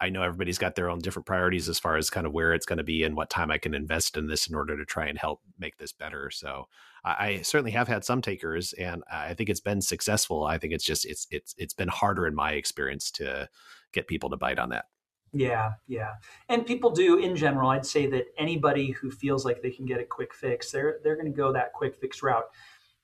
I 0.00 0.08
know 0.08 0.22
everybody's 0.22 0.58
got 0.58 0.76
their 0.76 0.88
own 0.88 1.00
different 1.00 1.26
priorities 1.26 1.68
as 1.68 1.78
far 1.78 1.96
as 1.96 2.08
kind 2.08 2.26
of 2.26 2.32
where 2.32 2.54
it's 2.54 2.64
going 2.64 2.78
to 2.78 2.84
be 2.84 3.02
and 3.02 3.14
what 3.14 3.28
time 3.28 3.50
I 3.50 3.58
can 3.58 3.74
invest 3.74 4.16
in 4.16 4.28
this 4.28 4.46
in 4.46 4.54
order 4.54 4.78
to 4.78 4.84
try 4.84 5.06
and 5.06 5.18
help 5.18 5.42
make 5.58 5.76
this 5.76 5.92
better. 5.92 6.30
So 6.30 6.68
I, 7.04 7.26
I 7.26 7.42
certainly 7.42 7.72
have 7.72 7.88
had 7.88 8.04
some 8.04 8.22
takers, 8.22 8.72
and 8.74 9.02
I 9.12 9.34
think 9.34 9.50
it's 9.50 9.60
been 9.60 9.82
successful. 9.82 10.44
I 10.44 10.56
think 10.56 10.72
it's 10.72 10.84
just 10.84 11.04
it's 11.04 11.26
it's 11.30 11.54
it's 11.58 11.74
been 11.74 11.88
harder 11.88 12.26
in 12.26 12.34
my 12.34 12.52
experience 12.52 13.10
to 13.12 13.48
get 13.92 14.08
people 14.08 14.30
to 14.30 14.36
bite 14.36 14.58
on 14.58 14.70
that. 14.70 14.86
Yeah, 15.34 15.72
yeah. 15.88 16.12
And 16.48 16.64
people 16.64 16.90
do 16.90 17.18
in 17.18 17.34
general, 17.34 17.70
I'd 17.70 17.84
say 17.84 18.06
that 18.06 18.26
anybody 18.38 18.92
who 18.92 19.10
feels 19.10 19.44
like 19.44 19.62
they 19.62 19.70
can 19.70 19.84
get 19.84 20.00
a 20.00 20.04
quick 20.04 20.32
fix, 20.32 20.70
they're 20.70 21.00
they're 21.02 21.16
going 21.16 21.30
to 21.30 21.36
go 21.36 21.52
that 21.52 21.72
quick 21.72 21.96
fix 21.96 22.22
route. 22.22 22.44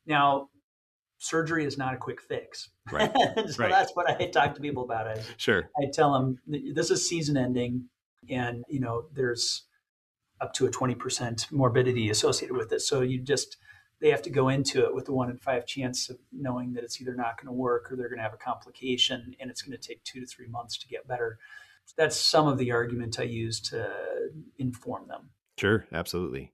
Now, 0.07 0.49
surgery 1.19 1.65
is 1.65 1.77
not 1.77 1.95
a 1.95 1.97
quick 1.97 2.21
fix. 2.21 2.71
Right. 2.91 3.13
so 3.49 3.63
right. 3.63 3.71
that's 3.71 3.93
what 3.95 4.09
I 4.09 4.27
talk 4.27 4.55
to 4.55 4.61
people 4.61 4.85
about. 4.85 5.09
I, 5.09 5.21
sure. 5.37 5.69
I 5.77 5.87
tell 5.93 6.13
them 6.13 6.39
this 6.47 6.91
is 6.91 7.07
season 7.09 7.37
ending 7.37 7.87
and 8.29 8.65
you 8.69 8.81
know 8.81 9.05
there's 9.13 9.65
up 10.41 10.55
to 10.55 10.67
a 10.67 10.71
20% 10.71 11.53
morbidity 11.53 12.09
associated 12.09 12.57
with 12.57 12.73
it. 12.73 12.81
So 12.81 13.03
you 13.03 13.21
just 13.21 13.57
they 14.01 14.09
have 14.09 14.23
to 14.23 14.31
go 14.31 14.49
into 14.49 14.85
it 14.85 14.95
with 14.95 15.09
a 15.09 15.13
one 15.13 15.29
in 15.29 15.37
five 15.37 15.67
chance 15.67 16.09
of 16.09 16.17
knowing 16.33 16.73
that 16.73 16.85
it's 16.85 17.01
either 17.01 17.15
not 17.15 17.37
going 17.37 17.49
to 17.49 17.53
work 17.53 17.93
or 17.93 17.97
they're 17.97 18.09
going 18.09 18.19
to 18.19 18.23
have 18.23 18.33
a 18.33 18.39
complication 18.39 19.35
and 19.39 19.51
it's 19.51 19.63
going 19.63 19.79
to 19.79 19.89
take 19.89 20.03
two 20.05 20.21
to 20.21 20.27
three 20.27 20.49
months 20.49 20.79
to 20.79 20.89
get 20.89 21.07
better 21.07 21.39
that's 21.97 22.17
some 22.17 22.47
of 22.47 22.59
the 22.59 22.73
argument 22.73 23.19
I 23.19 23.25
use 23.25 23.61
to 23.71 23.91
inform 24.59 25.09
them. 25.09 25.31
Sure, 25.59 25.87
absolutely. 25.93 26.53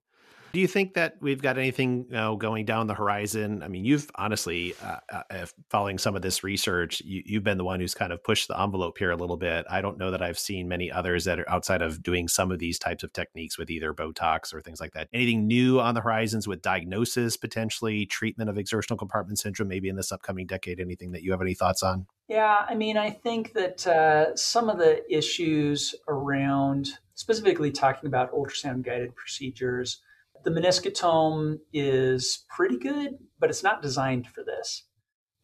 Do 0.57 0.63
you 0.63 0.67
think 0.67 0.95
that 0.95 1.17
we've 1.21 1.43
got 1.43 1.59
anything 1.59 2.07
you 2.09 2.17
know, 2.17 2.35
going 2.35 2.65
down 2.65 2.87
the 2.87 2.95
horizon? 2.95 3.63
I 3.63 3.69
mean, 3.69 3.85
you've 3.85 4.11
honestly, 4.15 4.75
uh, 4.83 5.21
uh, 5.31 5.45
following 5.69 5.99
some 5.99 6.17
of 6.17 6.23
this 6.23 6.43
research, 6.43 7.03
you, 7.05 7.23
have 7.35 7.45
been 7.45 7.59
the 7.59 7.65
one 7.65 7.79
who's 7.79 7.95
kind 7.95 8.11
of 8.11 8.25
pushed 8.25 8.49
the 8.49 8.59
envelope 8.59 8.97
here 8.97 9.11
a 9.11 9.17
little 9.17 9.37
bit. 9.37 9.67
I 9.69 9.83
don't 9.83 9.99
know 9.99 10.11
that 10.13 10.23
I've 10.23 10.39
seen 10.39 10.67
many 10.67 10.91
others 10.91 11.27
that 11.27 11.39
are 11.39 11.51
outside 11.51 11.83
of 11.83 12.03
doing 12.03 12.27
some 12.27 12.51
of 12.51 12.59
these 12.59 12.79
types 12.79 13.05
of 13.05 13.13
techniques 13.13 13.59
with 13.59 13.69
either 13.69 13.93
Botox 13.93 14.55
or 14.55 14.63
things 14.63 14.81
like 14.81 14.95
that. 14.95 15.09
Anything 15.13 15.47
new 15.47 15.79
on 15.79 15.95
the 15.95 16.01
horizons 16.01 16.49
with 16.49 16.63
diagnosis, 16.63 17.37
potentially 17.37 18.07
treatment 18.07 18.49
of 18.49 18.57
exertional 18.57 18.97
compartment 18.97 19.39
syndrome, 19.39 19.69
maybe 19.69 19.91
in 19.91 19.97
this 19.97 20.11
upcoming 20.11 20.47
decade? 20.47 20.81
Anything 20.81 21.13
that 21.13 21.23
you 21.23 21.33
have 21.33 21.43
any 21.43 21.53
thoughts 21.53 21.83
on? 21.83 22.07
Yeah, 22.29 22.65
I 22.67 22.75
mean, 22.75 22.97
I 22.97 23.11
think 23.11 23.53
that 23.53 23.87
uh, 23.87 24.35
some 24.37 24.71
of 24.71 24.79
the 24.79 25.05
issues 25.15 25.95
around 26.09 26.93
specifically 27.13 27.73
talking 27.73 28.07
about 28.07 28.33
ultrasound 28.33 28.87
guided 28.87 29.15
procedures 29.15 30.01
the 30.45 30.51
meniscotome 30.51 31.59
is 31.73 32.45
pretty 32.49 32.79
good, 32.79 33.19
but 33.39 33.51
it's 33.51 33.63
not 33.63 33.83
designed 33.83 34.27
for 34.27 34.45
this. 34.45 34.85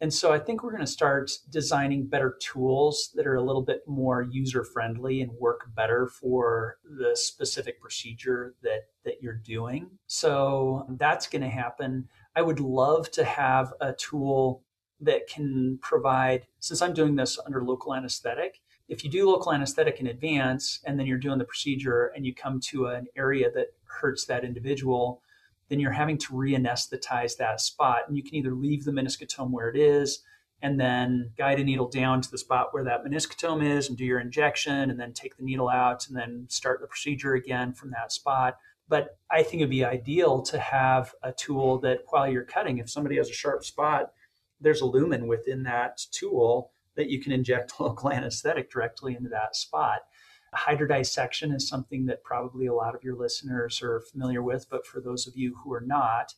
And 0.01 0.13
so 0.13 0.33
I 0.33 0.41
think 0.41 0.63
we're 0.65 0.73
going 0.73 0.81
to 0.81 0.87
start 0.87 1.31
designing 1.49 2.09
better 2.09 2.37
tools 2.41 3.11
that 3.15 3.25
are 3.25 3.37
a 3.37 3.43
little 3.43 3.63
bit 3.63 3.83
more 3.87 4.23
user 4.23 4.65
friendly 4.65 5.21
and 5.21 5.31
work 5.39 5.61
better 5.77 6.09
for 6.09 6.79
the 6.85 7.15
specific 7.15 7.81
procedure 7.81 8.57
that, 8.65 8.89
that 9.05 9.23
you're 9.23 9.33
doing. 9.33 9.91
So 10.09 10.87
that's 10.99 11.29
going 11.29 11.43
to 11.43 11.49
happen. 11.49 12.09
I 12.35 12.43
would 12.43 12.59
love 12.59 13.13
to 13.13 13.23
have 13.23 13.73
a 13.81 13.93
tool 13.93 14.65
that 15.01 15.29
can 15.29 15.79
provide, 15.81 16.49
since 16.59 16.83
I'm 16.83 16.95
doing 16.95 17.15
this 17.15 17.39
under 17.47 17.63
local 17.63 17.95
anesthetic, 17.95 18.61
if 18.93 19.03
you 19.03 19.11
do 19.11 19.27
local 19.27 19.55
anesthetic 19.55 20.01
in 20.01 20.07
advance 20.07 20.81
and 20.85 20.99
then 20.99 21.07
you're 21.07 21.17
doing 21.17 21.39
the 21.39 21.47
procedure 21.47 22.13
and 22.15 22.27
you 22.27 22.35
come 22.35 22.61
to 22.61 22.89
an 22.89 23.07
area 23.17 23.51
that 23.51 23.69
hurts 23.85 24.27
that 24.27 24.45
individual, 24.45 25.23
then 25.71 25.81
you're 25.81 25.93
having 25.93 26.19
to 26.19 26.37
re-anesthetize 26.37 27.39
that 27.39 27.59
spot. 27.63 28.03
And 28.07 28.19
you 28.19 28.23
can 28.23 28.35
either 28.35 28.55
leave 28.55 28.85
the 28.85 28.91
meniscotome 28.93 29.51
where 29.51 29.71
it 29.71 29.79
is 29.79 30.19
and 30.61 30.79
then 30.79 31.31
guide 31.39 31.59
a 31.59 31.65
needle 31.65 31.89
down 31.89 32.21
to 32.21 32.31
the 32.31 32.37
spot 32.37 32.69
where 32.73 32.85
that 32.85 33.03
meniscotome 33.03 33.65
is 33.65 33.89
and 33.89 33.97
do 33.97 34.05
your 34.05 34.21
injection 34.21 34.91
and 34.91 35.01
then 35.01 35.15
take 35.15 35.39
the 35.39 35.43
needle 35.43 35.71
out 35.71 36.07
and 36.07 36.15
then 36.15 36.45
start 36.51 36.83
the 36.83 36.87
procedure 36.87 37.33
again 37.33 37.73
from 37.73 37.93
that 37.93 38.13
spot. 38.13 38.59
But 38.91 39.17
I 39.31 39.43
think 39.43 39.63
it'd 39.63 39.71
be 39.71 39.87
ideal 39.87 40.43
to 40.43 40.59
have 40.59 41.15
a 41.23 41.33
tool 41.33 41.79
that 41.79 42.01
while 42.11 42.29
you're 42.31 42.45
cutting, 42.45 42.77
if 42.77 42.91
somebody 42.91 43.17
has 43.17 43.31
a 43.31 43.33
sharp 43.33 43.65
spot, 43.65 44.13
there's 44.61 44.83
a 44.83 44.87
lumen 44.87 45.27
within 45.27 45.63
that 45.63 46.05
tool 46.11 46.73
that 46.97 47.11
you 47.11 47.21
can 47.21 47.33
inject 47.33 47.75
local 47.81 48.11
anesthetic 48.11 48.71
directly 48.71 49.15
into 49.15 49.29
that 49.31 49.57
spot. 49.57 50.01
A 50.53 50.57
hydrodissection 50.57 51.55
is 51.55 51.67
something 51.67 52.07
that 52.07 52.25
probably 52.25 52.67
a 52.67 52.75
lot 52.75 52.95
of 52.95 53.03
your 53.03 53.17
listeners 53.17 53.83
are 53.83 54.01
familiar 54.01 54.43
with, 54.43 54.67
but 54.71 54.87
for 54.87 55.01
those 55.01 55.27
of 55.27 55.37
you 55.37 55.57
who 55.63 55.73
are 55.73 55.81
not, 55.81 56.35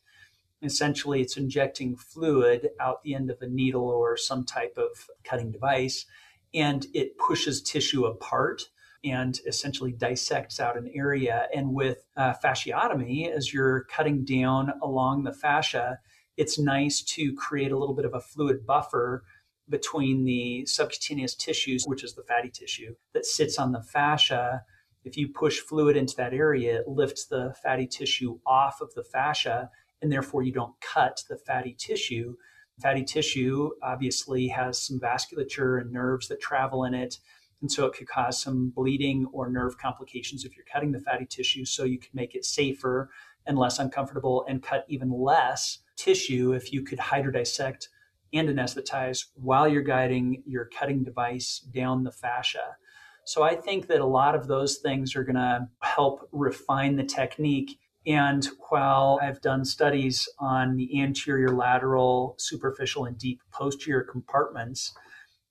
essentially 0.62 1.21
it's 1.21 1.37
injecting 1.37 1.97
fluid 1.97 2.71
out 2.81 3.03
the 3.03 3.14
end 3.14 3.31
of 3.31 3.38
a 3.40 3.49
needle 3.49 3.88
or 3.88 4.17
some 4.17 4.45
type 4.45 4.77
of 4.77 5.09
cutting 5.25 5.51
device, 5.51 6.07
and 6.55 6.87
it 6.95 7.18
pushes 7.18 7.61
tissue 7.61 8.05
apart 8.05 8.68
and 9.05 9.41
essentially 9.47 9.93
dissects 9.93 10.59
out 10.59 10.78
an 10.78 10.91
area. 10.95 11.47
And 11.55 11.74
with 11.74 12.07
uh, 12.16 12.35
fasciotomy, 12.43 13.31
as 13.31 13.53
you're 13.53 13.85
cutting 13.85 14.24
down 14.24 14.72
along 14.83 15.24
the 15.24 15.33
fascia, 15.33 15.99
it's 16.37 16.59
nice 16.59 17.03
to 17.03 17.35
create 17.35 17.70
a 17.70 17.78
little 17.78 17.95
bit 17.95 18.07
of 18.07 18.14
a 18.14 18.20
fluid 18.20 18.66
buffer 18.66 19.24
between 19.69 20.25
the 20.25 20.67
subcutaneous 20.67 21.35
tissues, 21.35 21.85
which 21.87 22.05
is 22.05 22.15
the 22.15 22.23
fatty 22.23 22.51
tissue 22.51 22.95
that 23.12 23.27
sits 23.27 23.59
on 23.59 23.73
the 23.73 23.83
fascia. 23.83 24.62
If 25.05 25.17
you 25.17 25.29
push 25.29 25.61
fluid 25.61 25.97
into 25.97 26.17
that 26.17 26.35
area, 26.35 26.81
it 26.81 26.89
lifts 26.89 27.27
the 27.27 27.55
fatty 27.62 27.87
tissue 27.87 28.39
off 28.47 28.81
of 28.81 28.95
the 28.95 29.05
fascia, 29.05 29.71
and 30.03 30.12
therefore 30.12 30.43
you 30.43 30.53
don't 30.53 30.75
cut 30.81 31.23
the 31.29 31.37
fatty 31.37 31.75
tissue. 31.79 32.37
Fatty 32.81 33.05
tissue 33.05 33.71
obviously 33.83 34.49
has 34.49 34.81
some 34.81 34.99
vasculature 34.99 35.81
and 35.81 35.93
nerves 35.93 36.29
that 36.29 36.41
travel 36.41 36.85
in 36.85 36.95
it. 36.95 37.19
And 37.61 37.71
so 37.71 37.87
it 37.87 37.95
could 37.95 38.09
cause 38.09 38.43
some 38.43 38.71
bleeding 38.75 39.27
or 39.33 39.49
nerve 39.49 39.79
complications 39.79 40.45
if 40.45 40.57
you're 40.57 40.67
cutting 40.71 40.93
the 40.93 41.01
fatty 41.01 41.25
tissue. 41.25 41.65
So 41.65 41.85
you 41.85 41.99
can 41.99 42.11
make 42.12 42.35
it 42.35 42.45
safer 42.45 43.11
and 43.47 43.57
less 43.57 43.79
uncomfortable 43.79 44.45
and 44.49 44.62
cut 44.62 44.85
even 44.89 45.11
less 45.11 45.79
tissue 45.97 46.53
if 46.53 46.73
you 46.73 46.83
could 46.83 46.99
hydrodissect 46.99 47.89
and 48.35 48.49
anesthetize 48.49 49.26
while 49.35 49.66
you're 49.68 49.82
guiding 49.82 50.43
your 50.47 50.66
cutting 50.66 51.05
device 51.05 51.61
down 51.72 52.05
the 52.05 52.12
fascia. 52.12 52.76
So 53.24 53.43
I 53.43 53.55
think 53.55 53.87
that 53.87 54.01
a 54.01 54.07
lot 54.07 54.35
of 54.35 54.49
those 54.49 54.78
things 54.78 55.16
are 55.16 55.24
going 55.24 55.37
to 55.37 55.68
help 55.80 56.28
refine 56.32 56.97
the 56.97 57.05
technique. 57.05 57.78
And 58.07 58.47
while 58.68 59.18
I've 59.22 59.41
done 59.41 59.64
studies 59.64 60.28
on 60.39 60.76
the 60.76 61.01
anterior, 61.01 61.49
lateral, 61.49 62.35
superficial, 62.39 63.07
and 63.07 63.16
deep 63.16 63.41
posterior 63.51 64.03
compartments, 64.03 64.93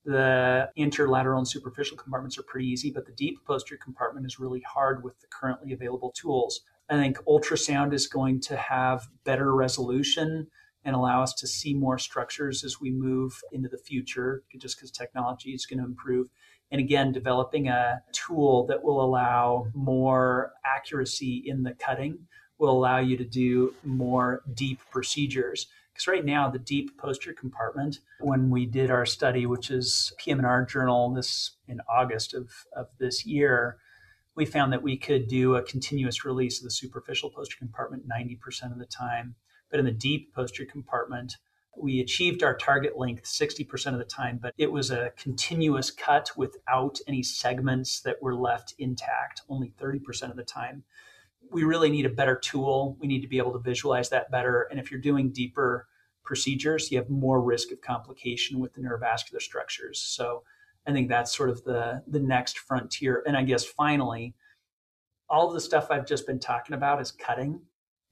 the 0.05 0.69
anterolateral 0.77 1.38
and 1.38 1.47
superficial 1.47 1.97
compartments 1.97 2.38
are 2.38 2.43
pretty 2.43 2.67
easy, 2.67 2.91
but 2.91 3.05
the 3.05 3.13
deep 3.13 3.39
posterior 3.47 3.79
compartment 3.84 4.25
is 4.27 4.39
really 4.39 4.61
hard 4.61 5.03
with 5.03 5.19
the 5.21 5.27
currently 5.27 5.73
available 5.73 6.11
tools. 6.11 6.61
I 6.89 6.95
think 6.95 7.17
ultrasound 7.25 7.93
is 7.93 8.05
going 8.07 8.41
to 8.41 8.55
have 8.55 9.07
better 9.23 9.55
resolution 9.55 10.47
and 10.86 10.95
allow 10.95 11.23
us 11.23 11.34
to 11.34 11.47
see 11.47 11.73
more 11.73 11.97
structures 11.97 12.63
as 12.63 12.79
we 12.81 12.91
move 12.91 13.41
into 13.51 13.69
the 13.69 13.77
future, 13.77 14.43
just 14.57 14.77
because 14.77 14.91
technology 14.91 15.51
is 15.51 15.65
going 15.65 15.79
to 15.79 15.86
improve. 15.86 16.29
And 16.71 16.79
again, 16.79 17.11
developing 17.11 17.67
a 17.67 18.01
tool 18.11 18.65
that 18.67 18.84
will 18.84 19.03
allow 19.03 19.67
more 19.73 20.53
accuracy 20.65 21.43
in 21.45 21.63
the 21.63 21.73
cutting 21.73 22.27
will 22.57 22.71
allow 22.71 22.99
you 22.99 23.17
to 23.17 23.25
do 23.25 23.73
more 23.84 24.41
deep 24.53 24.79
procedures. 24.91 25.67
Because 25.93 26.07
right 26.07 26.25
now, 26.25 26.49
the 26.49 26.59
deep 26.59 26.97
posterior 26.97 27.36
compartment, 27.36 27.99
when 28.19 28.49
we 28.49 28.65
did 28.65 28.89
our 28.89 29.05
study, 29.05 29.45
which 29.45 29.69
is 29.69 30.11
PM&R 30.17 30.65
journal 30.65 31.13
this 31.13 31.51
in 31.67 31.79
August 31.88 32.34
of, 32.34 32.49
of 32.75 32.88
this 32.97 33.25
year, 33.25 33.77
we 34.36 34.45
found 34.45 34.73
that 34.73 34.81
we 34.81 34.97
could 34.97 35.27
do 35.27 35.55
a 35.55 35.61
continuous 35.61 36.25
release 36.25 36.59
of 36.59 36.63
the 36.63 36.71
superficial 36.71 37.29
posterior 37.29 37.59
compartment 37.59 38.09
90% 38.09 38.71
of 38.71 38.79
the 38.79 38.86
time 38.86 39.36
but 39.74 39.80
in 39.80 39.86
the 39.88 39.91
deep 39.91 40.32
posterior 40.36 40.69
compartment, 40.69 41.38
we 41.76 41.99
achieved 41.99 42.43
our 42.43 42.55
target 42.55 42.95
length 42.95 43.24
60% 43.24 43.93
of 43.93 43.97
the 43.97 44.05
time, 44.05 44.38
but 44.39 44.53
it 44.55 44.71
was 44.71 44.91
a 44.91 45.11
continuous 45.17 45.89
cut 45.89 46.30
without 46.38 46.99
any 47.07 47.24
segments 47.24 47.99
that 48.01 48.21
were 48.21 48.36
left 48.36 48.76
intact, 48.78 49.41
only 49.49 49.74
30% 49.82 50.30
of 50.30 50.36
the 50.36 50.43
time. 50.43 50.84
We 51.51 51.63
really 51.63 51.89
need 51.89 52.05
a 52.05 52.09
better 52.09 52.36
tool. 52.36 52.95
We 52.99 53.07
need 53.07 53.21
to 53.21 53.28
be 53.28 53.39
able 53.39 53.53
to 53.53 53.57
visualize 53.57 54.09
that 54.09 54.30
better. 54.30 54.67
And 54.69 54.80
if 54.80 54.91
you're 54.91 55.01
doing 55.01 55.32
deeper 55.32 55.88
procedures, 56.24 56.91
you 56.91 56.99
have 56.99 57.09
more 57.09 57.41
risk 57.41 57.71
of 57.71 57.82
complication 57.82 58.59
with 58.59 58.74
the 58.74 58.82
neurovascular 58.82 59.41
structures. 59.41 59.99
So 59.99 60.43
I 60.86 60.91
think 60.91 61.09
that's 61.09 61.36
sort 61.36 61.49
of 61.49 61.63
the, 61.63 62.03
the 62.05 62.19
next 62.19 62.59
frontier. 62.59 63.24
And 63.26 63.36
I 63.36 63.41
guess 63.41 63.65
finally, 63.65 64.36
all 65.28 65.47
of 65.47 65.55
the 65.55 65.61
stuff 65.61 65.88
I've 65.89 66.05
just 66.05 66.28
been 66.28 66.39
talking 66.39 66.76
about 66.76 67.01
is 67.01 67.09
cutting 67.09 67.61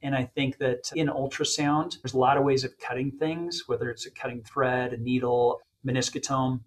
and 0.03 0.15
I 0.15 0.25
think 0.25 0.57
that 0.57 0.91
in 0.95 1.07
ultrasound, 1.07 2.01
there's 2.01 2.13
a 2.13 2.19
lot 2.19 2.37
of 2.37 2.43
ways 2.43 2.63
of 2.63 2.77
cutting 2.79 3.11
things, 3.11 3.63
whether 3.67 3.89
it's 3.89 4.05
a 4.05 4.11
cutting 4.11 4.43
thread, 4.43 4.93
a 4.93 4.97
needle, 4.97 5.61
meniscotome, 5.85 6.61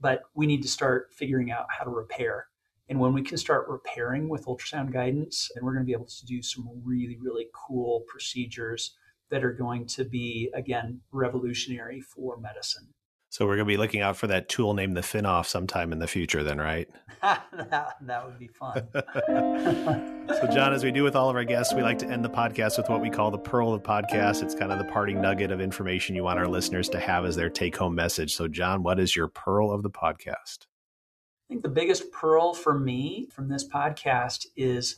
but 0.00 0.22
we 0.34 0.46
need 0.46 0.62
to 0.62 0.68
start 0.68 1.12
figuring 1.12 1.50
out 1.50 1.66
how 1.68 1.84
to 1.84 1.90
repair. 1.90 2.46
And 2.88 2.98
when 2.98 3.12
we 3.12 3.22
can 3.22 3.38
start 3.38 3.68
repairing 3.68 4.28
with 4.28 4.46
ultrasound 4.46 4.92
guidance, 4.92 5.50
then 5.54 5.64
we're 5.64 5.74
going 5.74 5.84
to 5.84 5.86
be 5.86 5.92
able 5.92 6.06
to 6.06 6.26
do 6.26 6.42
some 6.42 6.68
really, 6.84 7.18
really 7.20 7.46
cool 7.52 8.02
procedures 8.08 8.96
that 9.30 9.44
are 9.44 9.52
going 9.52 9.86
to 9.86 10.04
be, 10.04 10.50
again, 10.54 11.00
revolutionary 11.12 12.00
for 12.00 12.36
medicine. 12.38 12.88
So 13.32 13.46
we're 13.46 13.54
going 13.54 13.68
to 13.68 13.72
be 13.72 13.76
looking 13.76 14.00
out 14.00 14.16
for 14.16 14.26
that 14.26 14.48
tool 14.48 14.74
named 14.74 14.96
the 14.96 15.02
Finnoff 15.02 15.46
sometime 15.46 15.92
in 15.92 16.00
the 16.00 16.08
future, 16.08 16.42
then, 16.42 16.58
right? 16.58 16.88
that, 17.22 17.94
that 18.00 18.26
would 18.26 18.40
be 18.40 18.48
fun. 18.48 18.88
so, 18.92 20.48
John, 20.52 20.72
as 20.72 20.82
we 20.82 20.90
do 20.90 21.04
with 21.04 21.14
all 21.14 21.30
of 21.30 21.36
our 21.36 21.44
guests, 21.44 21.72
we 21.72 21.80
like 21.80 21.98
to 22.00 22.08
end 22.08 22.24
the 22.24 22.28
podcast 22.28 22.76
with 22.76 22.88
what 22.88 23.00
we 23.00 23.08
call 23.08 23.30
the 23.30 23.38
pearl 23.38 23.72
of 23.72 23.84
the 23.84 23.88
podcast. 23.88 24.42
It's 24.42 24.56
kind 24.56 24.72
of 24.72 24.78
the 24.78 24.84
parting 24.92 25.20
nugget 25.20 25.52
of 25.52 25.60
information 25.60 26.16
you 26.16 26.24
want 26.24 26.40
our 26.40 26.48
listeners 26.48 26.88
to 26.88 26.98
have 26.98 27.24
as 27.24 27.36
their 27.36 27.48
take 27.48 27.76
home 27.76 27.94
message. 27.94 28.34
So, 28.34 28.48
John, 28.48 28.82
what 28.82 28.98
is 28.98 29.14
your 29.14 29.28
pearl 29.28 29.70
of 29.70 29.84
the 29.84 29.90
podcast? 29.90 30.66
I 31.48 31.54
think 31.54 31.62
the 31.62 31.68
biggest 31.68 32.10
pearl 32.10 32.52
for 32.52 32.76
me 32.76 33.28
from 33.30 33.48
this 33.48 33.66
podcast 33.66 34.46
is 34.56 34.96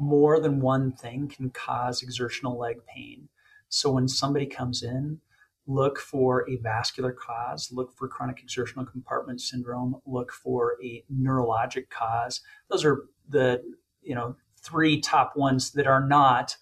more 0.00 0.40
than 0.40 0.58
one 0.58 0.92
thing 0.92 1.28
can 1.28 1.50
cause 1.50 2.02
exertional 2.02 2.58
leg 2.58 2.78
pain. 2.86 3.28
So, 3.68 3.90
when 3.90 4.08
somebody 4.08 4.46
comes 4.46 4.82
in, 4.82 5.20
look 5.66 5.98
for 5.98 6.48
a 6.48 6.56
vascular 6.56 7.12
cause, 7.12 7.70
look 7.72 7.96
for 7.96 8.08
chronic 8.08 8.40
exertional 8.42 8.84
compartment 8.84 9.40
syndrome, 9.40 9.96
look 10.06 10.32
for 10.32 10.76
a 10.82 11.02
neurologic 11.12 11.88
cause. 11.88 12.40
Those 12.70 12.84
are 12.84 13.04
the, 13.28 13.62
you 14.02 14.14
know, 14.14 14.36
three 14.62 15.00
top 15.00 15.36
ones 15.36 15.72
that 15.72 15.86
are 15.86 16.06
not 16.06 16.56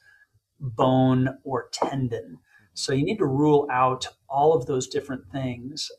bone 0.61 1.39
or 1.45 1.69
tendon. 1.73 2.39
So 2.75 2.93
you 2.93 3.05
need 3.05 3.19
to 3.19 3.27
rule 3.27 3.69
out 3.71 4.07
all 4.29 4.55
of 4.55 4.67
those 4.67 4.87
different 4.87 5.31
things. 5.31 5.91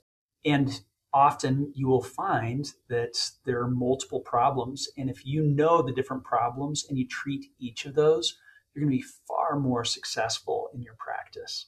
And 0.45 0.81
often 1.13 1.71
you 1.75 1.87
will 1.87 2.01
find 2.01 2.71
that 2.89 3.31
there 3.45 3.61
are 3.61 3.69
multiple 3.69 4.21
problems. 4.21 4.87
And 4.97 5.09
if 5.09 5.25
you 5.25 5.43
know 5.43 5.81
the 5.81 5.93
different 5.93 6.23
problems 6.23 6.85
and 6.89 6.97
you 6.97 7.07
treat 7.07 7.45
each 7.59 7.85
of 7.85 7.95
those, 7.95 8.37
you're 8.73 8.85
going 8.85 8.97
to 8.97 9.03
be 9.03 9.11
far 9.27 9.59
more 9.59 9.85
successful 9.85 10.69
in 10.73 10.81
your 10.81 10.95
practice. 10.97 11.67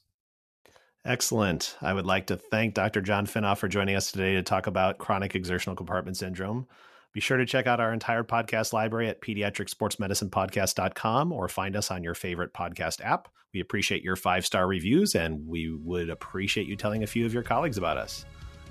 Excellent. 1.05 1.77
I 1.81 1.93
would 1.93 2.07
like 2.07 2.27
to 2.27 2.35
thank 2.35 2.73
Dr. 2.73 2.99
John 2.99 3.27
Finnoff 3.27 3.59
for 3.59 3.67
joining 3.67 3.95
us 3.95 4.11
today 4.11 4.33
to 4.33 4.41
talk 4.41 4.65
about 4.65 4.97
chronic 4.97 5.35
exertional 5.35 5.75
compartment 5.75 6.17
syndrome. 6.17 6.67
Be 7.13 7.21
sure 7.21 7.37
to 7.37 7.45
check 7.45 7.67
out 7.67 7.79
our 7.79 7.93
entire 7.93 8.23
podcast 8.23 8.73
library 8.73 9.07
at 9.07 9.21
pediatricsportsmedicinepodcast.com 9.21 11.31
or 11.31 11.47
find 11.47 11.75
us 11.75 11.91
on 11.91 12.03
your 12.03 12.15
favorite 12.15 12.53
podcast 12.53 13.05
app. 13.05 13.29
We 13.53 13.61
appreciate 13.61 14.03
your 14.03 14.15
five 14.15 14.45
star 14.45 14.67
reviews 14.67 15.15
and 15.15 15.47
we 15.47 15.71
would 15.71 16.09
appreciate 16.09 16.67
you 16.67 16.75
telling 16.75 17.03
a 17.03 17.07
few 17.07 17.25
of 17.25 17.33
your 17.33 17.43
colleagues 17.43 17.77
about 17.77 17.97
us. 17.97 18.25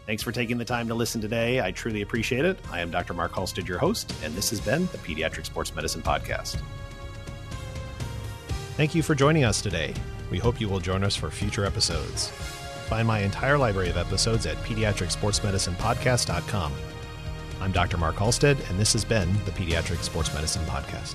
Thanks 0.05 0.23
for 0.23 0.33
taking 0.33 0.59
the 0.59 0.65
time 0.65 0.89
to 0.89 0.95
listen 0.95 1.21
today. 1.21 1.63
I 1.63 1.71
truly 1.71 2.03
appreciate 2.03 2.45
it. 2.45 2.59
I 2.71 2.81
am 2.81 2.91
Dr. 2.91 3.15
Mark 3.15 3.35
Halstead, 3.35 3.67
your 3.67 3.79
host, 3.79 4.13
and 4.23 4.35
this 4.35 4.51
has 4.51 4.61
been 4.61 4.83
the 4.87 4.99
Pediatric 4.99 5.47
Sports 5.47 5.75
Medicine 5.75 6.03
Podcast. 6.03 6.61
Thank 8.77 8.95
you 8.95 9.03
for 9.03 9.15
joining 9.15 9.45
us 9.45 9.63
today. 9.63 9.95
We 10.31 10.39
hope 10.39 10.61
you 10.61 10.69
will 10.69 10.81
join 10.81 11.03
us 11.05 11.17
for 11.17 11.31
future 11.31 11.65
episodes. 11.65 12.29
Find 12.89 13.09
my 13.09 13.21
entire 13.21 13.57
library 13.59 13.91
of 13.91 13.97
episodes 13.97 14.47
at 14.47 14.57
pediatricsportsmedicinepodcast.com. 14.59 16.73
I'm 17.61 17.73
Dr. 17.73 17.97
Mark 17.97 18.17
Halstead, 18.17 18.59
and 18.69 18.79
this 18.79 18.93
has 18.93 19.05
been 19.05 19.33
the 19.45 19.51
Pediatric 19.53 20.03
Sports 20.03 20.35
Medicine 20.35 20.65
Podcast. 20.67 21.15